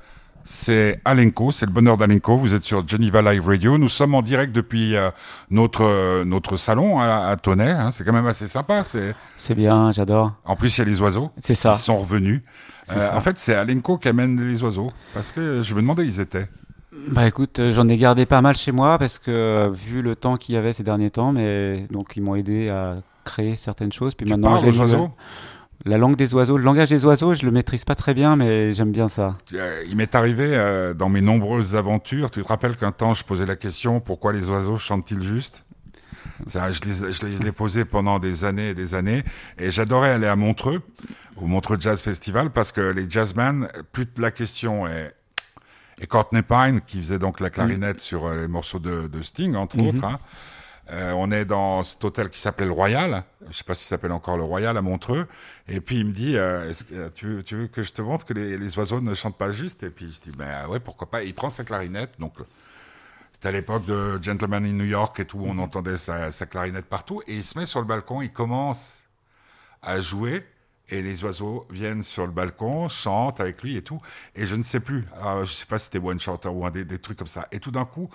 c'est 0.45 1.01
Alenko, 1.05 1.53
c'est 1.53 1.67
le 1.67 1.71
bonheur 1.71 1.97
d'Alenko. 1.97 2.37
Vous 2.37 2.53
êtes 2.53 2.65
sur 2.65 2.83
Geneva 2.89 3.23
Live 3.23 3.47
Radio. 3.47 3.79
Nous 3.79 3.89
sommes 3.89 4.13
en 4.17 4.23
direct 4.23 4.53
depuis 4.53 4.97
euh, 4.97 5.11
notre 5.53 5.85
euh, 5.85 6.25
notre 6.25 6.57
salon 6.57 6.99
à, 6.99 7.29
à 7.29 7.37
Tonnet. 7.37 7.71
Hein. 7.71 7.93
C'est 7.93 8.03
quand 8.03 8.13
même 8.13 8.27
assez 8.27 8.49
sympa. 8.49 8.83
C'est 8.83 9.15
c'est 9.37 9.55
bien, 9.55 9.93
j'adore. 9.93 10.33
En 10.45 10.57
plus, 10.57 10.77
il 10.77 10.81
y 10.81 10.83
a 10.83 10.85
les 10.87 11.01
oiseaux. 11.01 11.31
C'est 11.39 11.55
ça. 11.55 11.75
Ils 11.77 11.79
sont 11.79 11.97
revenus. 11.97 12.43
en 12.91 13.21
fait, 13.21 13.39
c'est 13.39 13.55
Alenko 13.55 13.99
qui 13.99 14.09
amène 14.09 14.41
les 14.45 14.65
oiseaux 14.65 14.91
parce 15.15 15.31
que 15.31 15.63
je 15.63 15.75
me 15.77 15.81
demandais 15.81 16.03
où 16.03 16.07
ils 16.07 16.19
étaient. 16.19 16.49
Bah 17.13 17.29
écoute, 17.29 17.61
j'en 17.71 17.87
ai 17.87 17.97
gardé 17.99 18.27
pas 18.27 18.41
mal 18.41 18.57
chez 18.57 18.73
moi 18.73 18.99
parce 18.99 19.21
que 19.21 19.71
vu 19.73 20.03
le 20.03 20.17
temps 20.17 20.37
qu'il 20.37 20.57
y 20.57 20.59
avait 20.59 20.73
ces 20.73 20.83
derniers 20.83 21.11
temps, 21.11 21.31
mais 21.31 21.87
donc 21.93 22.17
ils 22.17 22.21
m'ont 22.21 22.35
aidé 22.35 22.69
à 22.69 22.97
créer 23.23 23.55
certaines 23.55 23.93
choses. 23.93 24.17
Puis 24.17 24.27
tu 24.27 24.33
maintenant, 24.33 24.59
j'ai 24.59 24.71
aux 24.71 24.81
oiseaux? 24.81 25.13
La 25.89 25.99
langue 25.99 26.17
des 26.17 26.35
oiseaux, 26.35 26.57
le 26.57 26.65
langage 26.65 26.91
des 26.91 27.05
oiseaux, 27.05 27.35
je 27.35 27.45
le 27.45 27.51
maîtrise 27.51 27.85
pas 27.85 27.95
très 27.95 28.15
bien, 28.15 28.37
mais 28.37 28.73
j'aime 28.73 28.93
bien 28.93 29.09
ça. 29.09 29.37
Il 29.89 29.97
m'est 29.97 30.15
arrivé 30.15 30.51
euh, 30.53 30.95
dans 30.95 31.09
mes 31.09 31.21
nombreuses 31.21 31.75
aventures. 31.77 32.31
Tu 32.31 32.43
te 32.43 32.49
rappelles 32.49 32.77
qu'un 32.77 32.93
temps 32.93 33.15
je 33.15 33.25
posais 33.25 33.47
la 33.47 33.57
question 33.57 34.01
pourquoi 34.01 34.33
les 34.33 34.51
oiseaux 34.51 34.79
chantent-ils 34.79 35.23
juste? 35.23 35.65
Je 36.47 36.59
les, 36.85 37.13
je 37.13 37.27
les 37.27 37.49
ai 37.49 37.53
posés 37.53 37.85
pendant 37.85 38.19
des 38.21 38.45
années 38.45 38.69
et 38.69 38.75
des 38.75 38.95
années, 38.95 39.25
et 39.59 39.71
j'adorais 39.71 40.11
aller 40.11 40.29
à 40.29 40.37
Montreux, 40.37 40.83
au 41.37 41.47
Montreux 41.47 41.79
Jazz 41.81 42.01
Festival, 42.01 42.51
parce 42.51 42.71
que 42.71 42.81
les 42.81 43.11
jazzmen, 43.11 43.67
plus 43.91 44.07
la 44.19 44.31
question 44.31 44.87
est 44.87 45.15
et 46.01 46.07
Courtney 46.07 46.43
Pine, 46.43 46.81
qui 46.87 46.99
faisait 46.99 47.19
donc 47.19 47.41
la 47.41 47.51
clarinette 47.51 47.97
mm. 47.97 48.01
sur 48.01 48.27
euh, 48.27 48.43
les 48.43 48.49
morceaux 48.49 48.79
de, 48.79 49.09
de 49.09 49.23
Sting, 49.23 49.57
entre 49.57 49.77
mm-hmm. 49.77 49.89
autres. 49.89 50.05
Hein, 50.05 50.19
euh, 50.91 51.13
on 51.13 51.31
est 51.31 51.45
dans 51.45 51.83
cet 51.83 52.03
hôtel 52.05 52.31
qui 52.31 52.41
s'appelait 52.41 52.67
le 52.67 52.73
Royal. 52.73 53.25
Je 53.51 53.59
sais 53.59 53.65
pas 53.65 53.75
s'il 53.75 53.87
s'appelle 53.87 54.13
encore 54.13 54.39
le 54.39 54.45
Royal 54.45 54.77
à 54.77 54.83
Montreux. 54.83 55.27
Et 55.69 55.81
puis 55.81 55.99
il 55.99 56.07
me 56.07 56.13
dit, 56.13 56.37
euh, 56.37 56.73
tu, 57.15 57.27
veux, 57.27 57.67
que 57.67 57.83
je 57.83 57.93
te 57.93 58.01
montre 58.01 58.25
que 58.25 58.33
les, 58.33 58.79
oiseaux 58.79 59.01
ne 59.01 59.15
chantent 59.15 59.37
pas 59.37 59.51
juste? 59.51 59.83
Et 59.83 59.91
puis 59.91 60.13
je 60.13 60.31
dis, 60.31 60.37
ben 60.37 60.67
ouais, 60.69 60.81
pourquoi 60.81 61.11
pas? 61.11 61.23
il 61.23 61.35
prend 61.35 61.51
sa 61.51 61.65
clarinette. 61.65 62.13
Donc 62.19 62.35
c'était 63.33 63.49
à 63.49 63.53
l'époque 63.53 63.85
de 63.85 64.19
Gentleman 64.23 64.65
in 64.65 64.73
New 64.73 64.85
York 64.85 65.21
et 65.21 65.27
tout. 65.27 65.43
On 65.45 65.59
entendait 65.59 65.99
sa, 65.99 66.31
clarinette 66.31 66.87
partout. 66.87 67.21
Et 67.27 67.37
il 67.37 67.45
se 67.45 67.59
met 67.59 67.67
sur 67.67 67.81
le 67.81 67.87
balcon. 67.87 68.23
Il 68.23 68.33
commence 68.33 69.05
à 69.83 70.01
jouer 70.01 70.45
et 70.91 71.03
les 71.03 71.23
oiseaux 71.25 71.67
viennent 71.71 72.03
sur 72.03 72.27
le 72.27 72.33
balcon, 72.33 72.89
chantent 72.89 73.41
avec 73.41 73.63
lui 73.63 73.77
et 73.77 73.83
tout. 73.83 74.01
Et 74.35 74.47
je 74.47 74.57
ne 74.57 74.63
sais 74.63 74.81
plus, 74.81 75.07
je 75.45 75.53
sais 75.53 75.67
pas 75.67 75.79
si 75.79 75.87
c'était 75.87 75.99
One 75.99 76.19
Shot 76.19 76.41
ou 76.47 76.65
un 76.65 76.71
des, 76.71 76.99
trucs 76.99 77.19
comme 77.19 77.27
ça. 77.27 77.47
Et 77.53 77.61
tout 77.61 77.71
d'un 77.71 77.85
coup, 77.85 78.09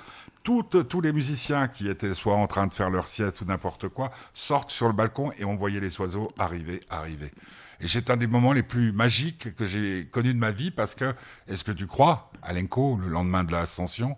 tous 0.43 1.01
les 1.01 1.13
musiciens 1.13 1.67
qui 1.67 1.89
étaient 1.89 2.13
soit 2.13 2.35
en 2.35 2.47
train 2.47 2.67
de 2.67 2.73
faire 2.73 2.89
leur 2.89 3.07
sieste 3.07 3.41
ou 3.41 3.45
n'importe 3.45 3.87
quoi 3.87 4.11
sortent 4.33 4.71
sur 4.71 4.87
le 4.87 4.93
balcon 4.93 5.31
et 5.37 5.45
on 5.45 5.55
voyait 5.55 5.79
les 5.79 5.99
oiseaux 5.99 6.31
arriver, 6.37 6.81
arriver. 6.89 7.31
Et 7.79 7.87
c'est 7.87 8.09
un 8.09 8.17
des 8.17 8.27
moments 8.27 8.53
les 8.53 8.63
plus 8.63 8.91
magiques 8.91 9.55
que 9.55 9.65
j'ai 9.65 10.07
connus 10.11 10.33
de 10.33 10.39
ma 10.39 10.51
vie 10.51 10.71
parce 10.71 10.95
que, 10.95 11.13
est-ce 11.47 11.63
que 11.63 11.71
tu 11.71 11.85
crois, 11.85 12.31
Alenko, 12.41 12.97
le 12.97 13.07
lendemain 13.09 13.43
de 13.43 13.51
l'ascension, 13.51 14.17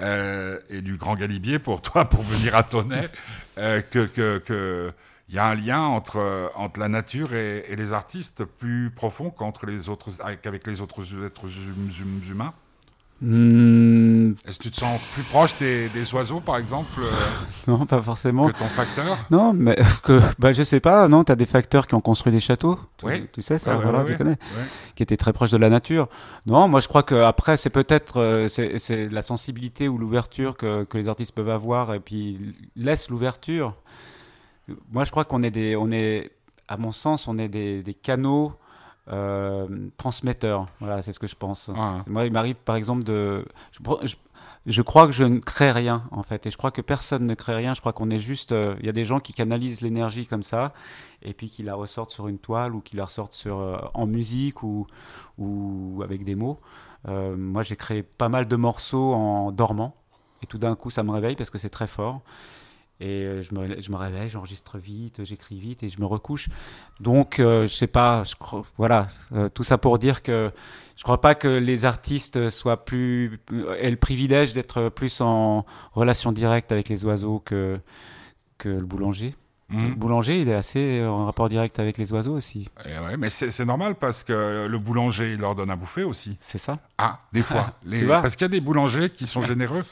euh, 0.00 0.58
et 0.70 0.82
du 0.82 0.96
Grand 0.96 1.14
Galibier 1.14 1.58
pour 1.58 1.82
toi, 1.82 2.04
pour 2.08 2.22
venir 2.22 2.54
à 2.54 2.62
Tonnet, 2.62 3.08
euh, 3.58 3.80
que, 3.80 4.06
que, 4.06 4.38
que 4.38 4.92
y 5.28 5.38
a 5.38 5.46
un 5.46 5.54
lien 5.54 5.80
entre, 5.80 6.52
entre 6.54 6.80
la 6.80 6.88
nature 6.88 7.34
et, 7.34 7.64
et 7.68 7.76
les 7.76 7.92
artistes 7.92 8.44
plus 8.44 8.90
profond 8.90 9.30
qu'entre 9.30 9.66
les 9.66 9.88
autres, 9.88 10.10
qu'avec 10.42 10.66
les 10.66 10.80
autres 10.80 11.02
êtres 11.24 11.44
hum, 11.44 12.20
humains? 12.28 12.54
Hmm. 13.22 14.32
Est-ce 14.46 14.58
que 14.58 14.64
tu 14.64 14.70
te 14.70 14.76
sens 14.76 15.00
plus 15.14 15.22
proche 15.22 15.56
des, 15.58 15.88
des 15.90 16.12
oiseaux, 16.14 16.40
par 16.40 16.56
exemple 16.56 17.00
euh, 17.00 17.10
Non, 17.68 17.86
pas 17.86 18.02
forcément. 18.02 18.48
Que 18.48 18.58
ton 18.58 18.66
facteur 18.66 19.16
Non, 19.30 19.52
mais 19.54 19.78
que, 20.02 20.20
bah, 20.38 20.52
je 20.52 20.62
sais 20.62 20.80
pas. 20.80 21.06
Non, 21.08 21.22
tu 21.22 21.32
as 21.32 21.36
des 21.36 21.46
facteurs 21.46 21.86
qui 21.86 21.94
ont 21.94 22.00
construit 22.00 22.32
des 22.32 22.40
châteaux. 22.40 22.78
Tu, 22.98 23.06
oui. 23.06 23.26
tu 23.32 23.40
sais 23.40 23.58
ça, 23.58 23.76
voilà, 23.76 24.04
tu 24.04 24.16
connais. 24.16 24.36
Qui 24.96 25.04
étaient 25.04 25.16
très 25.16 25.32
proches 25.32 25.52
de 25.52 25.56
la 25.56 25.70
nature. 25.70 26.08
Non, 26.46 26.68
moi 26.68 26.80
je 26.80 26.88
crois 26.88 27.02
que 27.02 27.14
après 27.14 27.56
c'est 27.56 27.70
peut-être 27.70 28.20
euh, 28.20 28.48
c'est 28.48 29.08
la 29.08 29.22
sensibilité 29.22 29.88
ou 29.88 29.96
l'ouverture 29.96 30.56
que, 30.56 30.84
que 30.84 30.98
les 30.98 31.08
artistes 31.08 31.34
peuvent 31.34 31.48
avoir 31.48 31.94
et 31.94 32.00
puis 32.00 32.54
laisse 32.76 33.10
l'ouverture. 33.10 33.74
Moi 34.92 35.04
je 35.04 35.10
crois 35.10 35.24
qu'on 35.24 35.42
est 35.42 35.50
des, 35.50 35.76
on 35.76 35.90
est, 35.90 36.30
à 36.68 36.76
mon 36.76 36.92
sens, 36.92 37.28
on 37.28 37.38
est 37.38 37.48
des, 37.48 37.82
des 37.82 37.94
canaux 37.94 38.54
euh, 39.08 39.66
transmetteur. 39.96 40.68
Voilà, 40.80 41.02
c'est 41.02 41.12
ce 41.12 41.18
que 41.18 41.26
je 41.26 41.36
pense. 41.36 41.70
Ah. 41.76 41.96
Moi, 42.06 42.26
il 42.26 42.32
m'arrive 42.32 42.56
par 42.56 42.76
exemple 42.76 43.04
de. 43.04 43.44
Je, 44.66 44.80
crois 44.80 45.06
que 45.06 45.12
je 45.12 45.24
ne 45.24 45.40
crée 45.40 45.72
rien 45.72 46.04
en 46.10 46.22
fait, 46.22 46.46
et 46.46 46.50
je 46.50 46.56
crois 46.56 46.70
que 46.70 46.80
personne 46.80 47.26
ne 47.26 47.34
crée 47.34 47.54
rien. 47.54 47.74
Je 47.74 47.80
crois 47.80 47.92
qu'on 47.92 48.10
est 48.10 48.18
juste. 48.18 48.52
Euh, 48.52 48.76
il 48.80 48.86
y 48.86 48.88
a 48.88 48.92
des 48.92 49.04
gens 49.04 49.20
qui 49.20 49.34
canalisent 49.34 49.82
l'énergie 49.82 50.26
comme 50.26 50.42
ça, 50.42 50.72
et 51.22 51.34
puis 51.34 51.50
qui 51.50 51.62
la 51.62 51.74
ressortent 51.74 52.10
sur 52.10 52.28
une 52.28 52.38
toile 52.38 52.74
ou 52.74 52.80
qui 52.80 52.96
la 52.96 53.04
ressortent 53.04 53.34
sur 53.34 53.58
euh, 53.58 53.78
en 53.92 54.06
musique 54.06 54.62
ou 54.62 54.86
ou 55.36 56.00
avec 56.02 56.24
des 56.24 56.34
mots. 56.34 56.60
moi, 57.06 57.62
j'ai 57.62 57.76
créé 57.76 58.02
pas 58.02 58.30
mal 58.30 58.48
de 58.48 58.56
morceaux 58.56 59.12
en 59.12 59.52
dormant, 59.52 59.94
et 60.42 60.46
tout 60.46 60.58
d'un 60.58 60.76
coup, 60.76 60.88
ça 60.88 61.02
me 61.02 61.10
réveille 61.10 61.36
parce 61.36 61.50
que 61.50 61.58
c'est 61.58 61.68
très 61.68 61.86
fort. 61.86 62.22
Et 63.00 63.24
euh, 63.24 63.42
je 63.42 63.54
me, 63.54 63.80
je 63.80 63.90
me 63.90 63.96
réveille, 63.96 64.28
j'enregistre 64.28 64.78
vite, 64.78 65.24
j'écris 65.24 65.58
vite 65.58 65.82
et 65.82 65.88
je 65.88 66.00
me 66.00 66.06
recouche. 66.06 66.48
Donc, 67.00 67.40
euh, 67.40 67.66
je 67.66 67.74
sais 67.74 67.88
pas, 67.88 68.22
je 68.22 68.36
crois, 68.36 68.64
voilà, 68.78 69.08
euh, 69.32 69.48
tout 69.48 69.64
ça 69.64 69.78
pour 69.78 69.98
dire 69.98 70.22
que 70.22 70.52
je 70.96 71.02
crois 71.02 71.20
pas 71.20 71.34
que 71.34 71.48
les 71.48 71.86
artistes 71.86 72.50
soient 72.50 72.84
plus 72.84 73.40
aient 73.80 73.90
le 73.90 73.96
privilège 73.96 74.52
d'être 74.52 74.90
plus 74.90 75.20
en 75.20 75.66
relation 75.92 76.30
directe 76.30 76.70
avec 76.70 76.88
les 76.88 77.04
oiseaux 77.04 77.40
que 77.44 77.80
que 78.58 78.68
le 78.68 78.86
boulanger. 78.86 79.34
Mmh. 79.70 79.88
Le 79.88 79.94
boulanger, 79.96 80.40
il 80.40 80.48
est 80.48 80.54
assez 80.54 81.04
en 81.04 81.26
rapport 81.26 81.48
direct 81.48 81.80
avec 81.80 81.98
les 81.98 82.12
oiseaux 82.12 82.34
aussi. 82.34 82.68
Et 82.84 82.96
ouais, 82.96 83.16
mais 83.16 83.28
c'est 83.28 83.64
normal 83.64 83.96
parce 83.96 84.22
que 84.22 84.66
le 84.68 84.78
boulanger, 84.78 85.32
il 85.32 85.40
leur 85.40 85.56
donne 85.56 85.70
à 85.70 85.76
bouffer 85.76 86.04
aussi. 86.04 86.36
C'est 86.38 86.58
ça. 86.58 86.78
Ah, 86.98 87.18
des 87.32 87.42
fois. 87.42 87.72
les, 87.84 88.06
parce 88.06 88.36
qu'il 88.36 88.44
y 88.44 88.44
a 88.44 88.48
des 88.48 88.60
boulangers 88.60 89.10
qui 89.10 89.26
sont 89.26 89.40
généreux. 89.42 89.84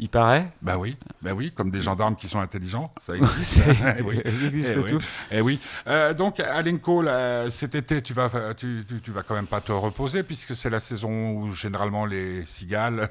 Il 0.00 0.08
paraît 0.08 0.48
Bah 0.62 0.76
oui, 0.78 0.96
bah 1.22 1.32
oui, 1.34 1.50
comme 1.50 1.70
des 1.70 1.80
gendarmes 1.80 2.14
qui 2.14 2.28
sont 2.28 2.38
intelligents, 2.38 2.92
ça 2.98 3.16
existe. 3.16 3.62
Eh 3.98 4.02
oui. 4.02 4.20
Il 4.24 4.46
existe 4.46 4.76
et 4.76 4.80
eh 4.80 4.90
tout. 4.90 4.98
Et 5.30 5.40
oui. 5.40 5.58
Euh, 5.86 6.14
donc, 6.14 6.40
Alenko, 6.40 7.04
cet 7.48 7.74
été, 7.74 8.00
tu 8.02 8.12
vas, 8.12 8.30
tu, 8.56 8.84
tu, 9.02 9.10
vas 9.10 9.22
quand 9.22 9.34
même 9.34 9.46
pas 9.46 9.60
te 9.60 9.72
reposer 9.72 10.22
puisque 10.22 10.54
c'est 10.54 10.70
la 10.70 10.80
saison 10.80 11.30
où 11.32 11.50
généralement 11.52 12.06
les 12.06 12.44
cigales 12.46 13.10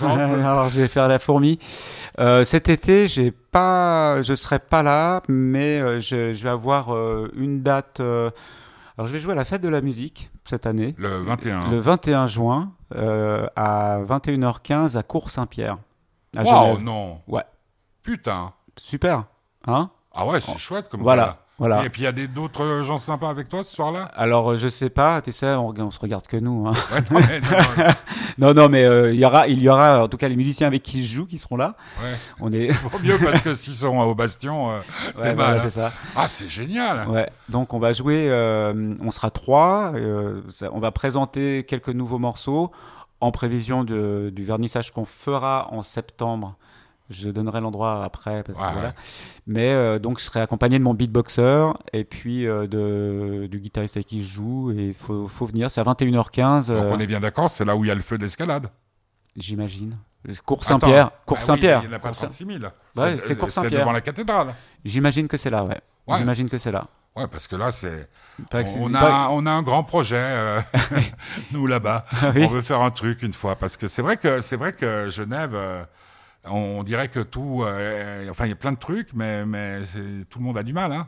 Alors, 0.00 0.68
je 0.68 0.80
vais 0.80 0.88
faire 0.88 1.08
la 1.08 1.18
fourmi. 1.18 1.58
Euh, 2.18 2.44
cet 2.44 2.68
été, 2.68 3.08
j'ai 3.08 3.30
pas, 3.30 4.22
je 4.22 4.34
serai 4.34 4.58
pas 4.58 4.82
là, 4.82 5.22
mais 5.28 5.80
euh, 5.80 6.00
je, 6.00 6.34
je, 6.34 6.42
vais 6.42 6.50
avoir 6.50 6.94
euh, 6.94 7.30
une 7.36 7.62
date. 7.62 8.00
Alors, 8.00 9.06
je 9.06 9.12
vais 9.12 9.20
jouer 9.20 9.32
à 9.32 9.36
la 9.36 9.44
fête 9.44 9.62
de 9.62 9.68
la 9.68 9.80
musique 9.80 10.30
cette 10.44 10.66
année. 10.66 10.94
Le 10.98 11.18
21. 11.22 11.70
Le 11.70 11.78
21 11.78 12.26
juin 12.26 12.72
à 12.94 14.00
21h15 14.06 14.98
à 14.98 15.02
Cours-Saint-Pierre. 16.34 16.54
Waouh, 16.54 16.80
non. 16.80 17.20
Ouais. 17.26 17.44
Putain. 18.02 18.52
Super. 18.78 19.24
Hein? 19.66 19.90
Ah 20.14 20.26
ouais, 20.26 20.40
c'est 20.40 20.58
chouette 20.58 20.88
comme 20.88 21.02
Voilà. 21.02 21.38
Voilà. 21.58 21.84
Et 21.84 21.90
puis 21.90 22.02
il 22.02 22.04
y 22.04 22.08
a 22.08 22.12
d'autres 22.26 22.82
gens 22.82 22.98
sympas 22.98 23.28
avec 23.28 23.48
toi 23.48 23.62
ce 23.62 23.72
soir-là? 23.72 24.10
Alors 24.16 24.56
je 24.56 24.66
sais 24.66 24.90
pas, 24.90 25.22
tu 25.22 25.30
sais, 25.30 25.54
on, 25.54 25.68
on 25.68 25.90
se 25.92 26.00
regarde 26.00 26.26
que 26.26 26.36
nous. 26.36 26.66
Hein. 26.66 26.72
non, 28.38 28.52
non, 28.52 28.68
mais 28.68 28.84
euh, 28.84 29.12
il 29.12 29.20
y 29.20 29.24
aura, 29.24 29.46
il 29.46 29.62
y 29.62 29.68
aura 29.68 30.02
en 30.02 30.08
tout 30.08 30.16
cas 30.16 30.26
les 30.26 30.34
musiciens 30.34 30.66
avec 30.66 30.82
qui 30.82 31.06
je 31.06 31.14
joue 31.14 31.26
qui 31.26 31.38
seront 31.38 31.56
là. 31.56 31.76
Ouais. 32.02 32.08
On 32.40 32.52
est 32.52 32.72
Vaut 32.82 32.98
mieux 33.04 33.16
parce 33.16 33.42
que 33.42 33.54
s'ils 33.54 33.74
sont 33.74 33.96
au 33.96 34.14
Bastion, 34.16 34.70
euh, 34.70 34.80
ouais, 35.22 35.34
voilà, 35.34 35.60
c'est 35.60 35.70
ça. 35.70 35.92
Ah 36.16 36.26
c'est 36.26 36.48
génial. 36.48 37.08
Ouais. 37.08 37.30
Donc 37.48 37.74
on 37.74 37.78
va 37.78 37.92
jouer, 37.92 38.26
euh, 38.28 38.96
on 39.00 39.12
sera 39.12 39.30
trois. 39.30 39.92
Euh, 39.94 40.40
on 40.72 40.80
va 40.80 40.90
présenter 40.90 41.64
quelques 41.64 41.90
nouveaux 41.90 42.18
morceaux 42.18 42.72
en 43.22 43.30
prévision 43.30 43.84
de, 43.84 44.32
du 44.34 44.44
vernissage 44.44 44.90
qu'on 44.90 45.04
fera 45.04 45.68
en 45.70 45.80
septembre. 45.82 46.56
Je 47.08 47.30
donnerai 47.30 47.60
l'endroit 47.60 48.04
après. 48.04 48.42
Parce 48.42 48.58
que 48.58 48.72
voilà. 48.72 48.94
Mais 49.46 49.70
euh, 49.70 50.00
donc, 50.00 50.18
je 50.18 50.24
serai 50.24 50.40
accompagné 50.40 50.78
de 50.78 50.84
mon 50.84 50.92
beatboxer 50.92 51.70
et 51.92 52.04
puis 52.04 52.46
euh, 52.46 52.66
de, 52.66 53.46
du 53.46 53.60
guitariste 53.60 53.96
avec 53.96 54.08
qui 54.08 54.22
je 54.22 54.34
joue. 54.34 54.72
Et 54.72 54.88
il 54.88 54.94
faut, 54.94 55.28
faut, 55.28 55.46
venir. 55.46 55.70
C'est 55.70 55.80
à 55.80 55.84
21h15. 55.84 56.74
Donc, 56.74 56.90
on 56.90 56.98
est 56.98 57.06
bien 57.06 57.20
d'accord, 57.20 57.48
c'est 57.48 57.64
là 57.64 57.76
où 57.76 57.84
il 57.84 57.88
y 57.88 57.90
a 57.92 57.94
le 57.94 58.02
feu 58.02 58.18
d'escalade. 58.18 58.68
J'imagine. 59.36 59.96
Cours 60.44 60.64
Saint-Pierre. 60.64 61.10
Cours 61.24 61.36
bah 61.36 61.44
Saint-Pierre. 61.44 61.78
Oui, 61.78 61.86
il 61.86 61.88
n'y 61.90 61.94
en 61.94 61.98
a 61.98 62.00
pas 62.00 62.10
36 62.10 62.44
000. 62.44 62.58
Ouais, 62.96 63.18
c'est 63.24 63.38
Cours 63.38 63.50
Saint-Pierre. 63.50 63.80
Devant 63.80 63.92
la 63.92 64.00
cathédrale. 64.00 64.54
J'imagine 64.84 65.28
que 65.28 65.36
c'est 65.36 65.50
là, 65.50 65.64
ouais. 65.64 65.80
J'imagine 66.08 66.48
que 66.48 66.58
c'est 66.58 66.72
là. 66.72 66.88
Ouais, 67.14 67.26
parce 67.28 67.46
que 67.46 67.56
là, 67.56 67.70
c'est. 67.70 68.08
On, 68.78 68.94
a, 68.94 69.28
on 69.30 69.44
a 69.44 69.50
un 69.50 69.62
grand 69.62 69.84
projet, 69.84 70.16
euh, 70.16 70.60
nous 71.52 71.66
là-bas. 71.66 72.04
Ah 72.10 72.32
oui. 72.34 72.44
On 72.44 72.48
veut 72.48 72.62
faire 72.62 72.80
un 72.80 72.90
truc 72.90 73.22
une 73.22 73.34
fois, 73.34 73.56
parce 73.56 73.76
que 73.76 73.86
c'est 73.86 74.02
vrai 74.02 74.16
que 74.16 74.40
c'est 74.40 74.56
vrai 74.56 74.72
que 74.72 75.10
Genève, 75.10 75.52
euh, 75.54 75.84
on 76.44 76.82
dirait 76.82 77.08
que 77.08 77.20
tout, 77.20 77.64
euh, 77.64 78.28
enfin, 78.30 78.46
il 78.46 78.50
y 78.50 78.52
a 78.52 78.56
plein 78.56 78.72
de 78.72 78.78
trucs, 78.78 79.12
mais 79.12 79.44
mais 79.44 79.80
tout 80.30 80.38
le 80.38 80.44
monde 80.44 80.56
a 80.56 80.62
du 80.62 80.72
mal, 80.72 80.92
hein. 80.92 81.06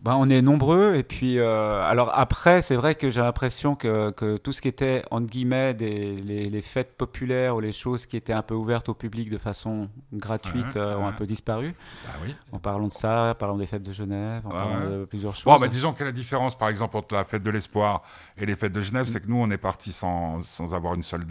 Bah, 0.00 0.14
on 0.18 0.28
est 0.28 0.42
nombreux 0.42 0.94
et 0.94 1.02
puis 1.02 1.38
euh, 1.38 1.82
alors 1.82 2.10
après 2.14 2.60
c'est 2.60 2.76
vrai 2.76 2.94
que 2.94 3.08
j'ai 3.08 3.20
l'impression 3.20 3.74
que, 3.74 4.10
que, 4.10 4.36
tout 4.36 4.52
ce 4.52 4.60
qui 4.60 4.68
était 4.68 5.02
entre 5.10 5.26
guillemets 5.26 5.74
des, 5.74 6.16
les, 6.16 6.62
fêtes 6.62 6.96
populaires 6.96 7.56
ou 7.56 7.60
les 7.60 7.72
choses 7.72 8.04
qui 8.06 8.16
étaient 8.16 8.32
un 8.32 8.42
peu 8.42 8.54
ouvertes 8.54 8.88
au 8.88 8.94
public 8.94 9.30
de 9.30 9.38
façon 9.38 9.88
gratuite 10.12 10.76
euh, 10.76 10.96
ont 10.96 11.06
un 11.06 11.12
peu 11.12 11.26
disparu. 11.26 11.74
Bah 12.04 12.12
oui. 12.22 12.34
En 12.52 12.58
parlant 12.58 12.88
de 12.88 12.92
ça, 12.92 13.30
en 13.30 13.34
parlant 13.34 13.56
des 13.56 13.66
fêtes 13.66 13.82
de 13.82 13.92
Genève, 13.92 14.46
en 14.46 14.50
parlant 14.50 14.90
de 14.90 15.04
plusieurs 15.06 15.34
choses. 15.34 15.44
Bon, 15.44 15.58
bah, 15.58 15.68
disons 15.68 15.92
que 15.92 16.04
la 16.04 16.12
différence 16.12 16.56
par 16.56 16.68
exemple 16.68 16.96
entre 16.96 17.14
la 17.14 17.24
fête 17.24 17.42
de 17.42 17.50
l'espoir 17.50 18.02
et 18.36 18.44
les 18.44 18.54
fêtes 18.54 18.72
de 18.72 18.82
Genève, 18.82 19.06
c'est 19.06 19.20
que 19.20 19.28
nous 19.28 19.40
on 19.40 19.50
est 19.50 19.58
parti 19.58 19.92
sans, 19.92 20.42
sans 20.42 20.74
avoir 20.74 20.94
une 20.94 21.02
seule 21.02 21.24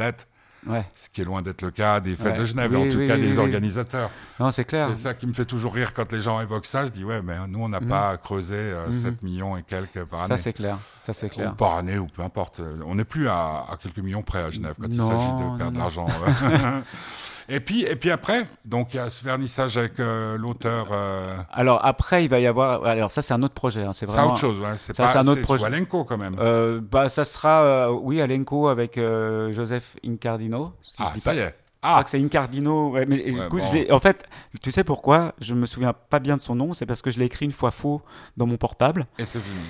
dette. 0.66 0.86
Ce 0.94 1.10
qui 1.10 1.22
est 1.22 1.26
loin 1.26 1.42
d'être 1.42 1.62
le 1.62 1.72
cas 1.72 2.00
des 2.00 2.16
fêtes 2.16 2.38
de 2.38 2.46
Genève, 2.46 2.76
en 2.76 2.88
tout 2.88 3.06
cas 3.06 3.18
des 3.18 3.38
organisateurs. 3.38 4.10
Non, 4.40 4.52
c'est 4.52 4.66
clair. 4.66 4.90
C'est 4.90 5.04
ça 5.04 5.14
qui 5.14 5.28
me 5.28 5.34
fait 5.34 5.46
toujours 5.46 5.74
rire 5.74 5.94
quand 5.94 6.12
les 6.12 6.22
gens 6.22 6.42
évoquent 6.42 6.66
ça. 6.66 6.86
Je 6.86 6.90
dis, 6.90 7.04
ouais, 7.04 7.22
mais 7.22 7.36
nous, 7.48 7.64
on 7.64 7.70
n'a 7.70 7.80
mhm. 7.80 7.88
pas 7.88 8.18
creusé 8.18 8.74
7 8.90 9.06
euh, 9.06 9.12
mhm. 9.12 9.18
millions 9.24 9.58
et 9.58 9.64
quelques 9.64 10.04
par 10.06 10.22
année. 10.24 10.38
Ça, 10.38 10.38
c'est 10.38 10.54
clair. 10.54 10.78
Ça, 11.00 11.14
c'est 11.14 11.30
clair. 11.30 11.52
Ou 11.52 11.56
par 11.56 11.76
année, 11.76 11.98
ou 11.98 12.08
peu 12.08 12.22
importe. 12.22 12.62
On 12.86 12.96
n'est 12.96 13.06
plus 13.06 13.30
à, 13.30 13.66
quelques 13.82 14.00
millions 14.00 14.24
près 14.24 14.40
à 14.40 14.50
Genève 14.50 14.76
quand 14.80 14.88
il 14.88 14.98
s'agit 14.98 15.10
de 15.10 15.58
perdre 15.58 15.72
de 15.72 15.78
l'argent. 15.78 16.08
Et 17.48 17.60
puis, 17.60 17.84
et 17.84 17.96
puis 17.96 18.12
après, 18.12 18.48
donc 18.64 18.94
il 18.94 18.98
y 18.98 19.00
a 19.00 19.10
ce 19.10 19.24
vernissage 19.24 19.78
avec 19.78 20.00
euh, 20.00 20.38
l'auteur. 20.38 20.88
Euh, 20.92 21.38
alors 21.52 21.86
après, 21.86 22.24
il 22.24 22.30
va 22.30 22.40
y 22.40 22.48
avoir. 22.48 22.84
Alors 22.86 23.12
ça, 23.12 23.22
c'est 23.22 23.34
un 23.34 23.44
autre 23.44 23.54
projet. 23.54 23.84
Hein. 23.84 23.94
C'est 23.94 24.06
vraiment. 24.06 24.36
C'est 24.36 24.46
autre 24.46 24.56
chose. 24.56 24.66
C'est 24.78 24.98
pas. 24.98 25.18
un 25.18 25.28
autre 25.28 25.42
projet. 25.42 25.66
Alenco 25.66 26.04
quand 26.06 26.18
même. 26.18 26.36
Euh, 26.40 26.82
bah, 26.82 27.10
ça 27.10 27.26
sera, 27.26 27.92
oui, 27.92 28.22
Alenco 28.22 28.68
avec 28.68 28.96
Joseph 28.96 29.96
Incardino. 30.06 30.74
Si 30.82 31.04
ah, 31.04 31.14
ça 31.18 31.36
y 31.36 31.40
est. 31.40 31.56
Ah, 31.82 32.04
c'est 32.08 32.20
Incardino. 32.20 32.90
Ouais, 32.90 33.06
mais 33.06 33.92
en 33.92 34.00
fait, 34.00 34.26
tu 34.62 34.72
sais 34.72 34.84
pourquoi? 34.84 35.36
Je 35.40 35.54
me 35.54 35.68
souviens 35.68 35.94
pas 35.94 36.20
bien 36.20 36.38
de 36.38 36.42
son 36.42 36.56
nom. 36.56 36.74
C'est 36.74 36.88
parce 36.88 37.04
que 37.04 37.12
je 37.12 37.20
l'ai 37.20 37.26
écrit 37.26 37.46
une 37.46 37.52
fois 37.52 37.70
faux 37.70 38.02
dans 38.38 38.48
mon 38.48 38.58
portable. 38.58 39.06
Et 39.20 39.26
c'est 39.26 39.40
fini. 39.40 39.66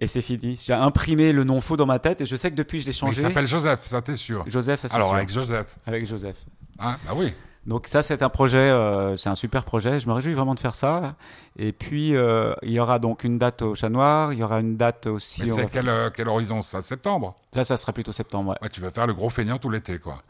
Et 0.00 0.06
c'est 0.06 0.22
fini. 0.22 0.58
J'ai 0.64 0.72
imprimé 0.72 1.32
le 1.32 1.44
nom 1.44 1.60
faux 1.60 1.76
dans 1.76 1.86
ma 1.86 1.98
tête 1.98 2.22
et 2.22 2.26
je 2.26 2.34
sais 2.34 2.50
que 2.50 2.56
depuis 2.56 2.80
je 2.80 2.86
l'ai 2.86 2.92
changé. 2.92 3.18
il 3.18 3.20
s'appelle 3.20 3.46
Joseph, 3.46 3.84
ça 3.84 4.00
t'es 4.00 4.16
sûr 4.16 4.44
Joseph, 4.46 4.80
ça 4.80 4.88
c'est 4.88 4.94
Alors 4.94 5.14
avec 5.14 5.28
Joseph. 5.28 5.78
Avec 5.86 6.06
Joseph. 6.06 6.38
Ah, 6.78 6.96
bah 7.06 7.12
oui. 7.14 7.34
Donc 7.66 7.86
ça, 7.86 8.02
c'est 8.02 8.22
un 8.22 8.30
projet, 8.30 8.58
euh, 8.58 9.16
c'est 9.16 9.28
un 9.28 9.34
super 9.34 9.64
projet. 9.64 10.00
Je 10.00 10.08
me 10.08 10.14
réjouis 10.14 10.32
vraiment 10.32 10.54
de 10.54 10.60
faire 10.60 10.74
ça. 10.74 11.14
Et 11.58 11.72
puis, 11.72 12.16
euh, 12.16 12.54
il 12.62 12.70
y 12.70 12.80
aura 12.80 12.98
donc 12.98 13.22
une 13.22 13.38
date 13.38 13.60
au 13.62 13.74
Chat 13.74 13.90
Noir. 13.90 14.32
Il 14.32 14.38
y 14.38 14.42
aura 14.42 14.60
une 14.60 14.76
date 14.76 15.06
aussi. 15.06 15.42
Mais 15.42 15.48
c'est 15.48 15.70
quel, 15.70 15.88
euh, 15.88 16.08
quel, 16.10 16.28
horizon? 16.28 16.62
Ça 16.62 16.80
Septembre? 16.80 17.36
Ça, 17.52 17.64
ça 17.64 17.76
sera 17.76 17.92
plutôt 17.92 18.12
septembre. 18.12 18.56
Ouais. 18.62 18.68
tu 18.70 18.80
vas 18.80 18.90
faire 18.90 19.06
le 19.06 19.12
gros 19.12 19.28
feignant 19.28 19.58
tout 19.58 19.68
l'été, 19.68 19.98
quoi. 19.98 20.22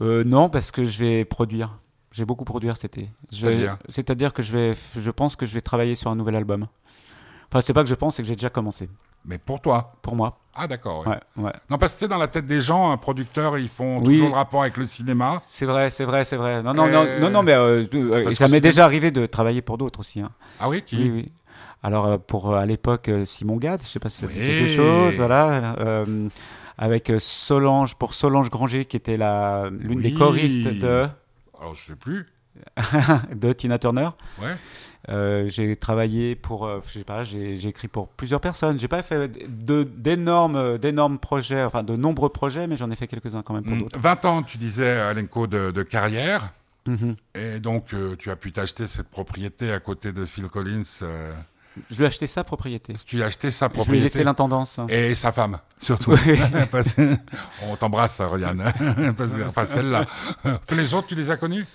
non, 0.00 0.50
parce 0.50 0.70
que 0.70 0.84
je 0.84 0.98
vais 0.98 1.24
produire. 1.24 1.78
J'ai 2.12 2.24
beaucoup 2.24 2.44
produire 2.44 2.76
cet 2.76 2.96
été. 2.98 3.10
C'est-à-dire? 3.32 3.78
C'est-à-dire 3.88 4.32
que 4.32 4.42
je 4.42 4.52
vais, 4.52 4.74
je 4.96 5.10
pense 5.10 5.34
que 5.34 5.46
je 5.46 5.54
vais 5.54 5.62
travailler 5.62 5.96
sur 5.96 6.10
un 6.10 6.16
nouvel 6.16 6.36
album. 6.36 6.68
Enfin, 7.54 7.60
c'est 7.60 7.72
pas 7.72 7.84
que 7.84 7.88
je 7.88 7.94
pense, 7.94 8.16
c'est 8.16 8.22
que 8.22 8.26
j'ai 8.26 8.34
déjà 8.34 8.50
commencé. 8.50 8.88
Mais 9.24 9.38
pour 9.38 9.60
toi 9.60 9.92
Pour 10.02 10.16
moi. 10.16 10.40
Ah 10.56 10.66
d'accord. 10.66 11.06
Ouais. 11.06 11.20
Ouais, 11.36 11.52
Non 11.70 11.78
parce 11.78 11.92
que 11.92 12.00
c'est 12.00 12.08
dans 12.08 12.18
la 12.18 12.26
tête 12.26 12.46
des 12.46 12.60
gens, 12.60 12.90
un 12.90 12.96
producteur, 12.96 13.56
ils 13.58 13.68
font 13.68 14.02
toujours 14.02 14.30
le 14.30 14.34
rapport 14.34 14.62
avec 14.62 14.76
le 14.76 14.86
cinéma. 14.86 15.40
C'est 15.46 15.64
vrai, 15.64 15.90
c'est 15.90 16.04
vrai, 16.04 16.24
c'est 16.24 16.34
vrai. 16.34 16.64
Non 16.64 16.74
non, 16.74 16.88
non 16.88 17.30
non 17.30 17.42
mais 17.44 17.52
euh, 17.52 17.84
euh, 17.94 18.30
ça 18.32 18.48
m'est 18.48 18.60
déjà 18.60 18.84
arrivé 18.84 19.12
de 19.12 19.26
travailler 19.26 19.62
pour 19.62 19.78
d'autres 19.78 20.00
aussi. 20.00 20.20
Hein. 20.20 20.32
Ah 20.58 20.68
oui 20.68 20.82
qui? 20.82 20.96
Oui 20.96 21.10
oui. 21.10 21.32
Alors 21.84 22.06
euh, 22.06 22.18
pour 22.18 22.56
à 22.56 22.66
l'époque 22.66 23.08
Simon 23.24 23.56
Gad, 23.56 23.80
je 23.82 23.86
sais 23.86 24.00
pas 24.00 24.08
si 24.08 24.22
ça 24.22 24.26
quelque 24.26 24.74
chose, 24.74 25.14
voilà. 25.14 25.76
avec 26.76 27.12
Solange 27.20 27.94
pour 27.94 28.14
Solange 28.14 28.50
Granger 28.50 28.84
qui 28.84 28.96
était 28.96 29.16
la 29.16 29.70
l'une 29.70 30.00
des 30.00 30.12
choristes 30.12 30.66
de. 30.66 31.06
Alors 31.60 31.76
je 31.76 31.84
sais 31.84 31.96
plus. 31.96 32.26
de 33.34 33.52
Tina 33.52 33.78
Turner. 33.78 34.10
Ouais. 34.40 34.56
Euh, 35.10 35.48
j'ai 35.48 35.76
travaillé 35.76 36.34
pour, 36.34 36.66
euh, 36.66 36.80
je 36.86 36.92
sais 36.92 37.04
pas, 37.04 37.24
j'ai 37.24 37.66
écrit 37.66 37.88
pour 37.88 38.08
plusieurs 38.08 38.40
personnes. 38.40 38.80
J'ai 38.80 38.88
pas 38.88 39.02
fait 39.02 39.30
d'énormes, 39.48 40.78
d'énormes 40.78 41.18
projets, 41.18 41.62
enfin 41.62 41.82
de 41.82 41.94
nombreux 41.94 42.30
projets, 42.30 42.66
mais 42.66 42.76
j'en 42.76 42.90
ai 42.90 42.96
fait 42.96 43.06
quelques-uns 43.06 43.42
quand 43.42 43.54
même 43.54 43.64
pour 43.64 43.76
mm. 43.76 43.80
d'autres. 43.80 43.98
20 43.98 44.24
ans, 44.24 44.42
tu 44.42 44.56
disais, 44.56 44.98
Alenko, 44.98 45.46
de, 45.46 45.70
de 45.70 45.82
carrière. 45.82 46.52
Mm-hmm. 46.86 47.16
Et 47.34 47.60
donc, 47.60 47.92
euh, 47.92 48.16
tu 48.16 48.30
as 48.30 48.36
pu 48.36 48.52
t'acheter 48.52 48.86
cette 48.86 49.08
propriété 49.10 49.72
à 49.72 49.80
côté 49.80 50.12
de 50.12 50.24
Phil 50.24 50.48
Collins. 50.48 50.82
Je 51.90 51.96
lui 51.96 52.04
ai 52.04 52.06
acheté 52.06 52.26
sa 52.26 52.44
propriété. 52.44 52.94
Tu 53.04 53.22
as 53.22 53.26
acheté 53.26 53.50
sa 53.50 53.68
propriété. 53.68 53.88
Je 53.88 53.92
lui 53.92 54.00
ai 54.00 54.04
laissé 54.04 54.24
l'intendance. 54.24 54.80
Et 54.88 55.14
sa 55.14 55.32
femme, 55.32 55.58
surtout. 55.78 56.14
On 57.68 57.76
t'embrasse, 57.76 58.20
Ryan. 58.20 58.56
enfin, 59.48 59.66
celle-là. 59.66 60.06
Les 60.70 60.94
autres, 60.94 61.08
tu 61.08 61.14
les 61.14 61.30
as 61.30 61.36
connus 61.36 61.66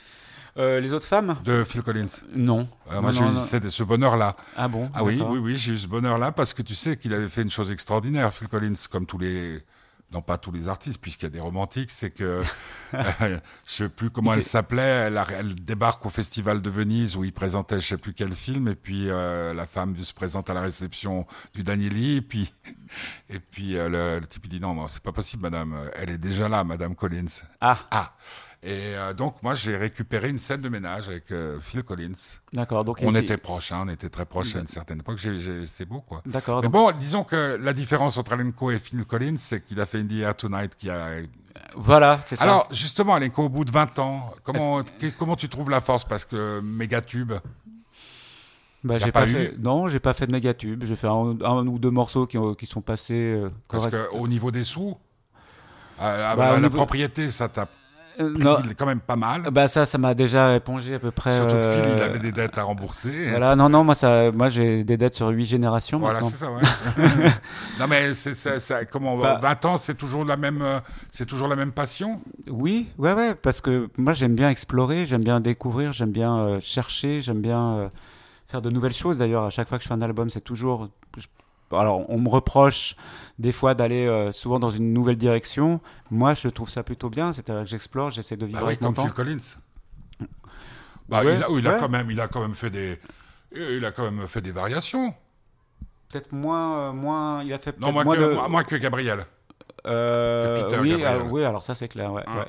euh, 0.59 0.79
les 0.79 0.91
autres 0.91 1.05
femmes? 1.07 1.37
De 1.45 1.63
Phil 1.63 1.81
Collins. 1.81 2.07
Non. 2.35 2.67
Euh, 2.91 3.01
moi, 3.01 3.11
j'ai 3.11 3.23
eu 3.23 3.69
ce 3.69 3.83
bonheur-là. 3.83 4.35
Ah 4.57 4.67
bon? 4.67 4.89
Ah 4.93 5.03
oui, 5.03 5.21
oui, 5.25 5.39
oui, 5.39 5.55
j'ai 5.55 5.73
eu 5.73 5.77
ce 5.79 5.87
bonheur-là 5.87 6.31
parce 6.33 6.53
que 6.53 6.61
tu 6.61 6.75
sais 6.75 6.97
qu'il 6.97 7.13
avait 7.13 7.29
fait 7.29 7.43
une 7.43 7.51
chose 7.51 7.71
extraordinaire, 7.71 8.33
Phil 8.33 8.47
Collins, 8.47 8.73
comme 8.91 9.05
tous 9.05 9.17
les 9.17 9.63
non 10.11 10.23
pas 10.23 10.39
tous 10.39 10.51
les 10.51 10.67
artistes, 10.67 10.99
puisqu'il 10.99 11.25
y 11.25 11.27
a 11.27 11.29
des 11.29 11.39
romantiques, 11.39 11.91
c'est 11.91 12.09
que 12.09 12.41
euh, 12.95 13.39
je 13.67 13.71
sais 13.71 13.89
plus 13.89 14.09
comment 14.09 14.33
elle 14.33 14.41
s'appelait. 14.41 15.11
Elle, 15.11 15.53
débarque 15.53 16.03
au 16.07 16.09
Festival 16.09 16.63
de 16.63 16.69
Venise 16.71 17.15
où 17.15 17.23
il 17.23 17.31
présentait 17.31 17.79
je 17.79 17.89
sais 17.89 17.97
plus 17.97 18.13
quel 18.13 18.33
film, 18.33 18.67
et 18.67 18.75
puis 18.75 19.05
la 19.05 19.65
femme 19.67 19.95
se 19.97 20.13
présente 20.13 20.49
à 20.49 20.55
la 20.55 20.61
réception 20.61 21.27
du 21.53 21.61
Danieli, 21.61 22.17
et 22.17 22.21
puis 22.21 22.51
et 23.29 23.39
puis 23.39 23.73
le, 23.73 24.19
le, 24.19 24.27
type 24.27 24.45
il 24.45 24.49
dit 24.49 24.59
non 24.59 24.73
non 24.73 24.87
c'est 24.87 25.03
pas 25.03 25.11
possible 25.11 25.43
madame, 25.43 25.75
elle 25.93 26.09
est 26.09 26.17
déjà 26.17 26.49
là 26.49 26.63
madame 26.63 26.95
Collins. 26.95 27.43
Ah 27.61 27.77
ah. 27.91 28.13
Et 28.61 28.95
euh, 28.95 29.13
donc, 29.13 29.41
moi, 29.41 29.55
j'ai 29.55 29.77
récupéré 29.77 30.29
une 30.29 30.37
scène 30.37 30.59
de 30.59 30.67
ménage 30.67 31.07
avec 31.07 31.31
euh, 31.31 31.59
Phil 31.61 31.81
Collins. 31.81 32.39
D'accord. 32.51 32.83
Donc, 32.83 32.99
on 33.01 33.15
était 33.15 33.37
proches, 33.37 33.71
hein, 33.71 33.83
on 33.85 33.89
était 33.89 34.09
très 34.09 34.25
proches 34.25 34.55
à 34.55 34.59
une 34.59 34.67
certaine 34.67 34.99
époque. 34.99 35.19
C'est 35.65 35.85
beau, 35.85 36.01
quoi. 36.01 36.21
D'accord. 36.25 36.61
Mais 36.61 36.67
bon, 36.67 36.91
disons 36.91 37.23
que 37.23 37.57
la 37.61 37.71
différence 37.71 38.17
entre 38.17 38.33
Alenko 38.33 38.71
et 38.71 38.79
Phil 38.79 39.05
Collins, 39.05 39.37
c'est 39.37 39.63
qu'il 39.65 39.79
a 39.79 39.85
fait 39.85 39.99
Indie 39.99 40.21
Air 40.21 40.35
Tonight 40.35 40.75
qui 40.75 40.89
a. 40.89 41.19
Voilà, 41.75 42.19
c'est 42.25 42.35
ça. 42.35 42.43
Alors, 42.43 42.67
justement, 42.71 43.13
Alenko, 43.15 43.43
au 43.43 43.49
bout 43.49 43.63
de 43.63 43.71
20 43.71 43.97
ans, 43.99 44.33
comment, 44.43 44.81
comment 45.17 45.37
tu 45.37 45.47
trouves 45.47 45.69
la 45.69 45.79
force? 45.79 46.03
Parce 46.03 46.25
que 46.25 46.59
méga 46.59 46.99
tube. 46.99 47.31
Bah, 48.83 48.97
j'ai 48.97 49.11
pas, 49.11 49.25
fait. 49.25 49.55
Non, 49.57 49.87
j'ai 49.87 49.99
pas 49.99 50.13
fait 50.13 50.27
de 50.27 50.33
méga 50.33 50.53
tube. 50.53 50.83
J'ai 50.85 50.97
fait 50.97 51.07
un, 51.07 51.67
ou 51.67 51.79
deux 51.79 51.91
morceaux 51.91 52.27
qui, 52.27 52.37
qui 52.57 52.65
sont 52.65 52.81
passés. 52.81 53.35
Euh, 53.37 53.49
parce 53.69 53.87
qu'au 53.87 54.27
niveau 54.27 54.51
des 54.51 54.63
sous, 54.63 54.97
bah, 55.97 56.59
la 56.59 56.69
propriété, 56.69 57.29
ça 57.29 57.47
tape 57.47 57.69
euh, 58.19 58.61
il 58.63 58.71
est 58.71 58.75
quand 58.75 58.85
même 58.85 58.99
pas 58.99 59.15
mal. 59.15 59.43
Bah 59.51 59.67
ça, 59.67 59.85
ça 59.85 59.97
m'a 59.97 60.13
déjà 60.13 60.55
épongé 60.55 60.95
à 60.95 60.99
peu 60.99 61.11
près. 61.11 61.35
Surtout 61.35 61.55
que 61.55 61.71
Phil, 61.71 61.83
il 61.95 62.01
euh, 62.01 62.05
avait 62.05 62.19
des 62.19 62.31
dettes 62.31 62.57
à 62.57 62.63
rembourser. 62.63 63.29
Voilà, 63.29 63.55
non, 63.55 63.69
non, 63.69 63.83
moi 63.83 63.95
ça, 63.95 64.31
moi 64.31 64.49
j'ai 64.49 64.83
des 64.83 64.97
dettes 64.97 65.15
sur 65.15 65.29
huit 65.29 65.45
générations. 65.45 65.99
Voilà, 65.99 66.21
c'est 66.21 66.37
ça. 66.37 66.51
Ouais. 66.51 66.61
non 67.79 67.87
mais 67.87 68.13
c'est, 68.13 68.33
ça, 68.33 68.85
comment, 68.85 69.17
20 69.17 69.39
bah 69.39 69.59
ans, 69.63 69.77
c'est 69.77 69.95
toujours 69.95 70.25
la 70.25 70.37
même, 70.37 70.61
euh, 70.61 70.79
c'est 71.11 71.25
toujours 71.25 71.47
la 71.47 71.55
même 71.55 71.71
passion? 71.71 72.21
Oui, 72.47 72.87
ouais, 72.97 73.13
ouais, 73.13 73.35
parce 73.35 73.61
que 73.61 73.89
moi 73.97 74.13
j'aime 74.13 74.35
bien 74.35 74.49
explorer, 74.49 75.05
j'aime 75.05 75.23
bien 75.23 75.39
découvrir, 75.39 75.93
j'aime 75.93 76.11
bien 76.11 76.59
chercher, 76.59 77.21
j'aime 77.21 77.41
bien 77.41 77.89
faire 78.47 78.61
de 78.61 78.69
nouvelles 78.69 78.93
choses. 78.93 79.17
D'ailleurs, 79.17 79.45
à 79.45 79.49
chaque 79.49 79.69
fois 79.69 79.77
que 79.77 79.83
je 79.83 79.87
fais 79.87 79.93
un 79.93 80.01
album, 80.01 80.29
c'est 80.29 80.41
toujours, 80.41 80.89
alors 81.71 82.09
on 82.09 82.19
me 82.19 82.29
reproche 82.29 82.95
des 83.37 83.51
fois 83.51 83.73
d'aller 83.73 84.05
euh, 84.05 84.31
souvent 84.31 84.59
dans 84.59 84.69
une 84.69 84.93
nouvelle 84.93 85.17
direction. 85.17 85.79
Moi, 86.11 86.33
je 86.33 86.49
trouve 86.49 86.69
ça 86.69 86.83
plutôt 86.83 87.09
bien. 87.09 87.33
C'est-à-dire 87.33 87.63
que 87.63 87.69
j'explore, 87.69 88.11
j'essaie 88.11 88.37
de 88.37 88.45
vivre 88.45 88.59
bah 88.59 88.67
avec 88.67 88.79
comme 88.79 88.95
Phil 88.95 89.11
Collins. 89.11 89.37
Bah, 91.07 91.23
il, 91.23 91.29
a, 91.29 91.47
il 91.49 91.67
a, 91.67 91.79
quand 91.79 91.89
même, 91.89 92.11
il 92.11 92.21
a 92.21 92.27
quand 92.27 92.41
même 92.41 92.53
fait 92.53 92.69
des, 92.69 92.99
il 93.55 93.83
a 93.83 93.91
quand 93.91 94.03
même 94.03 94.27
fait 94.27 94.41
des 94.41 94.51
variations. 94.51 95.15
Peut-être 96.09 96.31
moins, 96.31 96.89
euh, 96.89 96.91
moins, 96.91 97.43
il 97.43 97.51
a 97.53 97.59
fait 97.59 97.79
non 97.79 97.91
moins, 97.91 98.03
moins, 98.03 98.15
que, 98.15 98.21
de... 98.21 98.49
moins 98.49 98.63
que 98.63 98.75
Gabriel. 98.75 99.25
Euh, 99.87 100.69
oui, 100.81 101.03
ah, 101.03 101.19
oui, 101.19 101.43
alors 101.43 101.63
ça 101.63 101.73
c'est 101.73 101.87
clair. 101.87 102.11
Ouais, 102.11 102.23
ouais. 102.27 102.45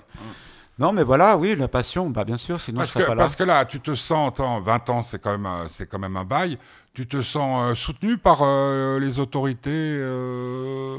Non, 0.80 0.94
mais 0.94 1.02
voilà, 1.02 1.36
oui, 1.36 1.54
la 1.56 1.68
passion, 1.68 2.08
bah 2.08 2.24
bien 2.24 2.38
sûr, 2.38 2.58
sinon 2.58 2.78
parce 2.78 2.94
que, 2.94 3.02
pas 3.02 3.14
là. 3.14 3.16
Parce 3.16 3.36
que 3.36 3.44
là, 3.44 3.66
tu 3.66 3.80
te 3.80 3.94
sens, 3.94 4.40
en 4.40 4.62
20 4.62 4.88
ans, 4.88 5.02
c'est 5.02 5.18
quand 5.18 5.38
même, 5.38 5.68
c'est 5.68 5.86
quand 5.86 5.98
même 5.98 6.16
un 6.16 6.24
bail. 6.24 6.56
Tu 6.94 7.06
te 7.06 7.20
sens 7.20 7.60
euh, 7.62 7.74
soutenu 7.74 8.16
par 8.16 8.38
euh, 8.40 8.98
les 8.98 9.18
autorités. 9.18 9.68
Euh... 9.70 10.96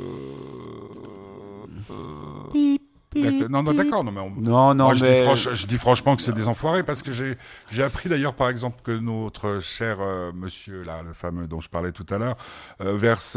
Non, 3.49 3.63
non, 3.63 3.73
d'accord. 3.73 4.03
Non, 4.03 4.11
mais 4.11 4.21
non, 4.37 4.75
non, 4.75 4.93
je, 4.93 5.03
dis 5.03 5.55
je, 5.55 5.65
dis 5.65 5.77
franchement 5.79 6.15
que 6.15 6.21
c'est 6.21 6.31
des 6.31 6.47
enfoirés 6.47 6.83
parce 6.83 7.01
que 7.01 7.11
j'ai, 7.11 7.35
j'ai 7.69 7.81
appris 7.81 8.07
d'ailleurs, 8.07 8.35
par 8.35 8.49
exemple, 8.49 8.81
que 8.83 8.91
notre 8.91 9.59
cher 9.61 9.97
euh, 9.99 10.31
monsieur, 10.31 10.83
là, 10.83 11.01
le 11.01 11.13
fameux 11.13 11.47
dont 11.47 11.59
je 11.59 11.69
parlais 11.69 11.91
tout 11.91 12.05
à 12.11 12.19
l'heure, 12.19 12.37
verse 12.79 13.35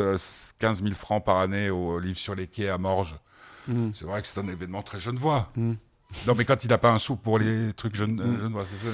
15 0.58 0.82
000 0.82 0.94
francs 0.94 1.24
par 1.24 1.38
année 1.38 1.70
au 1.70 1.98
livre 1.98 2.18
sur 2.18 2.34
les 2.34 2.46
quais 2.46 2.68
à 2.68 2.76
Morges. 2.76 3.16
Mm. 3.66 3.88
C'est 3.94 4.04
vrai 4.04 4.20
que 4.20 4.26
c'est 4.26 4.38
un 4.38 4.46
événement 4.46 4.82
très 4.82 5.00
genevois. 5.00 5.50
Mm. 5.56 5.72
Non, 6.26 6.34
mais 6.36 6.44
quand 6.44 6.64
il 6.64 6.68
n'a 6.68 6.78
pas 6.78 6.90
un 6.90 6.98
sou 6.98 7.16
pour 7.16 7.38
les 7.38 7.72
trucs 7.72 7.94
jeunes, 7.94 8.14
mm. 8.14 8.54
c'est 8.66 8.86
ça. 8.86 8.92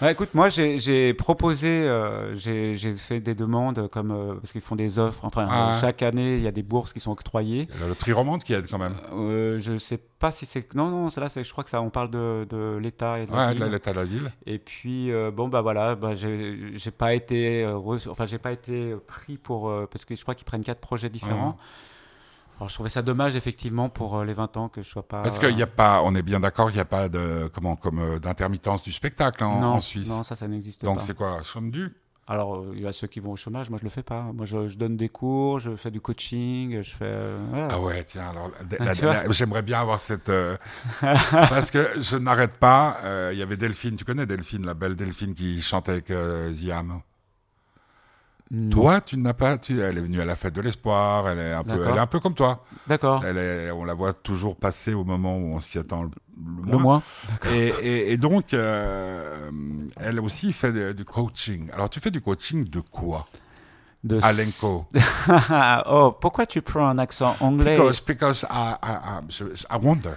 Ouais, 0.00 0.12
écoute, 0.12 0.32
moi 0.34 0.48
j'ai 0.48 1.12
proposé, 1.14 1.66
euh, 1.68 2.36
j'ai 2.36 2.94
fait 2.94 3.18
des 3.18 3.34
demandes 3.34 3.88
comme 3.88 4.12
euh, 4.12 4.34
parce 4.34 4.52
qu'ils 4.52 4.60
font 4.60 4.76
des 4.76 5.00
offres. 5.00 5.24
Enfin, 5.24 5.48
ah. 5.50 5.76
chaque 5.80 6.02
année 6.02 6.36
il 6.36 6.42
y 6.42 6.46
a 6.46 6.52
des 6.52 6.62
bourses 6.62 6.92
qui 6.92 7.00
sont 7.00 7.10
octroyées. 7.10 7.68
Il 7.74 7.80
y 7.80 7.84
a 7.84 7.88
le 7.88 7.96
Triromande 7.96 8.44
qui 8.44 8.52
aide 8.52 8.68
quand 8.70 8.78
même. 8.78 8.94
Euh, 9.12 9.58
je 9.58 9.76
sais 9.76 9.98
pas 9.98 10.30
si 10.30 10.46
c'est 10.46 10.72
non 10.74 10.90
non, 10.90 11.10
c'est 11.10 11.20
là, 11.20 11.28
je 11.34 11.50
crois 11.50 11.64
que 11.64 11.70
ça, 11.70 11.82
on 11.82 11.90
parle 11.90 12.10
de, 12.10 12.46
de 12.48 12.78
l'État 12.80 13.18
et 13.18 13.26
de 13.26 13.32
ouais, 13.32 13.54
l'État 13.70 13.92
de 13.92 13.96
la 13.96 14.04
ville. 14.04 14.30
Et 14.46 14.60
puis 14.60 15.10
euh, 15.10 15.32
bon 15.32 15.48
bah 15.48 15.62
voilà, 15.62 15.96
bah, 15.96 16.14
j'ai 16.14 16.90
pas 16.96 17.14
été, 17.14 17.66
enfin 18.08 18.26
j'ai 18.26 18.38
pas 18.38 18.52
été 18.52 18.94
pris 19.08 19.36
pour 19.36 19.72
parce 19.90 20.04
que 20.04 20.14
je 20.14 20.22
crois 20.22 20.36
qu'ils 20.36 20.46
prennent 20.46 20.64
quatre 20.64 20.80
projets 20.80 21.10
différents. 21.10 21.58
Alors, 22.58 22.68
je 22.68 22.74
trouvais 22.74 22.90
ça 22.90 23.02
dommage 23.02 23.36
effectivement 23.36 23.88
pour 23.88 24.16
euh, 24.16 24.24
les 24.24 24.32
20 24.32 24.56
ans 24.56 24.68
que 24.68 24.82
je 24.82 24.88
sois 24.88 25.06
pas. 25.06 25.22
Parce 25.22 25.38
qu'il 25.38 25.54
n'y 25.54 25.62
a 25.62 25.68
pas, 25.68 26.02
on 26.02 26.14
est 26.16 26.22
bien 26.22 26.40
d'accord 26.40 26.66
qu'il 26.66 26.76
n'y 26.76 26.82
a 26.82 26.86
pas 26.86 27.08
de 27.08 27.48
comment 27.54 27.76
comme 27.76 28.00
euh, 28.00 28.18
d'intermittence 28.18 28.82
du 28.82 28.92
spectacle 28.92 29.44
hein, 29.44 29.46
en, 29.46 29.80
Suisse. 29.80 30.08
Non, 30.08 30.24
ça, 30.24 30.34
ça 30.34 30.48
n'existe 30.48 30.80
pas. 30.80 30.88
Donc 30.88 31.00
c'est 31.00 31.16
quoi, 31.16 31.40
chôme 31.44 31.70
du? 31.70 31.94
Alors, 32.26 32.56
euh, 32.56 32.72
il 32.74 32.82
y 32.82 32.86
a 32.86 32.92
ceux 32.92 33.06
qui 33.06 33.20
vont 33.20 33.30
au 33.30 33.36
chômage, 33.36 33.70
moi 33.70 33.78
je 33.78 33.84
le 33.84 33.90
fais 33.90 34.02
pas. 34.02 34.22
Moi 34.34 34.44
je, 34.44 34.74
donne 34.74 34.96
des 34.96 35.08
cours, 35.08 35.60
je 35.60 35.76
fais 35.76 35.92
du 35.92 36.00
coaching, 36.00 36.82
je 36.82 36.90
fais. 36.90 37.16
Ah 37.70 37.78
ouais, 37.78 38.02
tiens, 38.02 38.30
alors 38.30 38.50
j'aimerais 39.30 39.62
bien 39.62 39.80
avoir 39.80 40.00
cette. 40.00 40.30
parce 41.00 41.70
que 41.70 41.88
je 42.00 42.16
n'arrête 42.16 42.56
pas. 42.56 42.98
Il 43.32 43.38
y 43.38 43.42
avait 43.42 43.56
Delphine, 43.56 43.96
tu 43.96 44.04
connais 44.04 44.26
Delphine, 44.26 44.66
la 44.66 44.74
belle 44.74 44.96
Delphine 44.96 45.32
qui 45.32 45.62
chantait 45.62 45.92
avec 45.92 46.12
Ziam? 46.50 47.02
Toi, 48.70 49.02
tu 49.02 49.18
n'as 49.18 49.34
pas. 49.34 49.58
Tu, 49.58 49.80
elle 49.80 49.98
est 49.98 50.00
venue 50.00 50.20
à 50.20 50.24
la 50.24 50.34
fête 50.34 50.54
de 50.54 50.62
l'espoir. 50.62 51.28
Elle 51.28 51.38
est 51.38 51.52
un 51.52 51.64
peu, 51.64 51.84
elle 51.86 51.96
est 51.96 52.00
un 52.00 52.06
peu 52.06 52.18
comme 52.18 52.34
toi. 52.34 52.64
D'accord. 52.86 53.22
On 53.22 53.84
la 53.84 53.94
voit 53.94 54.12
toujours 54.14 54.56
passer 54.56 54.94
au 54.94 55.04
moment 55.04 55.36
où 55.36 55.54
on 55.54 55.60
s'y 55.60 55.78
attend 55.78 56.04
le, 56.04 56.10
le 56.66 56.78
moins. 56.78 57.02
Et, 57.52 58.12
et, 58.12 58.16
donc, 58.16 58.54
euh, 58.54 59.50
elle 60.00 60.20
aussi 60.20 60.52
fait 60.52 60.94
du 60.94 61.04
coaching. 61.04 61.70
Alors, 61.72 61.90
tu 61.90 62.00
fais 62.00 62.10
du 62.10 62.20
coaching 62.20 62.64
de 62.64 62.80
quoi? 62.80 63.26
De 64.04 64.18
Alenko. 64.22 64.86
oh, 65.86 66.16
pourquoi 66.18 66.46
tu 66.46 66.62
prends 66.62 66.88
un 66.88 66.98
accent 66.98 67.36
anglais? 67.40 67.76
Because, 67.76 68.00
because 68.00 68.46
I, 68.48 68.76
I, 68.82 69.20
I 69.70 69.76
wonder. 69.82 70.16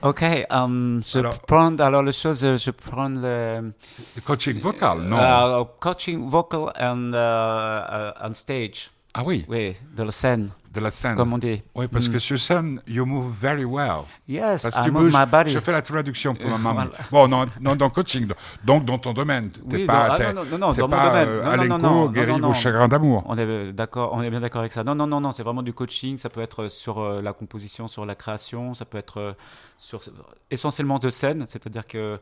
Ok, 0.00 0.22
um, 0.50 1.00
je 1.02 1.18
alors, 1.18 1.40
prends 1.40 1.76
alors 1.78 2.04
les 2.04 2.12
choses, 2.12 2.40
je 2.40 2.70
prends 2.70 3.08
le, 3.08 3.72
le 4.14 4.20
coaching 4.22 4.56
vocal, 4.60 5.00
non? 5.00 5.18
Uh, 5.18 5.64
Coaching 5.80 6.28
vocal 6.28 6.72
and 6.78 7.12
uh, 7.14 7.16
uh, 7.16 8.12
on 8.28 8.32
stage. 8.32 8.90
Ah 9.14 9.22
oui. 9.24 9.44
Oui, 9.48 9.74
de 9.96 10.02
la 10.02 10.10
scène. 10.10 10.50
De 10.72 10.80
la 10.80 10.90
scène. 10.90 11.16
Comme 11.16 11.32
on 11.32 11.38
dit. 11.38 11.62
Oui, 11.74 11.88
parce 11.88 12.08
mm. 12.08 12.12
que 12.12 12.18
sur 12.18 12.38
scène, 12.38 12.80
you 12.86 13.06
move 13.06 13.32
very 13.32 13.64
well. 13.64 14.02
Yes, 14.28 14.62
parce 14.62 14.76
I 14.76 14.82
tu 14.84 14.90
move 14.90 15.04
bouges, 15.04 15.18
my 15.18 15.26
body. 15.26 15.50
Je 15.50 15.60
fais 15.60 15.72
la 15.72 15.80
traduction 15.80 16.34
pour 16.34 16.50
ma 16.50 16.58
maman. 16.58 16.90
Bon, 17.10 17.26
non, 17.26 17.46
non, 17.60 17.74
dans 17.74 17.88
coaching, 17.88 18.28
donc 18.62 18.84
dans 18.84 18.98
ton 18.98 19.14
domaine. 19.14 19.50
T'es 19.50 19.76
oui, 19.78 19.86
pas, 19.86 20.14
ah, 20.18 20.32
non, 20.32 20.44
non, 20.44 20.58
non, 20.58 20.72
c'est 20.72 20.86
pas. 20.86 21.16
Euh, 21.16 21.42
non, 21.42 21.50
Alenko, 21.50 21.78
non, 21.78 21.78
non, 21.78 22.10
guéri 22.10 22.38
non, 22.38 22.50
au 22.50 22.52
chagrin 22.52 22.86
d'amour. 22.86 23.24
On 23.26 23.38
est 23.38 23.72
d'accord, 23.72 24.12
on 24.12 24.22
est 24.22 24.30
bien 24.30 24.40
d'accord 24.40 24.60
avec 24.60 24.72
ça. 24.74 24.84
Non, 24.84 24.94
non, 24.94 25.06
non, 25.06 25.20
non, 25.20 25.32
c'est 25.32 25.42
vraiment 25.42 25.62
du 25.62 25.72
coaching. 25.72 26.18
Ça 26.18 26.28
peut 26.28 26.42
être 26.42 26.68
sur 26.68 26.98
euh, 26.98 27.22
la 27.22 27.32
composition, 27.32 27.88
sur 27.88 28.04
la 28.04 28.14
création, 28.14 28.74
ça 28.74 28.84
peut 28.84 28.98
être 28.98 29.18
euh, 29.18 29.32
sur 29.78 30.02
essentiellement 30.50 30.98
de 30.98 31.08
scène, 31.08 31.44
c'est-à-dire 31.48 31.86
que 31.86 32.20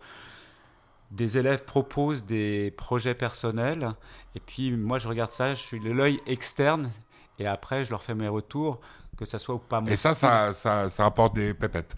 des 1.11 1.39
élèves 1.39 1.65
proposent 1.65 2.25
des 2.25 2.73
projets 2.77 3.15
personnels 3.15 3.91
et 4.35 4.41
puis 4.41 4.73
moi 4.73 4.99
je 4.99 5.09
regarde 5.09 5.31
ça, 5.31 5.55
je 5.55 5.61
suis 5.61 5.79
l'œil 5.81 6.21
externe 6.27 6.91
et 7.39 7.47
après 7.47 7.85
je 7.85 7.91
leur 7.91 8.03
fais 8.03 8.15
mes 8.15 8.29
retours, 8.29 8.81
que 9.17 9.25
ça 9.25 9.39
soit 9.39 9.55
ou 9.55 9.59
pas 9.59 9.81
mon 9.81 9.89
Et 9.89 9.97
ça, 9.97 10.15
ça, 10.15 10.53
ça, 10.53 10.89
ça, 10.89 11.07
apporte 11.07 11.35
des 11.35 11.55
pépettes 11.55 11.95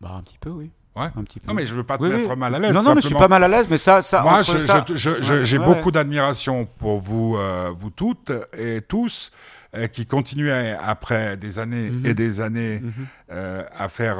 Bah 0.00 0.12
un 0.16 0.22
petit 0.22 0.38
peu, 0.38 0.50
oui. 0.50 0.70
Ouais. 0.94 1.08
Un 1.16 1.24
petit 1.24 1.40
peu. 1.40 1.48
Non 1.48 1.54
mais 1.54 1.64
je 1.64 1.74
veux 1.74 1.84
pas 1.84 1.96
te 1.96 2.02
mettre 2.02 2.36
mal 2.36 2.54
à 2.54 2.58
l'aise. 2.58 2.72
Non 2.72 2.82
non 2.82 2.94
mais 2.94 3.00
je 3.00 3.06
suis 3.06 3.16
pas 3.16 3.28
mal 3.28 3.42
à 3.44 3.48
l'aise, 3.48 3.66
mais 3.70 3.78
ça, 3.78 4.02
ça. 4.02 4.22
Moi, 4.22 4.42
j'ai 4.42 5.58
beaucoup 5.58 5.90
d'admiration 5.90 6.64
pour 6.64 6.98
vous, 6.98 7.36
euh, 7.36 7.72
vous 7.74 7.90
toutes 7.90 8.30
et 8.52 8.82
tous 8.82 9.30
euh, 9.74 9.86
qui 9.86 10.04
continuent 10.04 10.52
après 10.78 11.38
des 11.38 11.58
années 11.58 11.90
mhm. 11.90 12.06
et 12.06 12.14
des 12.14 12.42
années 12.42 12.80
mhm. 12.80 12.92
euh, 13.30 13.64
à 13.74 13.88
faire 13.88 14.18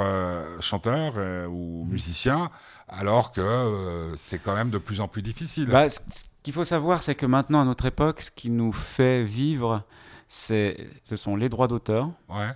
chanteur 0.61 1.15
ou 1.51 1.85
musicien, 1.85 2.51
alors 2.93 3.33
que 3.33 4.13
c'est 4.17 4.39
quand 4.41 4.55
même 4.55 4.71
de 4.71 4.79
plus 4.79 5.01
en 5.01 5.09
plus 5.09 5.23
difficile. 5.23 5.69
Bah, 5.69 5.89
ce 5.89 5.99
qu'il 6.43 6.53
faut 6.53 6.65
savoir, 6.65 7.03
c'est 7.03 7.15
que 7.15 7.27
maintenant, 7.27 7.61
à 7.61 7.65
notre 7.65 7.87
époque, 7.87 8.21
ce 8.21 8.31
qui 8.31 8.51
nous 8.51 8.73
fait 8.73 9.23
vivre, 9.23 9.83
c'est, 10.29 10.89
ce 11.05 11.17
sont 11.17 11.37
les 11.37 11.49
droits 11.49 11.69
d'auteur. 11.69 12.11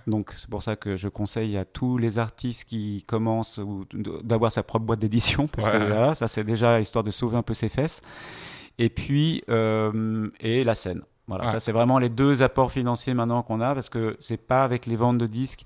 Donc 0.07 0.33
c'est 0.35 0.49
pour 0.49 0.63
ça 0.63 0.75
que 0.75 0.95
je 0.95 1.07
conseille 1.07 1.57
à 1.57 1.65
tous 1.65 1.97
les 1.97 2.17
artistes 2.17 2.63
qui 2.63 3.03
commencent 3.07 3.59
d'avoir 4.23 4.51
sa 4.51 4.63
propre 4.63 4.85
boîte 4.85 4.99
d'édition, 4.99 5.47
parce 5.47 5.67
que 5.67 5.77
là, 5.77 6.15
ça 6.15 6.27
c'est 6.27 6.43
déjà 6.43 6.79
histoire 6.79 7.03
de 7.03 7.11
sauver 7.11 7.37
un 7.37 7.43
peu 7.43 7.53
ses 7.53 7.69
fesses. 7.69 8.01
Et 8.79 8.89
puis 8.89 9.43
euh, 9.49 10.29
et 10.39 10.63
la 10.63 10.75
scène. 10.75 11.01
Voilà, 11.27 11.51
ça 11.51 11.59
c'est 11.59 11.73
vraiment 11.73 11.99
les 11.99 12.07
deux 12.07 12.41
apports 12.41 12.71
financiers 12.71 13.13
maintenant 13.13 13.43
qu'on 13.43 13.59
a, 13.59 13.73
parce 13.73 13.89
que 13.89 14.15
c'est 14.19 14.37
pas 14.37 14.63
avec 14.63 14.85
les 14.85 14.95
ventes 14.95 15.17
de 15.17 15.27
disques. 15.27 15.65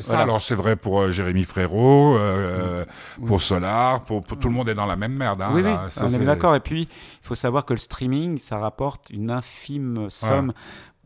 ça, 0.00 0.20
alors 0.20 0.40
c'est 0.40 0.54
vrai 0.54 0.76
pour 0.76 1.00
euh, 1.00 1.10
Jérémy 1.10 1.44
Frérot, 1.44 2.16
euh, 2.16 2.86
pour 3.26 3.42
Solar, 3.42 4.02
pour, 4.04 4.24
tout 4.24 4.48
le 4.48 4.54
monde 4.54 4.70
est 4.70 4.74
dans 4.74 4.86
la 4.86 4.96
même 4.96 5.12
merde. 5.12 5.42
Hein, 5.42 5.50
oui, 5.52 5.62
oui, 5.62 5.72
on 6.00 6.08
est 6.08 6.24
d'accord. 6.24 6.54
Et 6.54 6.60
puis, 6.60 6.82
il 6.82 7.26
faut 7.26 7.34
savoir 7.34 7.66
que 7.66 7.74
le 7.74 7.78
streaming, 7.78 8.38
ça 8.38 8.58
rapporte 8.58 9.10
une 9.10 9.30
infime 9.30 10.08
somme 10.08 10.54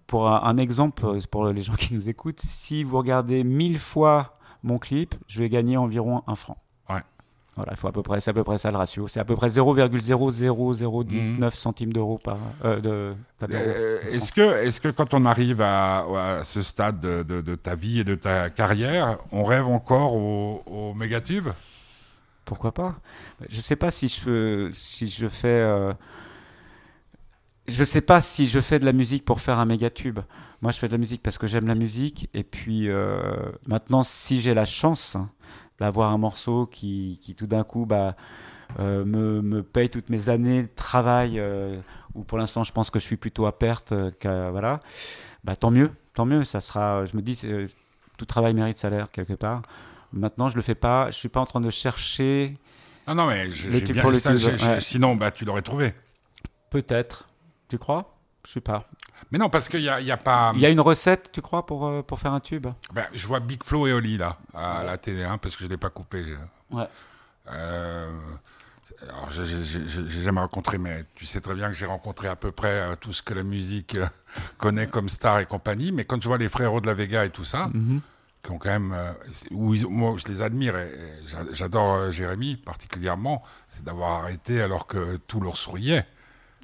pour 0.06 0.28
un, 0.28 0.56
exemple, 0.56 1.04
euh, 1.04 1.18
pour 1.28 1.46
les 1.48 1.62
gens 1.62 1.74
qui 1.74 1.94
nous 1.94 2.08
écoutent, 2.08 2.40
si 2.40 2.84
vous 2.84 2.96
regardez 2.96 3.42
mille 3.42 3.78
fois 3.78 4.38
mon 4.62 4.78
clip, 4.78 5.14
je 5.26 5.40
vais 5.40 5.48
gagner 5.48 5.76
environ 5.76 6.22
un 6.26 6.36
franc. 6.36 6.58
Voilà, 7.57 7.72
il 7.72 7.76
faut 7.78 7.88
à 7.88 7.92
peu 7.92 8.02
près, 8.02 8.20
c'est 8.20 8.30
à 8.30 8.34
peu 8.34 8.44
près 8.44 8.59
ça 8.59 8.70
le 8.70 8.76
ratio. 8.76 9.09
C'est 9.09 9.18
à 9.18 9.24
peu 9.24 9.34
près 9.34 9.48
0,00019 9.48 11.46
mmh. 11.46 11.50
centimes 11.50 11.92
d'euros 11.92 12.18
par. 12.22 12.38
Euh, 12.64 12.80
de, 12.80 13.14
euh, 13.50 13.98
est-ce 14.12 14.30
que, 14.30 14.62
est-ce 14.62 14.80
que 14.80 14.88
quand 14.88 15.14
on 15.14 15.24
arrive 15.24 15.62
à, 15.62 16.40
ce 16.42 16.61
stade 16.61 17.00
de, 17.00 17.22
de, 17.22 17.54
ta 17.54 17.74
vie 17.74 18.00
et 18.00 18.04
de 18.04 18.14
ta 18.14 18.50
carrière, 18.50 19.18
on 19.32 19.42
rêve 19.42 19.66
encore 19.66 20.14
au, 20.14 20.62
au 20.66 20.94
mégatube 20.94 21.48
Pourquoi 22.44 22.72
pas? 22.72 22.96
Je 23.48 23.61
sais 23.61 23.76
pas 23.76 23.90
si 23.90 24.09
je, 24.09 24.70
si 24.72 25.09
je 25.09 25.26
fais 25.26 25.94
je 27.68 27.84
sais 27.84 28.00
pas 28.00 28.20
si 28.20 28.46
je 28.46 28.61
fais 28.61 28.78
de 28.78 28.84
la 28.84 28.92
musique 28.92 29.24
pour 29.24 29.40
faire 29.40 29.59
un 29.59 29.64
méga 29.64 29.90
tube. 29.90 30.20
Moi, 30.62 30.72
je 30.72 30.78
fais 30.78 30.86
de 30.86 30.92
la 30.92 30.98
musique 30.98 31.22
parce 31.22 31.38
que 31.38 31.46
j'aime 31.46 31.66
la 31.66 31.74
musique. 31.74 32.28
Et 32.34 32.44
puis 32.44 32.88
euh, 32.88 33.18
maintenant, 33.66 34.02
si 34.02 34.40
j'ai 34.40 34.54
la 34.54 34.64
chance 34.64 35.16
d'avoir 35.79 36.12
un 36.12 36.18
morceau 36.18 36.66
qui, 36.66 37.18
qui 37.20 37.35
tout 37.35 37.47
d'un 37.47 37.64
coup 37.64 37.87
bah, 37.87 38.16
euh, 38.79 39.05
me, 39.05 39.43
me, 39.43 39.62
paye 39.62 39.91
toutes 39.91 40.11
mes 40.11 40.29
années 40.29 40.62
de 40.62 40.74
travail, 40.74 41.39
euh, 41.39 41.79
ou 42.14 42.24
pour 42.24 42.39
l'instant 42.39 42.64
je 42.64 42.72
pense 42.72 42.91
que 42.91 42.99
je 42.99 43.05
suis 43.05 43.16
plutôt 43.16 43.47
à 43.47 43.59
perte, 43.59 43.95
qu'à, 44.18 44.51
voilà, 44.51 44.81
bah, 45.45 45.57
tant 45.57 45.70
mieux, 45.70 45.91
tant 46.14 46.24
mieux. 46.24 46.45
Ça 46.45 46.61
sera, 46.61 47.05
je 47.05 47.16
me 47.16 47.22
dis, 47.22 47.41
tout 48.16 48.24
travail 48.24 48.55
mérite 48.55 48.77
salaire 48.77 49.11
quelque 49.11 49.35
part. 49.35 49.62
Maintenant, 50.12 50.49
je 50.49 50.57
le 50.57 50.62
fais 50.62 50.74
pas. 50.74 51.11
Je 51.11 51.16
suis 51.16 51.29
pas 51.29 51.41
en 51.41 51.47
train 51.47 51.61
de 51.61 51.70
chercher. 51.70 52.57
Non, 53.07 53.14
non, 53.14 53.27
mais 53.27 53.51
j'ai 53.51 53.81
bien 53.81 54.12
ça. 54.12 54.81
Sinon, 54.81 55.14
bah, 55.16 55.31
tu 55.31 55.45
l'aurais 55.45 55.62
trouvé. 55.62 55.95
Peut-être. 56.70 57.29
Tu 57.68 57.79
crois? 57.79 58.15
Je 58.47 58.53
sais 58.53 58.61
pas. 58.61 58.84
Mais 59.30 59.38
non, 59.38 59.49
parce 59.49 59.68
qu'il 59.68 59.80
n'y 59.80 59.88
a, 59.88 60.01
y 60.01 60.11
a 60.11 60.16
pas. 60.16 60.53
Il 60.55 60.61
y 60.61 60.66
a 60.66 60.70
une 60.70 60.80
recette, 60.80 61.30
tu 61.32 61.42
crois, 61.42 61.66
pour, 61.66 61.86
euh, 61.86 62.03
pour 62.03 62.20
faire 62.20 62.32
un 62.32 62.40
tube? 62.40 62.68
Ben, 62.92 63.07
Je 63.12 63.26
vois 63.26 63.40
Big 63.40 63.62
Flo 63.64 63.86
et 63.86 63.92
Oli 63.92 64.18
là, 64.18 64.38
à 64.55 64.84
la 64.84 64.99
télé, 64.99 65.24
hein, 65.24 65.38
parce 65.38 65.57
que 65.57 65.62
je 65.62 65.66
ne 65.66 65.70
l'ai 65.72 65.76
pas 65.76 65.90
coupé. 65.90 66.24
Ouais. 66.70 66.86
Euh, 67.51 68.11
alors, 69.03 69.30
j'ai 69.30 70.22
jamais 70.22 70.40
rencontré, 70.40 70.78
mais 70.78 71.05
tu 71.16 71.26
sais 71.26 71.40
très 71.40 71.55
bien 71.55 71.68
que 71.68 71.74
j'ai 71.74 71.86
rencontré 71.86 72.28
à 72.28 72.36
peu 72.36 72.53
près 72.53 72.68
euh, 72.68 72.94
tout 72.94 73.12
ce 73.12 73.22
que 73.22 73.34
la 73.34 73.42
musique 73.42 73.99
connaît 74.59 74.86
comme 74.86 75.09
star 75.09 75.40
et 75.40 75.47
compagnie. 75.47 75.90
Mais 75.90 76.05
quand 76.05 76.18
tu 76.18 76.28
vois 76.28 76.38
les 76.38 76.49
frérots 76.49 76.80
de 76.80 76.86
la 76.86 76.94
Vega 76.94 77.24
et 77.24 77.30
tout 77.30 77.44
ça, 77.44 77.68
mm-hmm. 77.74 78.01
qui 78.44 78.51
ont 78.53 78.59
quand 78.59 78.70
même, 78.70 78.94
où 79.51 79.74
moi 79.88 80.14
je 80.18 80.28
les 80.28 80.42
admire 80.42 80.76
et, 80.76 80.92
j'adore 81.53 82.12
Jérémy 82.12 82.57
particulièrement, 82.57 83.42
c'est 83.68 83.84
d'avoir 83.84 84.22
arrêté 84.22 84.62
alors 84.62 84.86
que 84.86 85.16
tout 85.16 85.40
leur 85.40 85.57
souriait. 85.57 86.07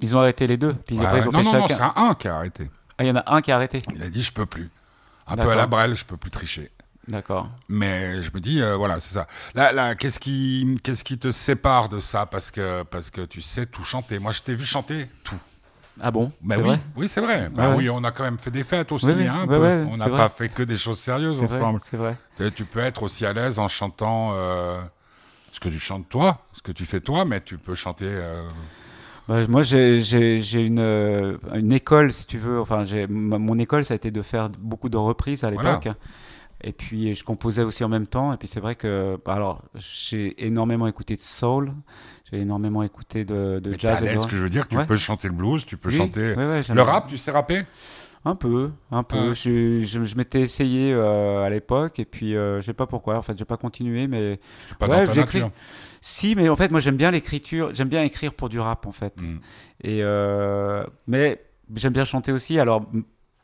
Ils 0.03 0.17
ont 0.17 0.21
arrêté 0.21 0.47
les 0.47 0.57
deux. 0.57 0.75
Puis 0.75 0.99
après, 0.99 1.21
ils 1.21 1.29
ont 1.29 1.33
non, 1.33 1.43
non, 1.43 1.53
non, 1.61 1.69
c'est 1.69 1.81
un 1.81 2.15
qui 2.15 2.29
a 2.29 2.37
arrêté. 2.37 2.71
Ah, 2.99 3.05
il 3.05 3.07
y 3.07 3.11
en 3.11 3.17
a 3.17 3.25
un 3.27 3.41
qui 3.41 3.53
a 3.53 3.57
arrêté. 3.57 3.83
Il 3.95 4.03
a 4.03 4.11
dit 4.11 4.23
je 4.23 4.33
peux 4.33 4.47
plus. 4.47 4.71
Un 5.27 5.37
peu 5.37 5.49
à 5.49 5.55
la 5.55 5.67
brelle, 5.67 5.95
je 5.95 6.05
peux 6.05 6.17
plus 6.17 6.31
tricher. 6.31 6.71
D'accord. 7.09 7.49
Mais 7.69 8.23
je 8.23 8.31
me 8.33 8.41
dis, 8.41 8.63
euh, 8.63 8.77
voilà, 8.77 9.01
c'est 9.01 9.15
ça. 9.15 9.27
Là, 9.55 9.73
là 9.73 9.95
qu'est-ce 9.97 10.21
qui, 10.21 10.79
qu'est-ce 10.85 11.03
qui 11.03 11.19
te 11.19 11.33
sépare 11.33 11.89
de 11.89 11.99
ça? 11.99 12.27
Parce 12.27 12.51
que, 12.53 12.85
parce 12.85 13.11
que 13.11 13.23
tu 13.23 13.41
sais 13.41 13.67
tout 13.67 13.83
chanter. 13.83 14.19
Moi, 14.21 14.31
je 14.33 14.43
t'ai 14.43 14.55
vu 14.55 14.65
chanter 14.65 15.09
tout. 15.25 15.41
Ah 16.01 16.11
bon? 16.11 16.33
Bah 16.41 16.57
oui, 16.59 16.65
vrai? 16.65 16.81
Oui, 16.97 17.09
c'est 17.09 17.21
vrai. 17.21 17.49
Bah 17.51 17.75
oui, 17.77 17.91
on 17.91 18.03
a 18.05 18.13
quand 18.13 18.25
même 18.25 18.39
fait 18.39 18.51
des 18.51 18.65
fêtes 18.65 18.93
aussi. 18.93 19.07
hein, 19.07 19.47
on 19.91 19.97
n'a 19.97 20.09
pas 20.09 20.29
fait 20.29 20.49
que 20.49 20.63
des 20.63 20.77
choses 20.77 21.01
sérieuses 21.01 21.43
ensemble. 21.43 21.81
C'est 21.85 21.97
vrai. 21.97 22.17
Tu, 22.55 22.65
peux 22.65 22.81
être 22.81 23.03
aussi 23.03 23.27
à 23.27 23.33
l'aise 23.33 23.59
en 23.59 23.69
chantant 23.69 24.33
euh, 24.35 24.81
ce 25.53 25.61
que 25.61 25.69
tu 25.69 25.79
chantes 25.79 26.09
toi, 26.09 26.39
ce 26.53 26.63
que 26.63 26.73
tu 26.73 26.87
fais 26.87 27.01
toi, 27.01 27.25
mais 27.25 27.41
tu 27.41 27.59
peux 27.59 27.75
chanter. 27.75 28.07
Euh, 28.09 28.49
bah, 29.29 29.47
moi, 29.49 29.63
j'ai 29.63 29.99
une, 30.55 30.79
euh, 30.79 31.37
une 31.55 31.73
école, 31.73 32.13
si 32.13 32.27
tu 32.27 32.39
veux. 32.39 32.61
Enfin, 32.61 32.85
mon 33.09 33.59
école, 33.59 33.85
ça 33.85 33.95
a 33.95 33.97
été 33.97 34.11
de 34.11 34.23
faire 34.23 34.49
beaucoup 34.59 34.89
de 34.89 34.97
reprises 34.97 35.45
à 35.45 35.51
l'époque. 35.51 35.89
Et 36.65 36.73
puis 36.73 37.13
je 37.15 37.25
composais 37.25 37.63
aussi 37.63 37.83
en 37.83 37.89
même 37.89 38.07
temps. 38.07 38.33
Et 38.33 38.37
puis 38.37 38.47
c'est 38.47 38.61
vrai 38.61 38.77
que, 38.77 39.19
bah, 39.25 39.35
alors, 39.35 39.63
j'ai 39.75 40.47
énormément 40.47 40.87
écouté 40.87 41.17
de 41.17 41.21
soul, 41.21 41.73
j'ai 42.31 42.39
énormément 42.41 42.83
écouté 42.85 43.25
de, 43.25 43.59
de 43.59 43.73
jazz. 43.77 43.99
ce 43.99 44.27
que 44.27 44.37
je 44.37 44.43
veux 44.43 44.49
dire, 44.49 44.69
tu 44.69 44.77
peux 44.87 44.97
chanter 44.97 45.29
le 45.29 45.35
blues, 45.35 45.67
tu 45.67 45.77
peux 45.77 45.91
chanter 45.91 46.35
le 46.37 46.83
rap, 46.83 47.09
tu 47.09 47.19
sais 47.19 47.31
rapper? 47.33 47.65
Un 48.25 48.37
peu, 48.37 48.71
un 48.93 49.03
peu. 49.03 49.35
Je, 49.35 49.81
je, 49.81 50.17
m'étais 50.17 50.41
essayé 50.41 50.93
euh, 50.93 51.45
à 51.45 51.51
l'époque 51.51 51.99
et 51.99 52.05
puis 52.05 52.37
euh, 52.37 52.61
je 52.61 52.67
sais 52.67 52.73
pas 52.73 52.87
pourquoi. 52.87 53.17
En 53.17 53.23
fait, 53.23 53.37
j'ai 53.37 53.45
pas 53.45 53.57
continué, 53.57 54.07
mais 54.07 54.39
pas 54.79 54.87
ouais, 54.87 55.13
j'écris. 55.13 55.43
Si, 56.01 56.37
mais 56.37 56.49
en 56.49 56.55
fait, 56.55 56.71
moi 56.71 56.79
j'aime 56.79 56.97
bien 56.97 57.11
l'écriture. 57.11 57.75
J'aime 57.75 57.89
bien 57.89 58.03
écrire 58.03 58.33
pour 58.33 58.49
du 58.49 58.61
rap 58.61 58.87
en 58.87 58.93
fait. 58.93 59.21
Mm. 59.21 59.39
Et 59.83 60.05
euh, 60.05 60.85
mais 61.09 61.45
j'aime 61.75 61.93
bien 61.93 62.05
chanter 62.05 62.31
aussi. 62.31 62.61
Alors, 62.61 62.87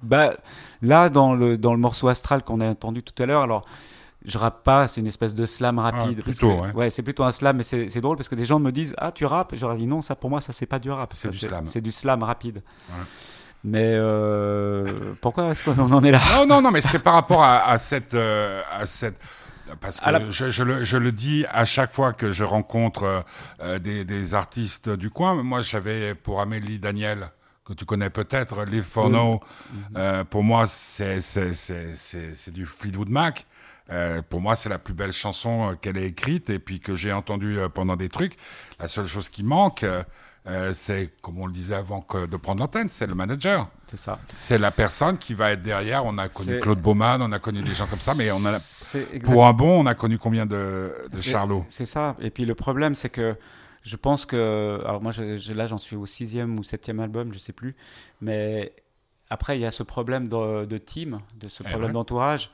bah 0.01 0.35
là 0.81 1.09
dans 1.11 1.35
le 1.35 1.59
dans 1.59 1.72
le 1.72 1.81
morceau 1.81 2.07
astral 2.07 2.45
qu'on 2.45 2.61
a 2.61 2.66
entendu 2.66 3.03
tout 3.03 3.20
à 3.20 3.26
l'heure, 3.26 3.43
alors 3.43 3.64
je 4.24 4.39
rappe 4.39 4.62
pas, 4.62 4.87
c'est 4.87 5.01
une 5.01 5.07
espèce 5.09 5.35
de 5.35 5.45
slam 5.47 5.81
ah, 5.81 5.91
rapide. 5.91 6.22
plutôt, 6.22 6.53
ouais. 6.53 6.72
ouais 6.72 6.91
c'est 6.91 7.03
plutôt 7.03 7.24
un 7.24 7.33
slam, 7.33 7.57
mais 7.57 7.62
c'est 7.64 8.01
drôle 8.01 8.16
parce 8.16 8.29
que 8.29 8.35
des 8.37 8.45
gens 8.45 8.61
me 8.61 8.70
disent 8.70 8.95
Ah, 8.99 9.11
tu 9.11 9.24
rappes? 9.24 9.57
Je 9.57 9.66
leur 9.66 9.76
dis 9.76 9.87
Non, 9.87 10.03
ça 10.03 10.14
pour 10.14 10.31
moi, 10.31 10.41
ça 10.41 10.53
c'est 10.53 10.66
pas 10.66 10.79
du 10.79 10.91
rap. 10.91 11.12
C'est 11.14 11.31
du 11.31 11.39
slam. 11.39 11.66
C'est 11.66 11.81
du 11.81 11.91
slam 11.91 12.22
rapide. 12.22 12.62
Mais 13.64 13.92
euh, 13.94 15.14
pourquoi 15.20 15.50
est-ce 15.50 15.64
qu'on 15.64 15.78
en 15.92 16.04
est 16.04 16.11
là? 16.11 16.20
Non, 16.36 16.46
non, 16.46 16.62
non, 16.62 16.70
mais 16.70 16.80
c'est 16.80 17.00
par 17.00 17.14
rapport 17.14 17.42
à, 17.42 17.76
cette, 17.78 18.14
euh, 18.14 18.62
à 18.70 18.86
cette. 18.86 19.18
Parce 19.80 20.00
que 20.00 20.30
je, 20.30 20.50
je, 20.50 20.62
le, 20.62 20.84
je, 20.84 20.96
le, 20.96 21.12
dis 21.12 21.44
à 21.52 21.64
chaque 21.66 21.92
fois 21.92 22.12
que 22.14 22.32
je 22.32 22.44
rencontre 22.44 23.24
euh, 23.61 23.78
des, 23.78 24.04
des, 24.04 24.34
artistes 24.34 24.88
du 24.88 25.11
coin. 25.11 25.34
Moi, 25.42 25.61
j'avais 25.61 26.14
pour 26.14 26.40
Amélie 26.40 26.78
Daniel, 26.78 27.30
que 27.66 27.74
tu 27.74 27.84
connais 27.84 28.09
peut-être, 28.11 28.64
Live 28.64 28.84
for 28.84 29.11
No. 29.11 29.40
pour 30.30 30.42
moi, 30.42 30.64
c'est 30.66 31.18
du 32.52 32.64
Fleetwood 32.64 33.11
Mac. 33.11 33.44
pour 34.30 34.40
moi, 34.40 34.54
c'est 34.54 34.70
la 34.70 34.78
plus 34.78 34.94
belle 34.94 35.12
chanson 35.12 35.76
qu'elle 35.82 35.98
ait 35.98 36.06
écrite 36.06 36.48
et 36.48 36.61
puis 36.61 36.80
que 36.80 36.94
j'ai 36.94 37.12
entendue 37.12 37.59
pendant 37.74 37.96
des 37.96 38.09
trucs. 38.09 38.36
La 38.80 38.86
seule 38.86 39.06
chose 39.06 39.28
qui 39.28 39.42
manque, 39.42 39.84
euh, 40.49 40.72
c'est, 40.72 41.12
comme 41.20 41.40
on 41.40 41.46
le 41.46 41.53
disait 41.53 41.74
avant 41.74 42.01
que 42.01 42.26
de 42.26 42.36
prendre 42.36 42.61
l'antenne, 42.61 42.88
c'est 42.88 43.07
le 43.07 43.14
manager. 43.14 43.68
C'est 43.86 43.99
ça. 43.99 44.18
C'est 44.34 44.59
la 44.59 44.70
personne 44.70 45.18
qui 45.18 45.34
va 45.34 45.53
être 45.53 45.62
derrière. 45.62 46.05
On 46.05 46.16
a 46.18 46.28
connu 46.28 46.59
Claude 46.61 46.80
Baumann, 46.80 47.20
on 47.22 47.32
a 47.32 47.38
connu 47.38 47.62
des 47.62 47.74
gens 47.74 47.86
comme 47.86 48.01
ça, 48.01 48.14
mais 48.14 48.30
on 48.30 48.44
a, 48.46 48.59
pour 49.24 49.46
un 49.46 49.53
bon, 49.53 49.82
on 49.82 49.86
a 49.86 49.94
connu 49.94 50.18
combien 50.18 50.46
de, 50.46 50.92
de 51.11 51.20
Charlot? 51.20 51.64
C'est 51.68 51.86
ça. 51.86 52.16
Et 52.20 52.30
puis 52.30 52.44
le 52.44 52.55
problème, 52.55 52.94
c'est 52.94 53.11
que 53.11 53.36
je 53.82 53.96
pense 53.96 54.26
que, 54.26 54.80
alors 54.84 55.03
moi, 55.03 55.12
je, 55.12 55.53
là, 55.53 55.66
j'en 55.66 55.78
suis 55.78 55.96
au 55.96 56.07
sixième 56.07 56.59
ou 56.59 56.64
septième 56.64 57.01
album, 57.01 57.32
je 57.32 57.38
sais 57.38 57.53
plus, 57.53 57.76
mais 58.20 58.72
après, 59.30 59.59
il 59.59 59.62
y 59.62 59.66
a 59.66 59.70
ce 59.70 59.82
problème 59.82 60.26
de, 60.26 60.64
de 60.64 60.78
team, 60.78 61.20
de 61.36 61.49
ce 61.49 61.62
eh 61.64 61.70
problème 61.70 61.92
d'entourage. 61.92 62.51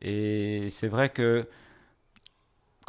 Et 0.00 0.68
c'est 0.70 0.88
vrai 0.88 1.08
que 1.08 1.48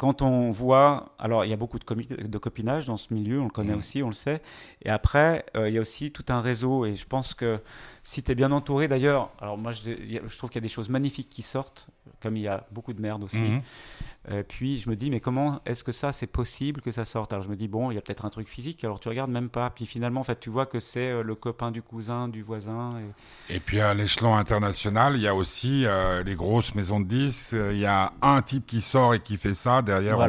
quand 0.00 0.22
on 0.22 0.50
voit, 0.50 1.14
alors 1.18 1.44
il 1.44 1.50
y 1.50 1.52
a 1.52 1.58
beaucoup 1.58 1.78
de, 1.78 2.26
de 2.26 2.38
copinage 2.38 2.86
dans 2.86 2.96
ce 2.96 3.12
milieu, 3.12 3.38
on 3.38 3.44
le 3.44 3.50
connaît 3.50 3.74
mmh. 3.74 3.78
aussi, 3.78 4.02
on 4.02 4.06
le 4.06 4.14
sait. 4.14 4.40
Et 4.80 4.88
après, 4.88 5.44
euh, 5.54 5.68
il 5.68 5.74
y 5.74 5.76
a 5.76 5.80
aussi 5.82 6.10
tout 6.10 6.24
un 6.30 6.40
réseau. 6.40 6.86
Et 6.86 6.96
je 6.96 7.04
pense 7.04 7.34
que 7.34 7.60
si 8.02 8.22
tu 8.22 8.32
es 8.32 8.34
bien 8.34 8.50
entouré, 8.50 8.88
d'ailleurs, 8.88 9.30
alors 9.42 9.58
moi 9.58 9.72
je, 9.72 9.90
je 10.26 10.38
trouve 10.38 10.48
qu'il 10.48 10.56
y 10.56 10.64
a 10.64 10.66
des 10.66 10.68
choses 10.68 10.88
magnifiques 10.88 11.28
qui 11.28 11.42
sortent, 11.42 11.86
comme 12.22 12.36
il 12.36 12.42
y 12.42 12.48
a 12.48 12.66
beaucoup 12.70 12.92
de 12.92 13.00
merde 13.00 13.24
aussi. 13.24 13.40
Mmh. 13.40 13.62
Euh, 14.28 14.42
puis 14.46 14.78
je 14.78 14.90
me 14.90 14.96
dis, 14.96 15.10
mais 15.10 15.20
comment 15.20 15.62
est-ce 15.64 15.82
que 15.82 15.92
ça, 15.92 16.12
c'est 16.12 16.26
possible 16.26 16.82
que 16.82 16.92
ça 16.92 17.06
sorte? 17.06 17.32
Alors 17.32 17.42
je 17.42 17.48
me 17.48 17.56
dis, 17.56 17.68
bon, 17.68 17.90
il 17.90 17.94
y 17.94 17.98
a 17.98 18.02
peut-être 18.02 18.26
un 18.26 18.28
truc 18.30 18.46
physique, 18.46 18.84
alors 18.84 19.00
tu 19.00 19.08
regardes 19.08 19.30
même 19.30 19.48
pas. 19.48 19.70
Puis 19.70 19.86
finalement, 19.86 20.20
en 20.20 20.24
fait, 20.24 20.38
tu 20.38 20.50
vois 20.50 20.66
que 20.66 20.78
c'est 20.78 21.10
euh, 21.10 21.22
le 21.22 21.34
copain 21.34 21.70
du 21.70 21.80
cousin, 21.80 22.28
du 22.28 22.42
voisin. 22.42 22.92
Et, 23.48 23.60
puis 23.60 23.80
à 23.80 23.94
l'échelon 23.94 24.36
international, 24.36 25.16
il 25.16 25.22
y 25.22 25.28
a 25.28 25.34
aussi 25.34 25.86
euh, 25.86 26.22
les 26.22 26.34
grosses 26.34 26.74
maisons 26.74 27.00
de 27.00 27.06
disques. 27.06 27.52
Il 27.52 27.78
y 27.78 27.86
a 27.86 28.12
un 28.20 28.42
type 28.42 28.66
qui 28.66 28.82
sort 28.82 29.14
et 29.14 29.20
qui 29.20 29.38
fait 29.38 29.54
ça. 29.54 29.80
Derrière, 29.80 30.20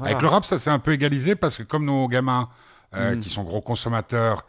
avec 0.00 0.22
le 0.22 0.28
rap, 0.28 0.44
ça 0.44 0.56
s'est 0.56 0.70
un 0.70 0.78
peu 0.78 0.92
égalisé 0.92 1.34
parce 1.34 1.56
que 1.56 1.64
comme 1.64 1.84
nos 1.84 2.06
gamins, 2.06 2.48
mm. 2.94 3.18
qui 3.18 3.28
sont 3.28 3.42
gros 3.42 3.60
consommateurs, 3.60 4.46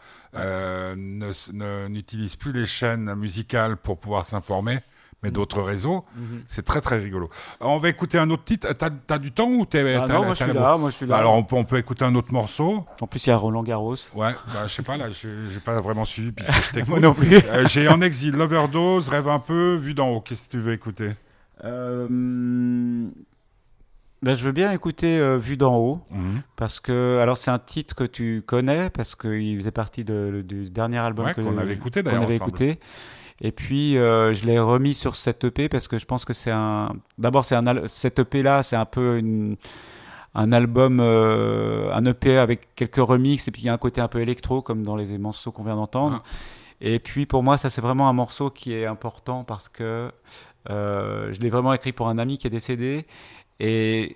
n'utilisent 0.96 2.36
plus 2.36 2.52
les 2.52 2.68
chaînes 2.68 3.16
musicales 3.16 3.76
pour 3.76 3.98
pouvoir 3.98 4.26
s'informer 4.26 4.80
mais 5.24 5.32
d'autres 5.32 5.62
réseaux. 5.62 6.06
Mhm. 6.16 6.44
C'est 6.46 6.64
très 6.64 6.82
très 6.82 6.98
rigolo. 6.98 7.30
on 7.60 7.78
va 7.78 7.90
écouter 7.90 8.18
un 8.18 8.30
autre 8.30 8.44
titre. 8.44 8.72
T'as 8.74 8.90
as 9.10 9.20
du 9.20 9.32
temps 9.32 9.50
ou 9.50 9.66
t'es 9.66 9.96
ah 9.96 10.08
Non, 10.08 10.26
moi 10.26 10.34
je 10.34 10.44
suis 10.44 10.54
là. 10.54 10.78
Moi 10.78 10.90
je 10.92 10.96
suis 10.96 11.06
là. 11.06 11.18
alors 11.18 11.36
on 11.36 11.44
peut, 11.44 11.56
on 11.56 11.64
peut 11.64 11.78
écouter 11.78 12.06
un 12.06 12.16
autre 12.16 12.32
morceau. 12.32 12.86
En 13.02 13.08
plus 13.08 13.26
il 13.26 13.30
y 13.30 13.34
a 13.34 13.38
Roland 13.38 13.64
Garros. 13.64 13.96
Ouais, 14.14 14.34
bah, 14.54 14.68
je 14.68 14.74
sais 14.74 14.84
pas 14.84 14.98
là, 14.98 15.12
j'ai 15.12 15.60
pas 15.64 15.82
vraiment 15.82 16.06
suivi 16.06 16.32
puisque 16.32 16.54
je 16.54 16.72
t'écoute. 16.74 16.90
moi 16.90 17.00
non 17.00 17.14
plus. 17.14 17.36
Euh, 17.36 17.68
j'ai 17.68 17.88
en 17.88 18.02
exil, 18.02 18.36
l'overdose, 18.36 19.10
rêve 19.10 19.28
un 19.28 19.40
peu, 19.40 19.76
vu 19.76 19.94
d'en 19.94 20.10
haut. 20.10 20.22
Qu'est-ce 20.22 20.46
que 20.46 20.52
tu 20.52 20.60
veux 20.60 20.74
écouter? 20.74 21.12
Euh... 21.64 22.08
Ben, 24.24 24.36
je 24.36 24.44
veux 24.44 24.52
bien 24.52 24.72
écouter 24.72 25.20
euh, 25.20 25.38
Vue 25.38 25.58
d'en 25.58 25.78
haut, 25.78 26.02
mhm. 26.10 26.42
parce 26.56 26.80
que 26.80 27.20
alors 27.22 27.38
c'est 27.38 27.52
un 27.52 27.60
titre 27.60 27.94
que 27.94 28.04
tu 28.04 28.42
connais 28.46 28.90
parce 28.90 29.16
qu'il 29.16 29.56
faisait 29.58 29.72
partie 29.72 30.04
de, 30.04 30.44
du 30.46 30.72
dernier 30.72 30.98
album 30.98 31.28
ouais, 31.28 31.36
qu'on 31.36 31.58
avait 31.60 31.74
écouté 31.74 32.02
d'ailleurs. 32.02 32.24
avait 32.24 32.36
écouté. 32.36 32.80
Et 33.42 33.52
puis 33.52 33.98
euh, 33.98 34.34
je 34.34 34.46
l'ai 34.46 34.60
remis 34.60 34.94
sur 34.94 35.16
cette 35.16 35.44
EP 35.44 35.70
parce 35.70 35.88
que 35.88 35.98
je 35.98 36.06
pense 36.06 36.26
que 36.26 36.34
c'est 36.34 36.52
un. 36.52 36.90
D'abord, 37.18 37.46
c'est 37.46 37.56
un 37.56 37.88
cette 37.88 38.20
EP 38.20 38.42
là, 38.42 38.64
c'est 38.64 38.76
un 38.76 38.86
peu 38.86 39.18
une 39.18 39.58
un 40.34 40.52
album, 40.52 41.00
euh, 41.00 41.92
un 41.94 42.06
EP 42.06 42.38
avec 42.38 42.76
quelques 42.76 42.98
remixes 42.98 43.48
et 43.48 43.52
puis 43.52 43.64
il 43.64 43.66
y 43.66 43.70
a 43.70 43.74
un 43.74 43.78
côté 43.80 44.02
un 44.02 44.08
peu 44.08 44.22
électro 44.22 44.62
comme 44.62 44.84
dans 44.84 44.96
les 44.96 45.18
morceaux 45.18 45.52
qu'on 45.52 45.64
vient 45.64 45.76
d'entendre. 45.76 46.24
Ah. 46.24 46.30
Et 46.80 47.00
puis 47.00 47.26
pour 47.26 47.44
moi, 47.44 47.58
ça 47.58 47.70
c'est 47.70 47.82
vraiment 47.82 48.10
un 48.10 48.14
morceau 48.14 48.50
qui 48.50 48.74
est 48.74 48.86
important 48.86 49.44
parce 49.44 49.70
que 49.70 50.12
euh, 50.70 51.34
je 51.34 51.40
l'ai 51.40 51.50
vraiment 51.50 51.74
écrit 51.74 51.92
pour 51.92 52.08
un 52.08 52.18
ami 52.18 52.38
qui 52.38 52.48
est 52.48 52.52
décédé 52.52 53.06
et 53.60 54.16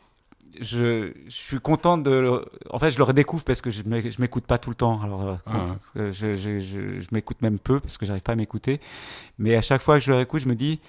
je, 0.60 1.14
je, 1.28 1.30
suis 1.30 1.60
content 1.60 1.98
de. 1.98 2.46
En 2.70 2.80
fait, 2.80 2.92
je 2.92 2.98
le 2.98 3.04
redécouvre 3.04 3.44
parce 3.44 3.62
que 3.62 3.72
je 3.72 3.84
ne 3.84 4.02
m'écoute 4.20 4.46
pas 4.46 4.58
tout 4.58 4.70
le 4.70 4.76
temps. 4.76 5.02
Alors, 5.02 5.28
euh, 5.28 5.36
ah 5.46 5.66
euh, 5.98 6.12
je, 6.12 6.36
je, 6.36 6.60
je 6.60 7.08
m'écoute 7.12 7.42
même 7.42 7.60
peu 7.60 7.80
parce 7.80 7.98
que 7.98 8.06
j'arrive 8.06 8.24
pas 8.24 8.34
à 8.34 8.36
m'écouter. 8.36 8.80
Mais 9.38 9.56
à 9.56 9.62
chaque 9.62 9.82
fois 9.82 10.00
que 10.00 10.04
je 10.04 10.12
le 10.12 10.18
réécoute, 10.18 10.42
je 10.42 10.50
me 10.50 10.56
dis 10.56 10.80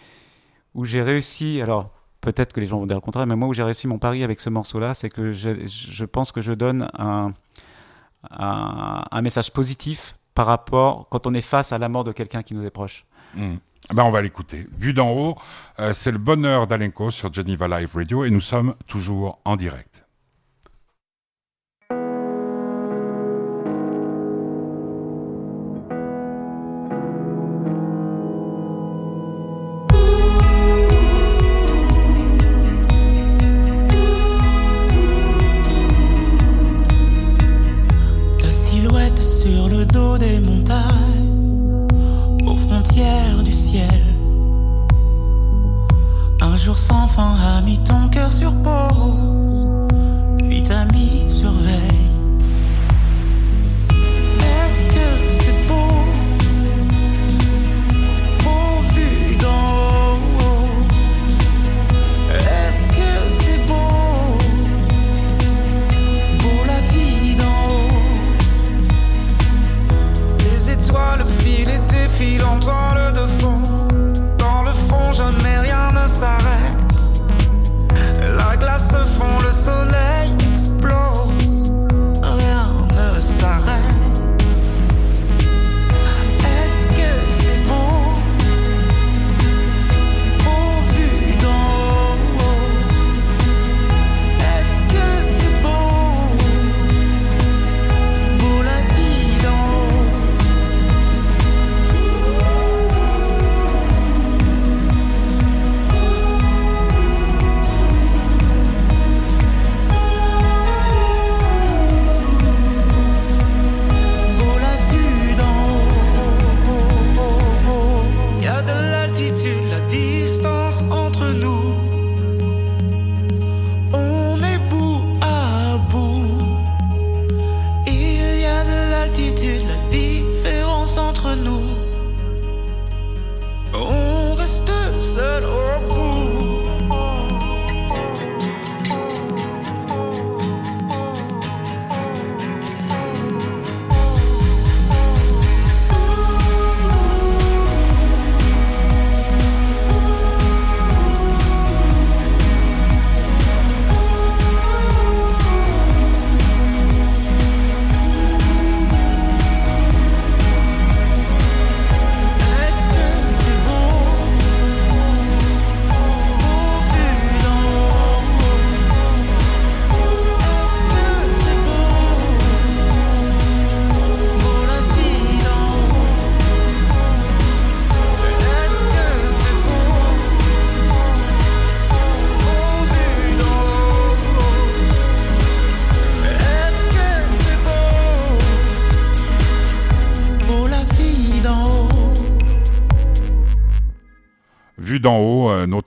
où 0.75 0.85
j'ai 0.85 1.03
réussi. 1.03 1.61
Alors, 1.61 1.91
peut-être 2.21 2.53
que 2.53 2.61
les 2.61 2.67
gens 2.67 2.79
vont 2.79 2.87
dire 2.87 2.97
le 2.97 3.03
contraire, 3.03 3.27
mais 3.27 3.37
moi, 3.37 3.49
où 3.49 3.55
j'ai 3.55 3.63
réussi 3.63 3.87
mon 3.87 3.99
pari 3.99 4.25
avec 4.25 4.41
ce 4.41 4.51
morceau-là, 4.51 4.95
c'est 4.95 5.11
que 5.11 5.33
je, 5.33 6.05
pense 6.05 6.33
que 6.33 6.41
je 6.41 6.53
donne 6.53 6.89
un, 6.99 7.33
un, 8.31 9.05
un, 9.11 9.23
message 9.23 9.53
positif 9.53 10.17
par 10.35 10.47
rapport 10.47 11.09
quand 11.11 11.27
on 11.27 11.35
est 11.35 11.43
face 11.43 11.73
à 11.73 11.79
la 11.79 11.89
mort 11.89 12.05
de 12.05 12.13
quelqu'un 12.13 12.43
qui 12.43 12.55
nous 12.55 12.65
est 12.65 12.71
proche. 12.71 13.05
Mmh. 13.35 13.55
Ah 13.91 13.95
ben 13.95 14.05
on 14.05 14.11
va 14.11 14.23
l'écouter. 14.23 14.67
Vu 14.77 14.93
d'en 14.93 15.11
haut, 15.11 15.37
euh, 15.81 15.93
c'est 15.93 16.13
le 16.13 16.19
bonheur 16.19 16.67
d'Alenko 16.67 17.11
sur 17.11 17.33
Geneva 17.33 17.67
Live 17.69 17.95
Radio 17.95 18.25
et 18.25 18.31
nous 18.31 18.41
sommes 18.41 18.75
toujours 18.87 19.41
en 19.45 19.57
direct. 19.57 20.02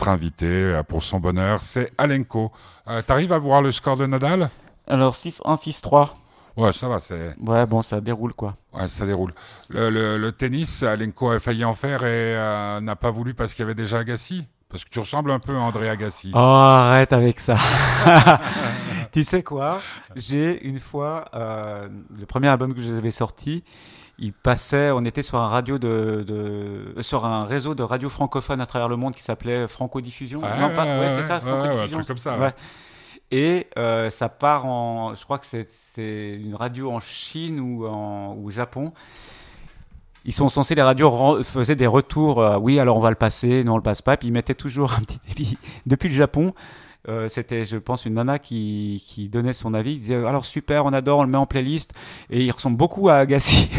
Notre 0.06 0.10
invité 0.10 0.46
euh, 0.46 0.84
pour 0.84 1.04
son 1.04 1.20
bonheur, 1.20 1.62
c'est 1.62 1.92
Alenko. 1.98 2.52
Euh, 2.88 3.02
T'arrives 3.02 3.34
à 3.34 3.40
voir 3.40 3.62
le 3.62 3.72
score 3.72 3.98
de 3.98 4.06
Nadal? 4.06 4.50
Alors 4.88 5.16
6-1, 5.16 5.56
6-3. 5.56 6.10
Ouais, 6.58 6.72
ça 6.74 6.88
va, 6.88 7.00
c'est. 7.00 7.36
Ouais, 7.42 7.66
bon, 7.66 7.82
ça 7.82 8.00
déroule 8.02 8.34
quoi. 8.34 8.54
Ouais, 8.74 8.88
ça 8.88 9.06
déroule. 9.06 9.34
Le, 9.70 9.90
le, 9.90 10.32
tennis, 10.32 10.84
Alenko 10.84 11.32
a 11.32 11.40
failli 11.40 11.66
en 11.66 11.74
faire 11.74 12.06
et 12.06 12.36
n'a 12.82 12.96
pas 12.96 13.10
voulu 13.10 13.34
parce 13.34 13.54
qu'il 13.54 13.64
y 13.64 13.66
avait 13.66 13.76
déjà 13.76 14.00
Agassi? 14.00 14.46
Parce 14.70 14.86
que 14.86 14.90
tu 14.90 15.00
ressembles 15.00 15.32
un 15.32 15.40
peu 15.40 15.56
à 15.56 15.60
André 15.60 15.90
Agassi. 15.90 16.32
Oh, 16.34 16.38
arrête 16.38 17.12
avec 17.12 17.40
ça. 17.40 17.58
tu 19.12 19.24
sais 19.24 19.44
quoi? 19.44 19.82
J'ai 20.16 20.66
une 20.66 20.80
fois, 20.80 21.26
le 21.34 22.26
premier 22.26 22.48
album 22.48 22.74
que 22.74 22.82
j'avais 22.82 23.12
sorti, 23.12 23.64
il 24.18 24.34
passait, 24.34 24.92
on 24.92 25.04
était 25.04 25.24
sur 25.24 25.40
un 25.40 25.48
radio 25.48 25.78
de, 25.78 26.24
de, 26.26 27.02
sur 27.02 27.26
un 27.26 27.46
réseau 27.46 27.76
de 27.76 27.84
radio 27.84 28.10
francophones 28.10 28.62
à 28.62 28.66
travers 28.66 28.88
le 28.88 28.96
monde 28.96 29.14
qui 29.14 29.24
s'appelait 29.24 29.68
Francodiffusion. 29.68 30.42
non, 30.42 30.70
pas, 30.76 30.86
ouais, 30.86 31.18
c'est 31.18 31.28
ça, 31.28 31.42
Francodiffusion. 31.42 32.02
comme 32.08 32.18
ça. 32.18 32.38
Et 33.32 33.68
euh, 33.78 34.10
ça 34.12 34.30
part 34.30 34.66
en, 34.66 35.16
je 35.16 35.24
crois 35.24 35.40
que 35.40 35.46
c'est 35.48 36.40
une 36.40 36.56
radio 36.56 36.92
en 36.92 37.00
Chine 37.00 37.60
ou 37.60 37.88
en 37.88 38.36
ou 38.36 38.52
Japon. 38.52 38.94
Ils 40.26 40.34
sont 40.34 40.50
censés, 40.50 40.74
les 40.76 40.82
radios 40.82 41.44
faisaient 41.44 41.76
des 41.76 41.88
retours. 41.88 42.42
Euh, 42.42 42.58
oui, 42.58 42.80
alors 42.80 42.98
on 42.98 43.02
va 43.02 43.10
le 43.10 43.16
passer, 43.16 43.64
non, 43.64 43.74
on 43.74 43.78
le 43.78 43.84
passe 43.84 44.02
pas. 44.02 44.18
Puis 44.18 44.30
ils 44.30 44.32
mettaient 44.32 44.56
toujours 44.56 44.94
un 44.94 45.02
petit 45.02 45.58
depuis 45.86 46.10
le 46.10 46.16
Japon. 46.16 46.54
Euh, 47.08 47.30
c'était, 47.30 47.66
je 47.66 47.78
pense, 47.78 48.06
une 48.06 48.16
nana 48.16 48.40
qui, 48.40 49.04
qui 49.06 49.30
donnait 49.30 49.54
son 49.54 49.74
avis. 49.74 49.94
Il 49.94 50.00
disait 50.00 50.16
alors 50.16 50.46
super, 50.46 50.86
on 50.86 50.94
adore, 50.94 51.20
on 51.20 51.24
le 51.24 51.30
met 51.30 51.38
en 51.38 51.46
playlist 51.46 51.94
et 52.30 52.44
il 52.44 52.52
ressemble 52.52 52.78
beaucoup 52.78 53.10
à 53.10 53.16
Agassi. 53.16 53.70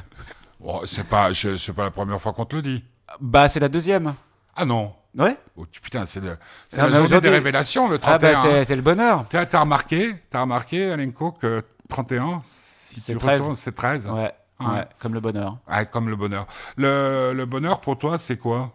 c'est 0.84 1.06
pas, 1.06 1.30
c'est 1.32 1.72
pas 1.72 1.84
la 1.84 1.90
première 1.90 2.20
fois 2.20 2.32
qu'on 2.32 2.44
te 2.44 2.56
le 2.56 2.62
dit. 2.62 2.84
Bah, 3.20 3.48
c'est 3.48 3.60
la 3.60 3.68
deuxième. 3.68 4.14
Ah 4.54 4.64
non. 4.64 4.92
Ouais. 5.16 5.36
Oh, 5.56 5.66
putain, 5.82 6.04
c'est 6.06 6.20
la 6.20 6.90
journée 6.92 7.20
des 7.20 7.28
révélations, 7.28 7.88
le 7.88 7.98
31. 7.98 8.34
Ah 8.34 8.42
bah, 8.42 8.64
c'est 8.64 8.76
le 8.76 8.82
bonheur. 8.82 9.26
Tu 9.28 9.36
as 9.36 9.60
remarqué, 9.60 10.14
as 10.32 10.40
remarqué, 10.40 10.90
Alenko, 10.90 11.32
que 11.32 11.62
31, 11.88 12.40
si 12.42 13.00
c'est 13.00 13.14
13. 13.14 13.42
c'est 13.54 13.74
13. 13.74 14.08
Ouais. 14.08 14.32
Ouais, 14.60 14.86
comme 14.98 15.14
le 15.14 15.20
bonheur. 15.20 15.58
Ouais, 15.68 15.86
comme 15.86 16.08
le 16.08 16.16
bonheur. 16.16 16.46
Le, 16.76 17.32
le 17.34 17.46
bonheur 17.46 17.80
pour 17.80 17.98
toi, 17.98 18.16
c'est 18.16 18.36
quoi? 18.36 18.72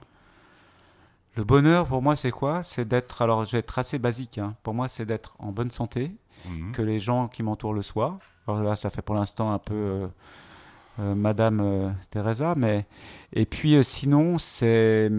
Le 1.38 1.44
bonheur, 1.44 1.86
pour 1.86 2.02
moi, 2.02 2.16
c'est 2.16 2.32
quoi? 2.32 2.64
C'est 2.64 2.88
d'être, 2.88 3.22
alors 3.22 3.46
je 3.46 3.52
vais 3.52 3.60
être 3.60 3.78
assez 3.78 4.00
basique, 4.00 4.40
hein. 4.40 4.56
pour 4.64 4.74
moi, 4.74 4.88
c'est 4.88 5.06
d'être 5.06 5.36
en 5.38 5.52
bonne 5.52 5.70
santé, 5.70 6.12
mhm. 6.46 6.72
que 6.72 6.82
les 6.82 7.00
gens 7.00 7.28
qui 7.28 7.44
m'entourent 7.44 7.76
le 7.76 7.84
soient. 7.84 8.18
Alors 8.48 8.64
là, 8.64 8.76
ça 8.76 8.90
fait 8.90 9.04
pour 9.04 9.14
l'instant 9.14 9.54
un 9.54 9.60
peu 9.60 9.76
euh, 9.76 10.08
euh, 11.00 11.14
Madame 11.14 11.60
euh, 11.62 11.90
Teresa, 12.10 12.56
mais. 12.58 12.88
Et 13.34 13.46
puis 13.46 13.84
sinon, 13.84 14.40
c'est. 14.40 15.12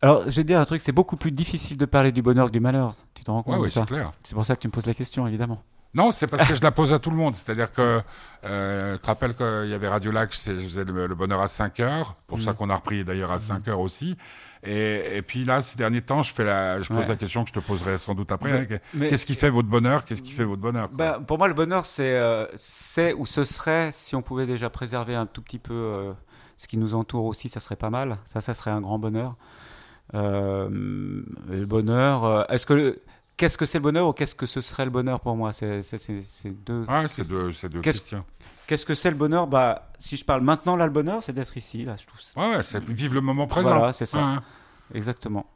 Alors, 0.00 0.22
je 0.30 0.36
vais 0.36 0.42
te 0.42 0.46
dire 0.46 0.60
un 0.60 0.64
truc, 0.64 0.80
c'est 0.80 0.92
beaucoup 0.92 1.16
plus 1.16 1.32
difficile 1.32 1.76
de 1.76 1.84
parler 1.86 2.12
du 2.12 2.22
bonheur 2.22 2.46
que 2.46 2.52
du 2.52 2.60
malheur. 2.60 2.92
Tu 3.14 3.24
t'en 3.24 3.34
rends 3.34 3.42
compte 3.42 3.58
Oui, 3.58 3.70
c'est 3.70 3.84
clair. 3.84 4.12
C'est 4.22 4.34
pour 4.34 4.44
ça 4.44 4.54
que 4.54 4.60
tu 4.60 4.68
me 4.68 4.72
poses 4.72 4.86
la 4.86 4.94
question, 4.94 5.26
évidemment. 5.26 5.62
Non, 5.92 6.12
c'est 6.12 6.26
parce 6.26 6.46
que 6.46 6.54
je 6.54 6.62
la 6.62 6.70
pose 6.70 6.92
à 6.92 6.98
tout 6.98 7.10
le 7.10 7.16
monde. 7.16 7.34
C'est-à-dire 7.34 7.72
que, 7.72 8.00
euh, 8.44 8.94
tu 8.94 9.00
te 9.00 9.06
rappelles 9.06 9.34
qu'il 9.34 9.68
y 9.70 9.74
avait 9.74 9.88
Radio 9.88 10.12
Lac, 10.12 10.32
je 10.32 10.52
faisais 10.52 10.84
le, 10.84 11.14
bonheur 11.14 11.40
à 11.40 11.48
5 11.48 11.80
heures, 11.80 12.16
pour 12.26 12.40
ça 12.40 12.52
mm. 12.52 12.54
qu'on 12.54 12.70
a 12.70 12.76
repris 12.76 13.04
d'ailleurs 13.04 13.32
à 13.32 13.38
5 13.38 13.66
mm. 13.66 13.70
heures 13.70 13.80
aussi. 13.80 14.16
Et, 14.62 15.16
et, 15.16 15.22
puis 15.22 15.44
là, 15.44 15.62
ces 15.62 15.78
derniers 15.78 16.02
temps, 16.02 16.22
je 16.22 16.34
fais 16.34 16.44
la, 16.44 16.82
je 16.82 16.92
pose 16.92 17.08
la 17.08 17.16
question 17.16 17.44
que 17.44 17.48
je 17.48 17.54
te 17.54 17.60
poserai 17.60 17.96
sans 17.96 18.14
doute 18.14 18.30
après. 18.30 18.68
Qu'est-ce 18.92 19.24
qui 19.24 19.34
fait 19.34 19.48
votre 19.48 19.68
bonheur? 19.68 20.04
Qu'est-ce 20.04 20.22
qui 20.22 20.32
fait 20.32 20.44
votre 20.44 20.60
bonheur 20.60 20.90
bah, 20.90 21.18
Pour 21.26 21.38
moi, 21.38 21.48
le 21.48 21.54
bonheur, 21.54 21.86
c'est, 21.86 22.14
euh, 22.14 22.44
c'est 22.54 23.14
ou 23.14 23.24
ce 23.24 23.44
serait 23.44 23.88
si 23.92 24.14
on 24.14 24.22
pouvait 24.22 24.46
déjà 24.46 24.68
préserver 24.68 25.14
un 25.14 25.24
tout 25.24 25.40
petit 25.40 25.58
peu 25.58 25.72
euh, 25.72 26.12
ce 26.58 26.68
qui 26.68 26.76
nous 26.76 26.94
entoure 26.94 27.24
aussi, 27.24 27.48
ça 27.48 27.58
serait 27.58 27.76
pas 27.76 27.88
mal. 27.88 28.18
Ça, 28.26 28.42
ça 28.42 28.52
serait 28.52 28.70
un 28.70 28.82
grand 28.82 28.98
bonheur. 28.98 29.36
Euh, 30.12 30.68
le 31.48 31.64
bonheur, 31.64 32.50
est-ce 32.52 32.66
que 32.66 33.00
qu'est-ce 33.40 33.56
que 33.56 33.64
c'est 33.64 33.78
le 33.78 33.82
bonheur 33.82 34.06
ou 34.06 34.12
qu'est-ce 34.12 34.34
que 34.34 34.44
ce 34.44 34.60
serait 34.60 34.84
le 34.84 34.90
bonheur 34.90 35.18
pour 35.18 35.34
moi? 35.34 35.54
C'est 35.54 35.80
deux. 36.44 36.84
Ah, 36.86 37.08
c'est 37.08 37.26
deux, 37.26 37.50
deux 37.70 37.80
questions. 37.80 38.22
Qu'est-ce 38.66 38.84
que 38.84 38.94
c'est 38.94 39.10
le 39.10 39.16
bonheur? 39.16 39.46
Bah, 39.46 39.90
si 39.98 40.18
je 40.18 40.24
parle 40.26 40.42
maintenant 40.42 40.76
là, 40.76 40.84
le 40.84 40.92
bonheur, 40.92 41.22
c'est 41.22 41.32
d'être 41.32 41.56
ici. 41.56 41.86
Là, 41.86 41.96
je 41.96 42.06
trouve. 42.06 42.20
Ouais, 42.36 42.62
c'est 42.62 42.84
vivre 42.84 43.14
le 43.14 43.22
moment 43.22 43.46
présent. 43.46 43.70
Voilà, 43.70 43.94
c'est 43.94 44.06
ça. 44.06 44.42
Exactement. 44.94 45.46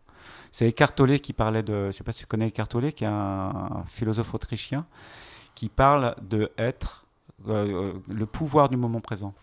C'est 0.51 0.69
Eckhart 0.69 0.95
qui 1.21 1.33
parlait 1.35 1.63
de. 1.63 1.91
Je 1.91 1.97
sais 1.97 2.05
pas 2.05 2.13
si 2.13 2.21
tu 2.21 2.27
connais 2.27 2.49
Eckhart 2.49 2.69
qui 2.69 3.05
est 3.05 3.09
un, 3.09 3.85
philosophe 3.87 4.33
autrichien, 4.33 4.87
qui 5.55 5.69
parle 5.69 6.15
de 6.23 6.51
être 6.57 7.05
euh, 7.49 7.93
euh, 7.93 7.93
le 8.09 8.25
pouvoir 8.25 8.71
du 8.71 8.79
moment 8.79 9.01
présent. 9.01 9.35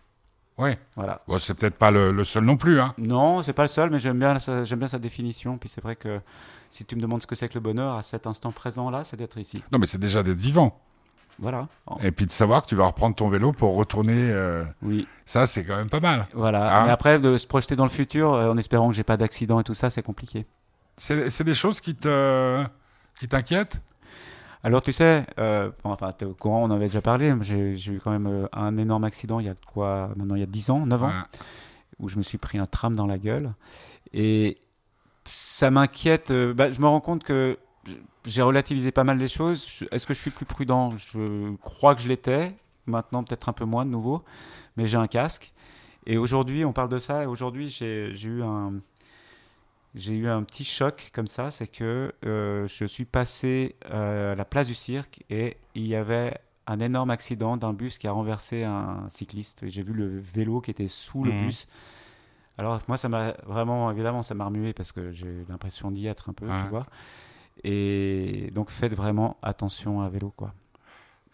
Oui. 0.58 0.72
Voilà. 0.96 1.22
Bon, 1.28 1.40
c'est 1.40 1.54
peut-être 1.54 1.76
pas 1.76 1.92
le, 1.92 2.24
seul 2.24 2.44
non 2.44 2.58
plus. 2.58 2.80
Hein. 2.80 2.94
Non, 2.98 3.42
c'est 3.42 3.54
pas 3.54 3.64
le 3.64 3.68
seul, 3.68 3.90
mais 3.90 4.00
j'aime 4.00 4.20
bien, 4.20 4.38
j'aime 4.64 4.80
bien 4.80 4.88
sa 4.88 5.00
définition. 5.00 5.58
Puis 5.58 5.70
c'est 5.70 5.82
vrai 5.82 5.96
que 5.96 6.20
si 6.70 6.86
tu 6.86 6.96
me 6.96 7.02
demandes 7.02 7.22
ce 7.22 7.28
que 7.28 7.36
c'est 7.36 7.50
que 7.50 7.56
le 7.56 7.60
bonheur 7.60 7.96
à 7.96 8.02
cet 8.02 8.28
instant 8.28 8.52
présent-là, 8.52 9.04
c'est 9.04 9.18
d'être 9.18 9.38
ici. 9.38 9.64
Non, 9.72 9.80
mais 9.80 9.86
c'est 9.86 9.98
déjà 9.98 10.24
d'être 10.24 10.40
vivant. 10.40 10.80
Voilà. 11.40 11.68
Et 12.04 12.12
puis 12.12 12.26
de 12.26 12.32
savoir 12.32 12.62
que 12.62 12.68
tu 12.68 12.76
vas 12.76 12.86
reprendre 12.86 13.16
ton 13.16 13.28
vélo 13.28 13.52
pour 13.52 13.76
retourner. 13.76 14.30
Euh, 14.32 14.64
oui. 14.84 15.08
Ça, 15.26 15.48
c'est 15.48 15.64
quand 15.64 15.78
même 15.78 15.90
pas 15.90 16.00
mal. 16.00 16.28
Voilà. 16.34 16.82
Hein 16.82 16.86
mais 16.86 16.92
après, 16.92 17.18
de 17.20 17.38
se 17.38 17.48
projeter 17.48 17.76
dans 17.76 17.86
le 17.86 17.90
futur 17.90 18.34
euh, 18.34 18.52
en 18.52 18.58
espérant 18.58 18.90
que 18.90 18.96
j'ai 18.96 19.04
pas 19.04 19.18
d'accident 19.18 19.60
et 19.60 19.64
tout 19.64 19.74
ça, 19.74 19.90
c'est 19.90 20.04
compliqué. 20.04 20.46
C'est 20.98 21.44
des 21.44 21.54
choses 21.56 21.82
qui 21.82 21.96
te 21.96 22.64
qui 23.20 23.28
t'inquiètent? 23.28 23.82
Alors 24.64 24.82
tu 24.82 24.92
sais, 24.92 25.26
euh, 25.40 25.72
enfin 25.84 26.10
es 26.20 26.26
au 26.26 26.34
courant, 26.34 26.62
on 26.62 26.66
en 26.66 26.72
avait 26.72 26.88
déjà 26.88 27.02
parlé, 27.02 27.34
j'ai 27.42 27.92
eu 27.92 28.00
quand 28.04 28.12
même 28.12 28.48
un 28.52 28.78
énorme 28.78 29.04
accident 29.04 29.40
il 29.40 29.48
y 29.48 29.50
a 29.50 29.56
quoi 29.74 30.12
maintenant 30.16 30.36
il 30.36 30.42
y 30.42 30.44
a 30.44 30.48
10 30.48 30.70
ans, 30.70 30.86
9 30.86 31.04
ans, 31.04 31.12
où 32.00 32.10
je 32.10 32.18
me 32.18 32.22
suis 32.22 32.38
pris 32.38 32.58
un 32.58 32.68
tram 32.68 32.96
dans 32.96 33.08
la 33.08 33.18
gueule. 33.18 33.54
Et 34.14 34.58
ça 35.26 35.72
m'inquiète. 35.72 36.32
Euh, 36.32 36.54
bah, 36.54 36.72
je 36.72 36.80
me 36.82 36.88
rends 36.88 37.02
compte 37.02 37.24
que 37.24 37.58
j'ai 38.26 38.42
relativisé 38.42 38.92
pas 38.92 39.04
mal 39.04 39.18
les 39.18 39.28
choses. 39.28 39.86
Est-ce 39.92 40.06
que 40.06 40.14
je 40.14 40.20
suis 40.20 40.32
plus 40.32 40.46
prudent? 40.46 40.92
Je 40.98 41.56
crois 41.58 41.96
que 41.96 42.02
je 42.02 42.08
l'étais. 42.08 42.56
Maintenant, 42.86 43.24
peut-être 43.24 43.50
un 43.50 43.54
peu 43.54 43.66
moins 43.66 43.86
de 43.86 43.92
nouveau. 43.92 44.24
Mais 44.78 44.88
j'ai 44.88 44.98
un 44.98 45.08
casque. 45.08 45.54
Et 46.06 46.18
aujourd'hui, 46.18 46.66
on 46.66 46.74
parle 46.74 46.90
de 46.90 47.00
ça. 47.00 47.24
Et 47.24 47.26
aujourd'hui, 47.26 47.70
j'ai 47.70 48.12
eu 48.24 48.44
un. 48.44 48.74
J'ai 49.94 50.14
eu 50.14 50.28
un 50.28 50.44
petit 50.44 50.64
choc 50.64 51.12
comme 51.14 51.28
ça, 51.28 51.52
c'est 51.52 51.68
que 51.68 52.14
euh, 52.26 52.68
je 52.68 52.86
suis 52.86 53.06
passé 53.06 53.76
euh, 53.90 54.34
à 54.34 54.36
la 54.36 54.46
place 54.46 54.68
du 54.68 54.76
cirque 54.76 55.24
et 55.30 55.58
il 55.76 55.88
y 55.88 55.96
avait 55.96 56.38
un 56.68 56.80
énorme 56.80 57.10
accident 57.10 57.58
d'un 57.58 57.74
bus 57.74 57.98
qui 57.98 58.08
a 58.08 58.12
renversé 58.12 58.64
un 58.64 59.06
cycliste. 59.10 59.66
J'ai 59.68 59.84
vu 59.84 59.94
le 59.94 60.20
vélo 60.34 60.62
qui 60.62 60.72
était 60.72 60.88
sous 60.88 61.24
le 61.24 61.32
mmh. 61.32 61.46
bus 61.46 61.68
alors 62.58 62.80
moi, 62.88 62.98
ça 62.98 63.10
m'a 63.10 63.34
vraiment, 63.48 63.92
évidemment, 63.92 64.24
ça 64.24 64.36
m'a 64.36 64.46
remué 64.46 64.74
parce 64.74 64.92
que 64.92 65.12
j'ai 65.12 65.46
l'impression 65.50 65.90
d'y 65.90 66.08
être 66.08 66.30
un 66.30 66.34
peu, 66.34 66.46
tu 66.46 66.70
vois. 66.70 66.86
Et 67.64 68.52
donc 68.54 68.70
faites 68.70 68.94
vraiment 68.94 69.38
attention 69.42 70.02
à 70.02 70.10
vélo, 70.10 70.32
quoi. 70.36 70.54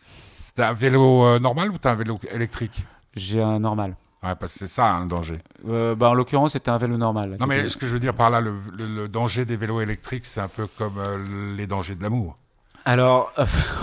C'est 0.05 0.59
un 0.59 0.73
vélo 0.73 1.25
euh, 1.25 1.39
normal 1.39 1.71
ou 1.71 1.77
t'as 1.77 1.91
un 1.91 1.95
vélo 1.95 2.17
électrique? 2.31 2.85
J'ai 3.13 3.41
un 3.41 3.59
normal. 3.59 3.95
Ouais, 4.23 4.33
parce 4.35 4.53
que 4.53 4.59
c'est 4.59 4.67
ça 4.67 4.93
un 4.93 5.05
danger. 5.05 5.39
Euh, 5.67 5.95
bah, 5.95 6.09
en 6.09 6.13
l'occurrence, 6.15 6.53
c'était 6.53 6.71
un 6.71 6.79
vélo 6.79 6.97
normal. 6.97 7.37
Non, 7.39 7.45
mais 7.45 7.69
ce 7.69 7.77
que 7.77 7.85
je 7.85 7.93
veux 7.93 7.99
dire 7.99 8.15
par 8.15 8.29
là, 8.31 8.41
le, 8.41 9.07
danger 9.07 9.45
des 9.45 9.57
vélos 9.57 9.81
électriques, 9.81 10.25
c'est 10.25 10.41
un 10.41 10.47
peu 10.47 10.67
comme 10.77 10.97
euh, 10.97 11.55
les 11.55 11.67
dangers 11.67 11.93
de 11.93 12.01
l'amour. 12.01 12.35
Alors. 12.83 13.31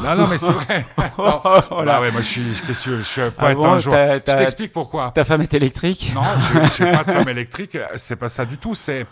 non, 0.02 0.16
non, 0.16 0.26
mais 0.26 0.38
c'est 0.38 0.50
vrai. 0.50 0.84
oh, 1.18 1.40
bah 1.42 2.00
ouais, 2.00 2.10
moi, 2.10 2.20
je 2.20 2.26
suis, 2.26 2.54
je, 2.54 2.72
je, 2.72 2.96
je 2.98 3.02
suis 3.02 3.20
pas 3.30 3.50
ah 3.50 3.52
un 3.52 3.78
jour. 3.78 3.94
Je 3.94 4.18
t'explique 4.18 4.72
pourquoi. 4.72 5.12
Ta 5.14 5.24
femme 5.24 5.42
est 5.42 5.54
électrique 5.54 6.12
Non, 6.14 6.22
je 6.38 6.84
n'ai 6.84 6.92
pas 6.96 7.04
de 7.04 7.12
femme 7.12 7.28
électrique. 7.28 7.78
C'est 7.96 8.16
pas 8.16 8.28
ça 8.28 8.44
du 8.44 8.58
tout. 8.58 8.74
C'est. 8.74 9.06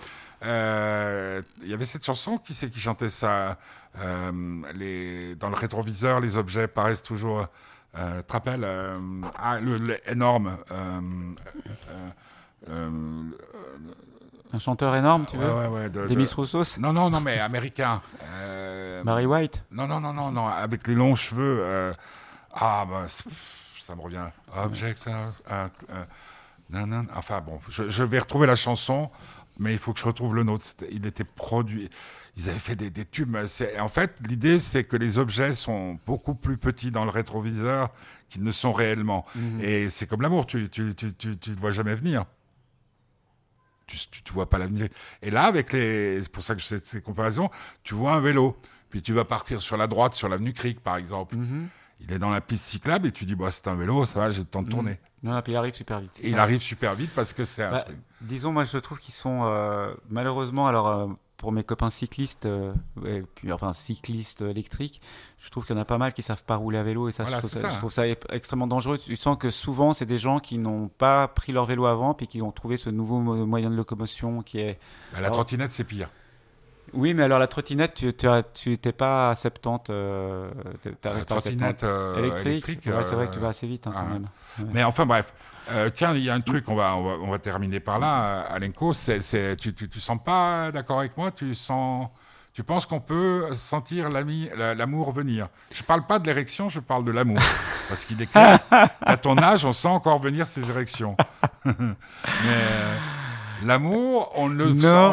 Euh, 0.44 1.40
il 1.62 1.68
y 1.68 1.74
avait 1.74 1.84
cette 1.84 2.04
chanson, 2.04 2.38
qui 2.38 2.52
c'est 2.52 2.68
qui 2.68 2.80
chantait 2.80 3.10
ça 3.10 3.58
les, 4.74 5.36
Dans 5.36 5.50
le 5.50 5.56
rétroviseur, 5.56 6.20
les 6.20 6.36
objets 6.36 6.66
paraissent 6.66 7.02
toujours 7.02 7.46
euh, 7.96 8.22
te 8.22 8.32
rappelles 8.32 8.64
euh, 8.64 8.98
ah, 9.36 9.58
le, 9.58 9.96
énorme. 10.10 10.56
Euh, 10.70 11.00
euh, 12.70 12.90
un 14.54 14.58
chanteur 14.58 14.94
énorme, 14.94 15.24
tu 15.26 15.36
veux 15.36 15.52
ouais, 15.52 15.66
ouais, 15.66 15.90
de, 15.90 16.06
Demis 16.06 16.30
Roussos? 16.34 16.78
Non, 16.78 16.92
non, 16.92 17.10
non, 17.10 17.20
mais 17.20 17.38
américain. 17.38 18.00
Barry 19.04 19.26
White? 19.26 19.64
Non, 19.70 19.86
non, 19.86 20.00
non, 20.00 20.12
non, 20.12 20.30
non, 20.30 20.46
avec 20.46 20.86
les 20.86 20.94
longs 20.94 21.14
cheveux. 21.14 21.92
ah, 22.54 22.86
bah, 22.88 23.04
ça 23.08 23.94
me 23.94 24.00
revient. 24.00 24.26
Objects. 24.56 25.08
non, 26.70 26.86
non, 26.86 27.06
enfin 27.14 27.40
bon, 27.40 27.60
je, 27.68 27.88
je, 27.88 28.04
vais 28.04 28.18
retrouver 28.18 28.46
la 28.46 28.56
chanson, 28.56 29.10
mais 29.58 29.72
il 29.72 29.78
faut 29.78 29.92
que 29.92 30.00
je 30.00 30.04
retrouve 30.04 30.34
le 30.34 30.44
nôtre. 30.44 30.66
Il 30.90 31.06
était 31.06 31.24
produit 31.24 31.90
ils 32.36 32.48
avaient 32.48 32.58
fait 32.58 32.76
des, 32.76 32.90
des 32.90 33.04
tubes. 33.04 33.36
En 33.78 33.88
fait, 33.88 34.20
l'idée, 34.26 34.58
c'est 34.58 34.84
que 34.84 34.96
les 34.96 35.18
objets 35.18 35.52
sont 35.52 35.98
beaucoup 36.06 36.34
plus 36.34 36.56
petits 36.56 36.90
dans 36.90 37.04
le 37.04 37.10
rétroviseur 37.10 37.90
qu'ils 38.28 38.42
ne 38.42 38.52
sont 38.52 38.72
réellement. 38.72 39.26
Mhm. 39.34 39.60
Et 39.60 39.88
c'est 39.90 40.06
comme 40.06 40.22
l'amour, 40.22 40.46
tu 40.46 40.68
tu, 40.70 40.94
tu, 40.94 41.12
tu, 41.12 41.36
tu, 41.36 41.52
vois 41.52 41.72
jamais 41.72 41.94
venir. 41.94 42.24
Tu 43.86 43.96
ne 44.28 44.32
vois 44.32 44.48
pas 44.48 44.56
l'avenir. 44.56 44.88
Et 45.20 45.30
là, 45.30 45.44
avec 45.44 45.72
les, 45.72 46.22
c'est 46.22 46.32
pour 46.32 46.42
ça 46.42 46.54
que 46.54 46.62
je 46.62 46.66
fais 46.66 46.78
ces 46.82 47.02
comparaisons, 47.02 47.50
tu 47.82 47.94
vois 47.94 48.14
un 48.14 48.20
vélo, 48.20 48.56
puis 48.88 49.02
tu 49.02 49.12
vas 49.12 49.26
partir 49.26 49.60
sur 49.60 49.76
la 49.76 49.86
droite, 49.86 50.14
sur 50.14 50.30
l'avenue 50.30 50.54
Cric, 50.54 50.80
par 50.80 50.96
exemple. 50.96 51.36
Mhm. 51.36 51.68
Il 52.00 52.12
est 52.12 52.18
dans 52.18 52.30
la 52.30 52.40
piste 52.40 52.64
cyclable 52.64 53.08
et 53.08 53.12
tu 53.12 53.26
dis, 53.26 53.36
bah, 53.36 53.50
c'est 53.50 53.68
un 53.68 53.74
vélo, 53.74 54.06
ça 54.06 54.18
va, 54.18 54.30
j'ai 54.30 54.40
le 54.40 54.46
temps 54.46 54.62
de 54.62 54.66
mhm. 54.66 54.72
tourner. 54.72 54.98
Non, 55.22 55.40
il 55.46 55.56
arrive 55.56 55.74
super 55.74 56.00
vite. 56.00 56.20
il 56.22 56.38
arrive 56.38 56.60
super 56.60 56.94
vite 56.94 57.10
parce 57.14 57.32
que 57.32 57.44
c'est 57.44 57.62
un 57.62 57.70
bah, 57.70 57.82
truc. 57.82 57.96
Disons, 58.22 58.52
moi, 58.52 58.64
je 58.64 58.78
trouve 58.78 58.98
qu'ils 58.98 59.14
sont 59.14 59.44
euh, 59.44 59.94
malheureusement, 60.10 60.66
alors 60.66 60.88
euh, 60.88 61.06
pour 61.36 61.52
mes 61.52 61.62
copains 61.62 61.90
cyclistes, 61.90 62.46
euh, 62.46 62.72
puis, 63.36 63.52
enfin 63.52 63.72
cyclistes 63.72 64.42
électriques, 64.42 65.00
je 65.38 65.48
trouve 65.50 65.64
qu'il 65.64 65.76
y 65.76 65.78
en 65.78 65.82
a 65.82 65.84
pas 65.84 65.98
mal 65.98 66.12
qui 66.12 66.22
savent 66.22 66.42
pas 66.42 66.56
rouler 66.56 66.78
à 66.78 66.82
vélo 66.82 67.08
et 67.08 67.12
ça, 67.12 67.24
je, 67.24 67.78
trouve 67.78 67.92
ça, 67.92 68.06
extrêmement 68.30 68.66
dangereux. 68.66 68.98
Tu 68.98 69.14
sens 69.14 69.36
que 69.38 69.50
souvent 69.50 69.92
c'est 69.92 70.06
des 70.06 70.18
gens 70.18 70.40
qui 70.40 70.58
n'ont 70.58 70.88
pas 70.88 71.28
pris 71.28 71.52
leur 71.52 71.66
vélo 71.66 71.86
avant 71.86 72.14
puis 72.14 72.26
qui 72.26 72.42
ont 72.42 72.52
trouvé 72.52 72.76
ce 72.76 72.90
nouveau 72.90 73.20
moyen 73.20 73.70
de 73.70 73.76
locomotion 73.76 74.42
qui 74.42 74.58
est. 74.58 74.78
Bah, 75.12 75.20
la 75.20 75.30
trottinette 75.30 75.72
c'est 75.72 75.84
pire. 75.84 76.08
Oui, 76.92 77.14
mais 77.14 77.22
alors 77.22 77.38
la 77.38 77.46
trottinette, 77.46 77.94
tu 77.94 78.70
n'étais 78.70 78.92
pas 78.92 79.30
à 79.30 79.34
70. 79.34 79.90
Euh, 79.90 80.50
la 81.04 81.24
trottinette 81.24 81.84
euh, 81.84 82.18
électrique. 82.18 82.80
c'est 82.82 83.14
vrai 83.14 83.28
que 83.28 83.34
tu 83.34 83.40
vas 83.40 83.48
assez 83.48 83.66
vite 83.66 83.86
hein, 83.86 83.92
quand 83.94 84.06
même. 84.06 84.28
Mais 84.72 84.84
enfin 84.84 85.06
bref, 85.06 85.32
euh, 85.70 85.90
tiens, 85.92 86.14
il 86.14 86.22
y 86.22 86.30
a 86.30 86.34
un 86.34 86.40
truc, 86.40 86.68
on 86.68 86.74
va, 86.74 86.96
on 86.96 87.30
va, 87.30 87.38
terminer 87.38 87.80
par 87.80 87.98
là, 87.98 88.40
Alenko. 88.40 88.92
C'est, 88.92 89.56
tu, 89.56 89.74
tu, 89.74 90.00
sens 90.00 90.18
pas 90.22 90.70
d'accord 90.72 90.98
avec 90.98 91.16
moi? 91.16 91.30
Tu 91.30 91.54
sens, 91.54 92.08
tu 92.52 92.64
penses 92.64 92.84
qu'on 92.84 93.00
peut 93.00 93.54
sentir 93.54 94.10
l'amour 94.10 95.12
venir? 95.12 95.48
Je 95.70 95.82
parle 95.82 96.06
pas 96.06 96.18
de 96.18 96.26
l'érection, 96.26 96.68
je 96.68 96.80
parle 96.80 97.04
de 97.04 97.12
l'amour, 97.12 97.40
parce 97.88 98.04
qu'il 98.04 98.20
est 98.20 98.26
clair 98.26 98.58
qu'à 98.68 99.16
ton 99.16 99.38
âge, 99.38 99.64
on 99.64 99.72
sent 99.72 99.88
encore 99.88 100.18
venir 100.18 100.46
ces 100.46 100.68
érections. 100.68 101.16
Mais 101.64 101.72
euh, 102.44 102.96
L'amour, 103.64 104.32
on, 104.34 104.48
ne 104.48 104.64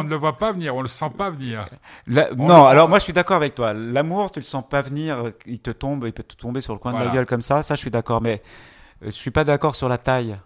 le 0.09 0.15
voit 0.15 0.37
pas 0.37 0.51
venir, 0.51 0.75
on 0.75 0.81
le 0.81 0.87
sent 0.87 1.11
pas 1.17 1.29
venir. 1.29 1.67
non, 2.07 2.65
alors 2.65 2.89
moi 2.89 2.99
je 2.99 3.03
suis 3.03 3.13
d'accord 3.13 3.37
avec 3.37 3.55
toi. 3.55 3.73
L'amour, 3.73 4.31
tu 4.31 4.39
le 4.39 4.43
sens 4.45 4.63
pas 4.67 4.81
venir, 4.81 5.31
il 5.45 5.59
te 5.59 5.71
tombe, 5.71 6.05
il 6.05 6.13
peut 6.13 6.23
te 6.23 6.35
tomber 6.35 6.61
sur 6.61 6.73
le 6.73 6.79
coin 6.79 6.93
de 6.93 7.03
la 7.03 7.09
gueule 7.09 7.25
comme 7.25 7.41
ça. 7.41 7.63
Ça, 7.63 7.75
je 7.75 7.79
suis 7.79 7.91
d'accord. 7.91 8.21
Mais 8.21 8.41
euh, 9.03 9.07
je 9.07 9.11
suis 9.11 9.31
pas 9.31 9.43
d'accord 9.43 9.75
sur 9.75 9.89
la 9.89 9.97
taille. 9.97 10.37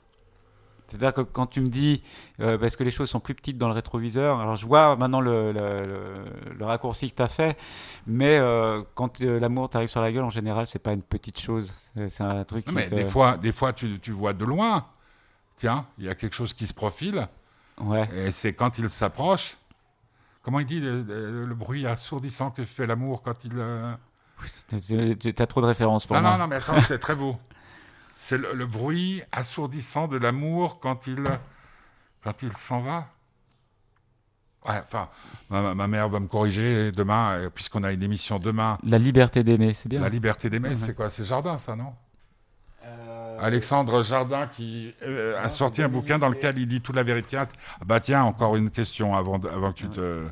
C'est-à-dire 0.87 1.13
que 1.13 1.21
quand 1.21 1.47
tu 1.47 1.61
me 1.61 1.69
dis, 1.69 2.03
euh, 2.39 2.57
parce 2.57 2.75
que 2.75 2.83
les 2.83 2.91
choses 2.91 3.09
sont 3.09 3.21
plus 3.21 3.33
petites 3.33 3.57
dans 3.57 3.67
le 3.67 3.73
rétroviseur, 3.73 4.39
alors 4.41 4.57
je 4.57 4.67
vois 4.67 4.95
maintenant 4.95 5.21
le, 5.21 5.51
le, 5.51 6.65
raccourci 6.65 7.09
que 7.09 7.15
tu 7.15 7.21
as 7.21 7.29
fait, 7.29 7.57
mais 8.05 8.37
euh, 8.37 8.83
quand 8.93 9.19
l'amour 9.21 9.69
t'arrive 9.69 9.89
sur 9.89 10.01
la 10.01 10.11
gueule, 10.11 10.25
en 10.25 10.29
général, 10.29 10.67
c'est 10.67 10.79
pas 10.79 10.93
une 10.93 11.01
petite 11.01 11.39
chose. 11.39 11.73
C'est 12.09 12.21
un 12.21 12.43
truc. 12.43 12.65
mais 12.71 12.89
des 12.89 13.05
fois, 13.05 13.37
des 13.37 13.53
fois 13.53 13.73
tu, 13.73 13.99
tu, 13.99 14.11
vois 14.11 14.33
de 14.33 14.45
loin. 14.45 14.85
Tiens, 15.55 15.85
il 15.97 16.05
y 16.05 16.09
a 16.09 16.15
quelque 16.15 16.35
chose 16.35 16.53
qui 16.53 16.67
se 16.67 16.73
profile. 16.73 17.27
Ouais. 17.81 18.09
Et 18.15 18.31
c'est 18.31 18.53
quand 18.53 18.77
il 18.77 18.89
s'approche. 18.89 19.57
Comment 20.41 20.59
il 20.59 20.65
dit 20.65 20.81
le, 20.81 21.45
bruit 21.53 21.87
assourdissant 21.87 22.51
que 22.51 22.65
fait 22.65 22.85
l'amour 22.85 23.21
quand 23.21 23.45
il. 23.45 23.53
Tu 25.19 25.33
as 25.37 25.45
trop 25.45 25.61
de 25.61 25.65
références 25.65 26.05
pour 26.05 26.19
moi. 26.19 26.31
Non, 26.31 26.37
non, 26.37 26.47
mais 26.47 26.57
attends, 26.57 26.81
c'est 26.81 26.99
très 26.99 27.15
beau. 27.15 27.37
C'est 28.17 28.37
le, 28.37 28.65
bruit 28.65 29.23
assourdissant 29.31 30.07
de 30.07 30.17
l'amour 30.17 30.79
quand 30.79 31.07
il, 31.07 31.23
quand 32.23 32.41
il 32.43 32.55
s'en 32.55 32.79
va. 32.79 33.07
Ouais, 34.65 34.81
enfin, 34.85 35.09
ma, 35.49 35.87
mère 35.87 36.07
va 36.07 36.21
me 36.21 36.27
corriger 36.27 36.91
demain, 36.93 37.33
euh, 37.33 37.49
puisqu'on 37.49 37.83
a 37.83 37.91
une 37.91 38.01
émission 38.01 38.39
demain. 38.39 38.77
La 38.83 38.97
liberté 38.97 39.43
d'aimer, 39.43 39.73
c'est 39.73 39.89
bien. 39.89 39.99
La 39.99 40.07
liberté 40.07 40.49
d'aimer, 40.49 40.73
c'est 40.73 40.95
quoi? 40.95 41.09
C'est 41.09 41.25
Jardin, 41.25 41.57
ça, 41.57 41.75
non? 41.75 41.93
euh, 41.93 42.12
Alexandre 43.39 44.03
Jardin 44.03 44.47
qui 44.47 44.93
euh, 45.03 45.41
a 45.43 45.47
sorti 45.47 45.81
un 45.81 45.89
bouquin 45.89 46.17
dans 46.17 46.29
lequel 46.29 46.57
il 46.57 46.67
dit 46.67 46.81
toute 46.81 46.95
la 46.95 47.03
vérité. 47.03 47.37
Ah 47.37 47.47
bah 47.85 47.99
tiens, 47.99 48.23
encore 48.23 48.55
une 48.55 48.69
question 48.69 49.15
avant, 49.15 49.39
avant 49.43 49.71
que 49.71 49.77
tu 49.77 49.89
te, 49.89 50.23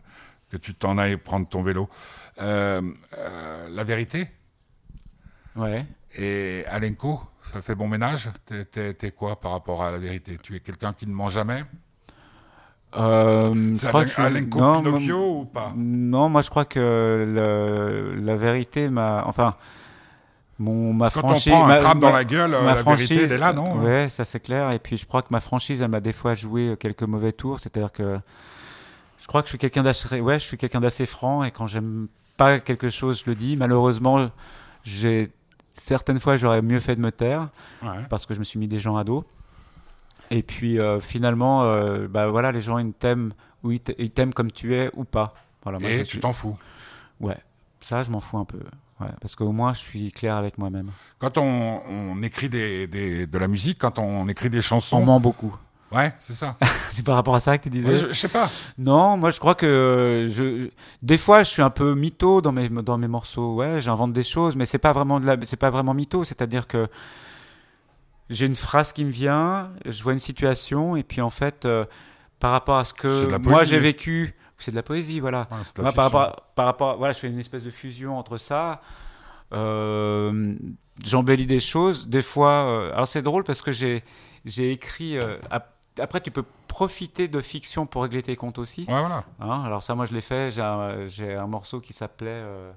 que 0.49 0.57
tu 0.57 0.73
t'en 0.73 0.97
ailles 0.97 1.17
prendre 1.17 1.47
ton 1.47 1.63
vélo. 1.63 1.89
la 2.37 3.83
vérité? 3.83 4.27
Ouais. 5.55 5.85
Et 6.17 6.63
Alenko, 6.67 7.21
ça 7.41 7.61
fait 7.61 7.75
bon 7.75 7.87
ménage? 7.87 8.29
T'es 8.45 9.11
quoi 9.11 9.39
par 9.39 9.51
rapport 9.51 9.83
à 9.83 9.91
la 9.91 9.97
vérité? 9.97 10.37
Tu 10.41 10.55
es 10.55 10.59
quelqu'un 10.59 10.93
qui 10.93 11.07
ne 11.07 11.13
ment 11.13 11.29
jamais? 11.29 11.63
Euh, 12.95 13.73
C'est 13.73 13.87
Alenko 14.19 14.81
Pinocchio 14.81 15.39
ou 15.39 15.45
pas? 15.45 15.73
Non, 15.75 16.27
moi 16.29 16.41
je 16.41 16.49
crois 16.49 16.65
que 16.65 18.15
la 18.21 18.35
vérité 18.35 18.89
m'a. 18.89 19.23
Enfin. 19.25 19.55
Mon, 20.61 20.93
ma 20.93 21.09
Quand 21.09 21.21
franchise, 21.21 21.53
on 21.53 21.61
prend 21.61 21.69
un 21.69 21.75
tram 21.77 21.99
dans 21.99 22.11
la 22.11 22.23
gueule, 22.23 22.51
ma 22.51 22.61
la 22.61 22.75
franchise, 22.75 23.09
vérité, 23.09 23.25
elle 23.25 23.31
est 23.31 23.37
là, 23.39 23.51
non 23.51 23.79
Ouais, 23.81 24.09
ça 24.09 24.25
c'est 24.25 24.39
clair. 24.39 24.71
Et 24.71 24.79
puis 24.79 24.95
je 24.95 25.07
crois 25.07 25.23
que 25.23 25.29
ma 25.31 25.39
franchise, 25.39 25.81
elle 25.81 25.89
m'a 25.89 25.99
des 25.99 26.13
fois 26.13 26.35
joué 26.35 26.75
quelques 26.79 27.03
mauvais 27.03 27.31
tours. 27.31 27.59
C'est-à-dire 27.59 27.91
que 27.91 28.19
je 29.19 29.27
crois 29.27 29.41
que 29.41 29.47
je 29.47 29.51
suis 29.51 29.57
quelqu'un 29.57 29.81
d'assez, 29.83 30.19
ouais, 30.19 30.37
je 30.39 30.45
suis 30.45 30.57
quelqu'un 30.57 30.79
d'assez 30.79 31.05
franc. 31.07 31.43
Et 31.43 31.49
quand 31.49 31.65
j'aime 31.65 32.07
pas 32.37 32.59
quelque 32.59 32.89
chose, 32.89 33.23
je 33.25 33.29
le 33.29 33.35
dis. 33.35 33.55
Malheureusement, 33.57 34.29
j'ai 34.83 35.31
certaines 35.73 36.19
fois, 36.19 36.37
j'aurais 36.37 36.61
mieux 36.61 36.79
fait 36.79 36.95
de 36.95 37.01
me 37.01 37.11
taire 37.11 37.49
parce 38.09 38.25
que 38.25 38.33
je 38.33 38.39
me 38.39 38.43
suis 38.43 38.59
mis 38.59 38.67
des 38.67 38.79
gens 38.79 38.95
à 38.97 39.03
dos. 39.03 39.25
Et 40.29 40.43
puis 40.43 40.79
euh, 40.79 40.99
finalement, 40.99 41.63
euh, 41.63 42.07
bah 42.07 42.27
voilà, 42.27 42.51
les 42.51 42.61
gens 42.61 42.77
ils 42.77 42.93
t'aiment 42.93 43.33
ou 43.63 43.71
ils 43.71 43.79
t'aiment 43.81 44.33
comme 44.33 44.51
tu 44.51 44.75
es 44.75 44.89
ou 44.93 45.03
pas. 45.03 45.33
Voilà, 45.63 45.77
Et 45.87 46.03
tu 46.03 46.19
t'en 46.19 46.33
fous. 46.33 46.57
Ouais, 47.19 47.37
ça 47.79 48.03
je 48.03 48.09
m'en 48.09 48.21
fous 48.21 48.37
un 48.37 48.45
peu. 48.45 48.59
Ouais, 49.01 49.13
parce 49.19 49.35
qu'au 49.35 49.51
moins 49.51 49.73
je 49.73 49.79
suis 49.79 50.11
clair 50.11 50.35
avec 50.35 50.57
moi-même. 50.57 50.91
Quand 51.19 51.37
on, 51.37 51.79
on 51.89 52.21
écrit 52.23 52.49
des, 52.49 52.87
des, 52.87 53.27
de 53.27 53.37
la 53.37 53.47
musique, 53.47 53.79
quand 53.79 53.99
on 53.99 54.27
écrit 54.27 54.49
des 54.49 54.61
chansons, 54.61 54.97
on 54.97 55.05
ment 55.05 55.19
beaucoup. 55.19 55.55
Ouais, 55.91 56.13
c'est 56.19 56.33
ça. 56.33 56.57
c'est 56.91 57.05
par 57.05 57.15
rapport 57.15 57.35
à 57.35 57.41
ça 57.41 57.57
que 57.57 57.63
tu 57.63 57.69
disais? 57.69 57.97
je, 57.97 58.13
sais 58.13 58.29
pas. 58.29 58.49
Non, 58.77 59.17
moi 59.17 59.31
je 59.31 59.39
crois 59.39 59.55
que 59.55 60.27
je, 60.29 60.69
des 61.01 61.17
fois 61.17 61.43
je 61.43 61.49
suis 61.49 61.61
un 61.61 61.69
peu 61.69 61.95
mytho 61.95 62.41
dans 62.41 62.53
mes 62.53 62.69
dans 62.69 62.97
mes 62.97 63.09
morceaux. 63.09 63.55
Ouais, 63.55 63.81
j'invente 63.81 64.13
des 64.13 64.23
choses, 64.23 64.55
mais 64.55 64.65
c'est 64.65 64.77
pas 64.77 64.93
vraiment 64.93 65.19
de 65.19 65.25
la, 65.25 65.37
c'est 65.43 65.57
pas 65.57 65.69
vraiment 65.69 65.93
mytho. 65.93 66.23
C'est-à-dire 66.23 66.67
que 66.67 66.87
j'ai 68.29 68.45
une 68.45 68.55
phrase 68.55 68.93
qui 68.93 69.03
me 69.03 69.11
vient, 69.11 69.71
je 69.85 70.01
vois 70.01 70.13
une 70.13 70.19
situation 70.19 70.95
et 70.95 71.03
puis 71.03 71.19
en 71.19 71.29
fait, 71.29 71.65
euh, 71.65 71.85
par 72.39 72.51
rapport 72.51 72.77
à 72.77 72.85
ce 72.85 72.93
que 72.93 73.37
moi 73.37 73.65
j'ai 73.65 73.79
vécu, 73.79 74.33
c'est 74.63 74.71
de 74.71 74.75
la 74.75 74.83
poésie, 74.83 75.19
voilà. 75.19 75.47
par 75.75 75.95
rapport, 75.95 76.43
par 76.55 76.65
rapport, 76.65 76.97
voilà, 76.97 77.13
je 77.13 77.19
fais 77.19 77.27
une 77.27 77.39
espèce 77.39 77.63
de 77.63 77.71
fusion 77.71 78.17
entre 78.17 78.37
ça. 78.37 78.81
Euh, 79.53 80.55
j'embellis 81.03 81.45
des 81.45 81.59
choses. 81.59 82.07
Des 82.07 82.21
fois, 82.21 82.65
euh, 82.65 82.93
alors 82.93 83.07
c'est 83.07 83.21
drôle 83.21 83.43
parce 83.43 83.61
que 83.61 83.71
j'ai 83.71 84.03
j'ai 84.45 84.71
écrit 84.71 85.17
après, 85.99 86.21
tu 86.21 86.31
peux 86.31 86.45
profiter 86.67 87.27
de 87.27 87.41
fiction 87.41 87.85
pour 87.85 88.03
régler 88.03 88.21
tes 88.21 88.35
comptes 88.35 88.59
aussi. 88.59 88.81
Ouais, 88.81 88.99
voilà. 88.99 89.23
Hein, 89.39 89.63
alors 89.65 89.83
ça, 89.83 89.95
moi, 89.95 90.05
je 90.05 90.13
l'ai 90.13 90.21
fait. 90.21 90.51
J'ai 90.51 90.61
un, 90.61 91.41
un, 91.41 91.47
morceau 91.47 91.81
qui 91.81 91.93
s'appelait... 91.93 92.29
Euh, 92.29 92.71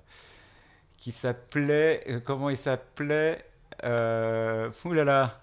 qui 0.97 1.13
s'appelait... 1.13 2.05
Euh, 2.09 2.21
comment 2.25 2.51
il 2.51 2.57
s'appelait 2.57 3.45
euh, 3.85 4.71
Ouh 4.85 4.93
là 4.93 5.05
là 5.05 5.41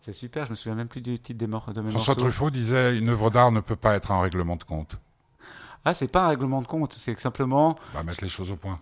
C'est 0.00 0.12
super, 0.12 0.46
je 0.46 0.50
me 0.50 0.56
souviens 0.56 0.74
même 0.74 0.88
plus 0.88 1.00
du 1.00 1.18
titre 1.18 1.38
des 1.38 1.46
morceaux. 1.46 1.72
de 1.72 1.80
mes 1.80 1.90
François 1.90 2.14
Truffaut 2.14 2.50
disait 2.50 2.96
«Une 2.98 3.08
œuvre 3.08 3.30
d'art 3.30 3.52
ne 3.52 3.60
peut 3.60 3.76
pas 3.76 3.94
être 3.94 4.10
un 4.10 4.20
règlement 4.20 4.56
de 4.56 4.64
compte». 4.64 4.98
Ah, 5.84 5.94
c'est 5.94 6.08
pas 6.08 6.24
un 6.24 6.28
règlement 6.28 6.62
de 6.62 6.66
compte, 6.66 6.94
c'est 6.94 7.18
simplement... 7.18 7.76
On 7.94 7.98
va 7.98 8.02
mettre 8.02 8.22
les 8.22 8.28
choses 8.28 8.50
au 8.50 8.56
point. 8.56 8.78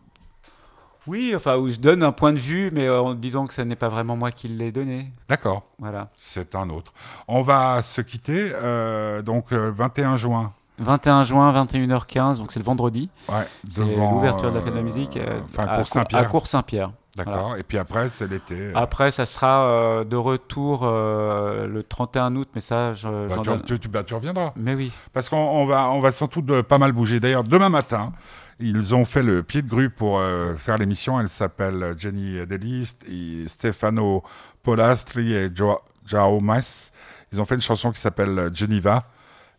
Oui, 1.06 1.34
enfin, 1.36 1.56
où 1.56 1.70
je 1.70 1.76
donne 1.76 2.02
un 2.02 2.10
point 2.10 2.32
de 2.32 2.38
vue, 2.38 2.70
mais 2.72 2.88
en 2.88 3.14
disant 3.14 3.46
que 3.46 3.54
ce 3.54 3.62
n'est 3.62 3.76
pas 3.76 3.88
vraiment 3.88 4.16
moi 4.16 4.32
qui 4.32 4.48
l'ai 4.48 4.72
donné. 4.72 5.12
D'accord. 5.28 5.62
Voilà. 5.78 6.10
C'est 6.16 6.56
un 6.56 6.68
autre. 6.68 6.92
On 7.28 7.42
va 7.42 7.80
se 7.82 8.00
quitter, 8.00 8.50
euh, 8.52 9.22
donc 9.22 9.52
21 9.52 10.14
euh, 10.14 10.16
juin. 10.16 10.52
21 10.78 11.24
juin, 11.24 11.64
21h15, 11.64 12.38
donc 12.38 12.52
c'est 12.52 12.60
le 12.60 12.64
vendredi. 12.64 13.08
Ouais, 13.28 13.46
c'est 13.68 13.80
l'ouverture 13.80 14.50
de 14.50 14.56
la 14.56 14.60
fête 14.60 14.72
de 14.72 14.78
la 14.78 14.82
musique. 14.82 15.16
Euh, 15.16 15.40
à, 15.56 15.76
Cour 15.76 15.88
Saint-Pierre. 15.88 16.20
À 16.20 16.24
Cour 16.24 16.46
Saint-Pierre. 16.46 16.92
D'accord. 17.16 17.56
Et 17.56 17.62
puis 17.62 17.78
après, 17.78 18.10
c'est 18.10 18.26
l'été. 18.26 18.72
Après, 18.74 19.10
ça 19.10 19.24
sera 19.24 20.04
de 20.04 20.16
retour 20.16 20.84
le 20.84 21.82
31 21.82 22.36
août, 22.36 22.48
mais 22.54 22.60
ça, 22.60 22.92
je, 22.92 23.08
bah, 23.28 23.36
tu, 23.64 23.78
tu, 23.78 23.88
bah, 23.88 24.04
tu, 24.04 24.12
reviendras. 24.12 24.52
Mais 24.54 24.74
oui. 24.74 24.92
Parce 25.14 25.30
qu'on 25.30 25.64
va, 25.64 25.88
on 25.90 26.00
va 26.00 26.10
sans 26.12 26.26
doute 26.26 26.60
pas 26.62 26.76
mal 26.76 26.92
bouger. 26.92 27.18
D'ailleurs, 27.18 27.44
demain 27.44 27.70
matin, 27.70 28.12
ils 28.58 28.94
ont 28.94 29.04
fait 29.04 29.22
le 29.22 29.42
pied 29.42 29.62
de 29.62 29.68
grue 29.68 29.90
pour 29.90 30.18
euh, 30.18 30.54
faire 30.56 30.78
l'émission. 30.78 31.20
Elle 31.20 31.28
s'appelle 31.28 31.94
Jenny 31.98 32.46
Delist, 32.46 33.04
Stefano 33.46 34.22
Polastri 34.62 35.34
et 35.34 35.48
Joao 35.54 36.40
Mas. 36.40 36.92
Ils 37.32 37.40
ont 37.40 37.44
fait 37.44 37.56
une 37.56 37.60
chanson 37.60 37.92
qui 37.92 38.00
s'appelle 38.00 38.50
Geneva. 38.54 39.04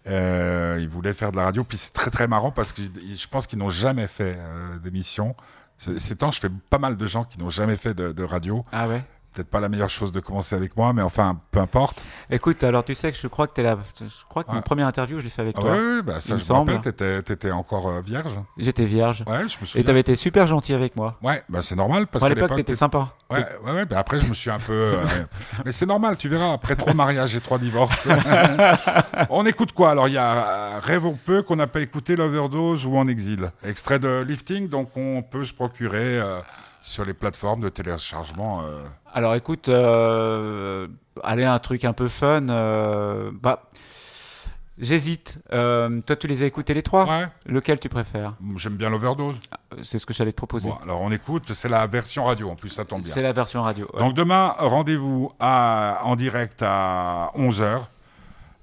Euh, 0.07 0.77
ils 0.79 0.87
voulaient 0.89 1.13
faire 1.13 1.31
de 1.31 1.37
la 1.37 1.43
radio. 1.43 1.63
Puis 1.63 1.77
c'est 1.77 1.93
très 1.93 2.11
très 2.11 2.27
marrant 2.27 2.51
parce 2.51 2.71
que 2.73 2.81
je 2.81 3.27
pense 3.27 3.47
qu'ils 3.47 3.59
n'ont 3.59 3.69
jamais 3.69 4.07
fait 4.07 4.35
euh, 4.37 4.77
d'émission. 4.79 5.35
Ces 5.77 6.15
temps, 6.15 6.31
je 6.31 6.39
fais 6.39 6.49
pas 6.69 6.79
mal 6.79 6.97
de 6.97 7.05
gens 7.07 7.23
qui 7.23 7.37
n'ont 7.37 7.51
jamais 7.51 7.75
fait 7.75 7.93
de, 7.93 8.11
de 8.11 8.23
radio. 8.23 8.65
Ah 8.71 8.87
ouais? 8.87 9.03
Peut-être 9.37 9.49
pas 9.51 9.59
la 9.59 9.69
meilleure 9.69 9.89
chose 9.89 10.11
de 10.11 10.19
commencer 10.19 10.55
avec 10.55 10.75
moi, 10.75 10.93
mais 10.93 11.03
enfin, 11.03 11.39
peu 11.51 11.59
importe. 11.59 12.03
Écoute, 12.31 12.63
alors 12.63 12.83
tu 12.83 12.95
sais 12.95 13.11
que 13.11 13.17
je 13.21 13.27
crois 13.27 13.45
que 13.45 13.53
tu 13.53 13.61
es 13.61 13.63
là. 13.63 13.77
Je 13.99 14.05
crois 14.27 14.43
que 14.43 14.51
mon 14.51 14.61
premier 14.61 14.81
interview, 14.81 15.19
je 15.19 15.25
l'ai 15.25 15.29
fait 15.29 15.43
avec 15.43 15.55
ah 15.59 15.61
toi. 15.61 15.71
Oui, 15.73 16.01
bah, 16.01 16.19
ça, 16.19 16.37
je 16.37 16.43
me 16.43 16.57
rappelle, 16.57 16.81
tu 16.81 17.33
étais, 17.33 17.51
encore 17.51 17.87
euh, 17.87 18.01
vierge. 18.01 18.39
J'étais 18.57 18.85
vierge. 18.85 19.23
Ouais, 19.27 19.47
je 19.47 19.57
me 19.61 19.65
souviens. 19.65 19.81
Et 19.81 19.83
tu 19.83 19.89
avais 19.89 19.99
été 19.99 20.15
super 20.15 20.47
gentil 20.47 20.73
avec 20.73 20.95
moi. 20.95 21.15
Ouais, 21.21 21.43
bah, 21.49 21.59
c'est 21.61 21.75
normal. 21.75 22.07
Parce 22.07 22.23
qu'à 22.23 22.29
l'époque, 22.29 22.55
tu 22.55 22.61
étais 22.61 22.73
sympa. 22.73 23.13
Ouais, 23.29 23.45
ouais, 23.63 23.71
ouais 23.73 23.85
bah, 23.85 23.99
après, 23.99 24.19
je 24.19 24.25
me 24.25 24.33
suis 24.33 24.49
un 24.49 24.59
peu. 24.59 24.73
Euh, 24.73 25.03
mais 25.65 25.71
c'est 25.71 25.85
normal, 25.85 26.17
tu 26.17 26.29
verras, 26.29 26.53
après 26.53 26.75
trois 26.75 26.95
mariages 26.95 27.35
et 27.35 27.41
trois 27.41 27.59
divorces. 27.59 28.07
on 29.29 29.45
écoute 29.45 29.71
quoi 29.71 29.91
Alors, 29.91 30.07
il 30.07 30.15
y 30.15 30.17
a 30.17 30.31
euh, 30.31 30.79
Rêve 30.81 31.05
on 31.05 31.13
peu 31.13 31.43
qu'on 31.43 31.57
n'a 31.57 31.67
pas 31.67 31.81
écouté, 31.81 32.15
l'overdose 32.15 32.87
ou 32.87 32.97
en 32.97 33.07
exil. 33.07 33.51
Extrait 33.63 33.99
de 33.99 34.21
lifting, 34.21 34.67
donc 34.67 34.97
on 34.97 35.21
peut 35.21 35.45
se 35.45 35.53
procurer 35.53 36.19
sur 36.87 37.03
les 37.03 37.13
plateformes 37.13 37.59
de 37.59 37.69
téléchargement 37.69 38.61
euh. 38.61 38.81
Alors 39.13 39.35
écoute, 39.35 39.67
euh, 39.67 40.87
allez 41.21 41.43
un 41.43 41.59
truc 41.59 41.83
un 41.83 41.91
peu 41.91 42.07
fun. 42.07 42.47
Euh, 42.47 43.29
bah, 43.33 43.63
j'hésite. 44.77 45.39
toi, 45.49 46.15
tu 46.17 46.27
les 46.27 46.43
as 46.43 46.45
écoutés 46.45 46.73
les 46.73 46.83
trois? 46.83 47.05
Ouais. 47.05 47.27
Lequel 47.45 47.79
tu 47.79 47.89
préfères? 47.89 48.35
J'aime 48.55 48.77
bien 48.77 48.89
l'overdose. 48.89 49.35
C'est 49.83 49.99
ce 49.99 50.05
que 50.05 50.13
j'allais 50.13 50.31
te 50.31 50.37
proposer. 50.37 50.71
alors 50.81 51.01
on 51.01 51.11
écoute. 51.11 51.53
C'est 51.53 51.69
la 51.69 51.85
version 51.87 52.23
radio. 52.23 52.51
En 52.51 52.55
plus, 52.55 52.69
ça 52.69 52.85
tombe 52.85 53.01
bien. 53.01 53.13
C'est 53.13 53.21
la 53.21 53.33
version 53.33 53.63
radio. 53.63 53.89
Donc 53.99 54.13
demain, 54.13 54.55
rendez-vous 54.57 55.29
en 55.39 56.15
direct 56.15 56.61
à 56.61 57.31
11 57.35 57.61
h 57.61 57.79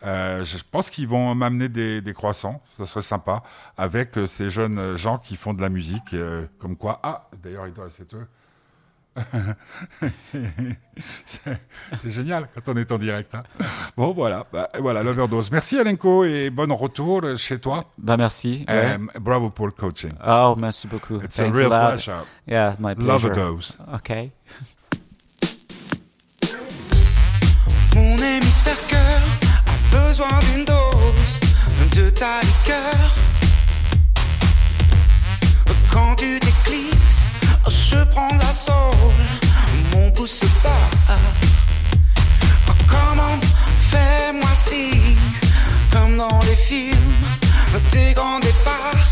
euh, 0.05 0.45
je 0.45 0.59
pense 0.71 0.91
qu'ils 0.91 1.09
vont 1.09 1.35
m'amener 1.35 1.69
des, 1.69 2.01
des, 2.01 2.13
croissants, 2.13 2.61
ça 2.79 2.87
serait 2.87 3.03
sympa, 3.03 3.43
avec 3.77 4.19
euh, 4.19 4.27
ces 4.27 4.51
jeunes 4.51 4.97
gens 4.97 5.19
qui 5.19 5.37
font 5.37 5.55
de 5.55 5.63
la 5.63 5.69
musique, 5.69 6.13
euh, 6.15 6.47
comme 6.59 6.77
quoi. 6.77 7.01
Ah, 7.03 7.29
d'ailleurs, 7.43 7.67
il 7.67 7.73
doit 7.73 7.89
c'est 7.89 8.13
eux. 8.15 8.27
c'est 11.99 12.11
génial 12.11 12.49
quand 12.53 12.69
on 12.69 12.77
est 12.77 12.91
en 12.91 12.99
direct. 12.99 13.33
Hein. 13.35 13.45
Bon, 13.97 14.13
voilà, 14.13 14.45
bah, 14.53 14.69
voilà 14.81 15.05
l'overdose. 15.05 15.53
Merci 15.53 15.79
Alenko 15.79 16.25
et 16.25 16.51
bon 16.51 16.75
retour 16.75 17.23
chez 17.37 17.61
toi. 17.61 17.85
Bah, 17.97 18.17
merci. 18.17 18.67
Bravo 19.21 19.51
pour 19.51 19.67
le 19.67 19.73
coaching. 19.73 20.13
Oh, 20.27 20.57
merci 20.59 20.89
beaucoup. 20.89 21.21
It's 21.23 21.39
a 21.39 21.45
real 21.45 21.69
pleasure. 21.69 22.25
Yeah, 22.49 22.75
my 22.81 22.97
pleasure. 22.97 23.29
L'overdose. 23.29 23.79
Ok. 23.95 24.11
Mon 27.95 28.17
hémisphère 28.17 28.84
besoin 29.95 30.39
d'une 30.47 30.65
dose 30.65 31.35
de 31.97 32.11
ta 32.11 32.41
liqueur. 32.41 32.99
Quand 35.93 36.15
tu 36.17 36.41
t'éclipses, 36.41 37.27
je 37.69 38.03
prends 38.05 38.35
la 38.41 38.53
soul, 38.53 39.15
mon 39.93 40.11
pouce 40.11 40.41
bat. 40.63 41.17
Comment 42.89 43.39
fais-moi 43.91 44.55
signe, 44.55 45.17
comme 45.93 46.17
dans 46.17 46.41
les 46.49 46.57
films, 46.57 47.15
tes 47.91 48.13
grands 48.15 48.41
départs. 48.41 49.09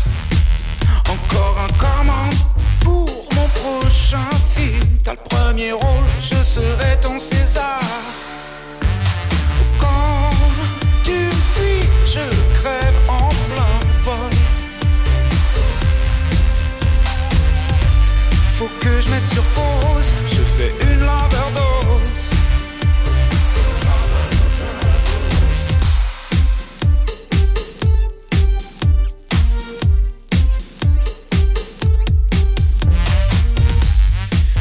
Encore 1.15 1.57
un 1.67 1.73
commande 1.85 2.35
pour 2.81 3.27
mon 3.35 3.47
prochain 3.61 4.29
film. 4.55 4.97
T'as 5.03 5.13
le 5.13 5.23
premier 5.29 5.71
rôle, 5.71 6.07
je 6.21 6.43
serai 6.43 6.99
ton 7.01 7.19
César. 7.19 7.79
Que 18.81 19.01
je 19.01 19.09
mette 19.09 19.27
sur 19.27 19.43
pause, 19.43 20.11
je 20.29 20.41
fais 20.55 20.73
une 20.83 21.03
overdose. 21.03 22.11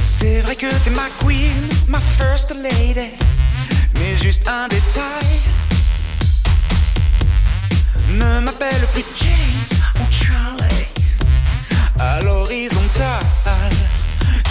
C'est 0.04 0.40
vrai 0.42 0.56
que 0.56 0.66
t'es 0.66 0.90
ma 0.90 1.08
queen, 1.24 1.68
ma 1.88 1.98
first 2.00 2.50
lady, 2.50 3.10
mais 3.94 4.16
juste 4.20 4.48
un 4.48 4.66
détail 4.68 5.40
ne 8.10 8.40
m'appelle 8.40 8.86
plus 8.92 9.04
James 9.20 9.78
ou 9.96 10.12
Charlie. 10.12 10.86
À 11.98 12.20
l'horizontale, 12.22 13.24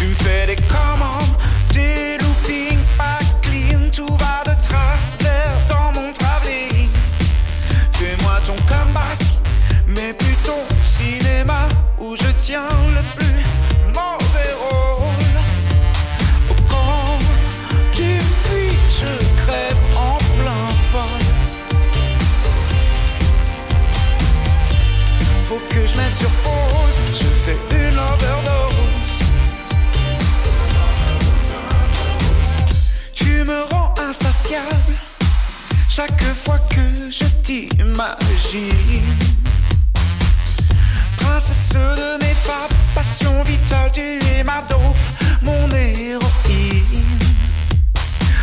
tu 0.01 0.07
me 0.07 0.15
fais 0.15 0.47
des 0.47 0.55
commandes, 0.55 1.35
des 1.73 2.17
loopings 2.17 2.83
pas 2.97 3.19
clean, 3.43 3.81
tout 3.93 4.11
va 4.17 4.41
de 4.51 4.59
travers 4.63 5.53
dans 5.69 5.91
mon 5.93 6.11
travelling. 6.11 6.89
Fais-moi 7.91 8.39
ton 8.47 8.55
comeback, 8.67 9.19
mais 9.85 10.13
plutôt 10.13 10.63
chaque 35.89 36.23
fois 36.33 36.59
que 36.69 37.09
je 37.09 37.25
t'imagine. 37.43 39.01
Princesse 41.17 41.69
de 41.73 42.17
mes 42.23 42.33
fables, 42.33 42.73
passion 42.95 43.43
vitale, 43.43 43.91
tu 43.93 44.01
es 44.01 44.43
ma 44.43 44.61
dope, 44.69 44.81
mon 45.41 45.69
héroïne. 45.69 46.21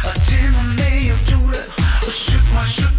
Ah, 0.04 0.08
tu 0.26 0.50
mon 0.50 0.74
meilleure 0.82 1.16
douleur, 1.30 1.66
oh, 2.06 2.10
chute-moi, 2.10 2.62
chute 2.64 2.97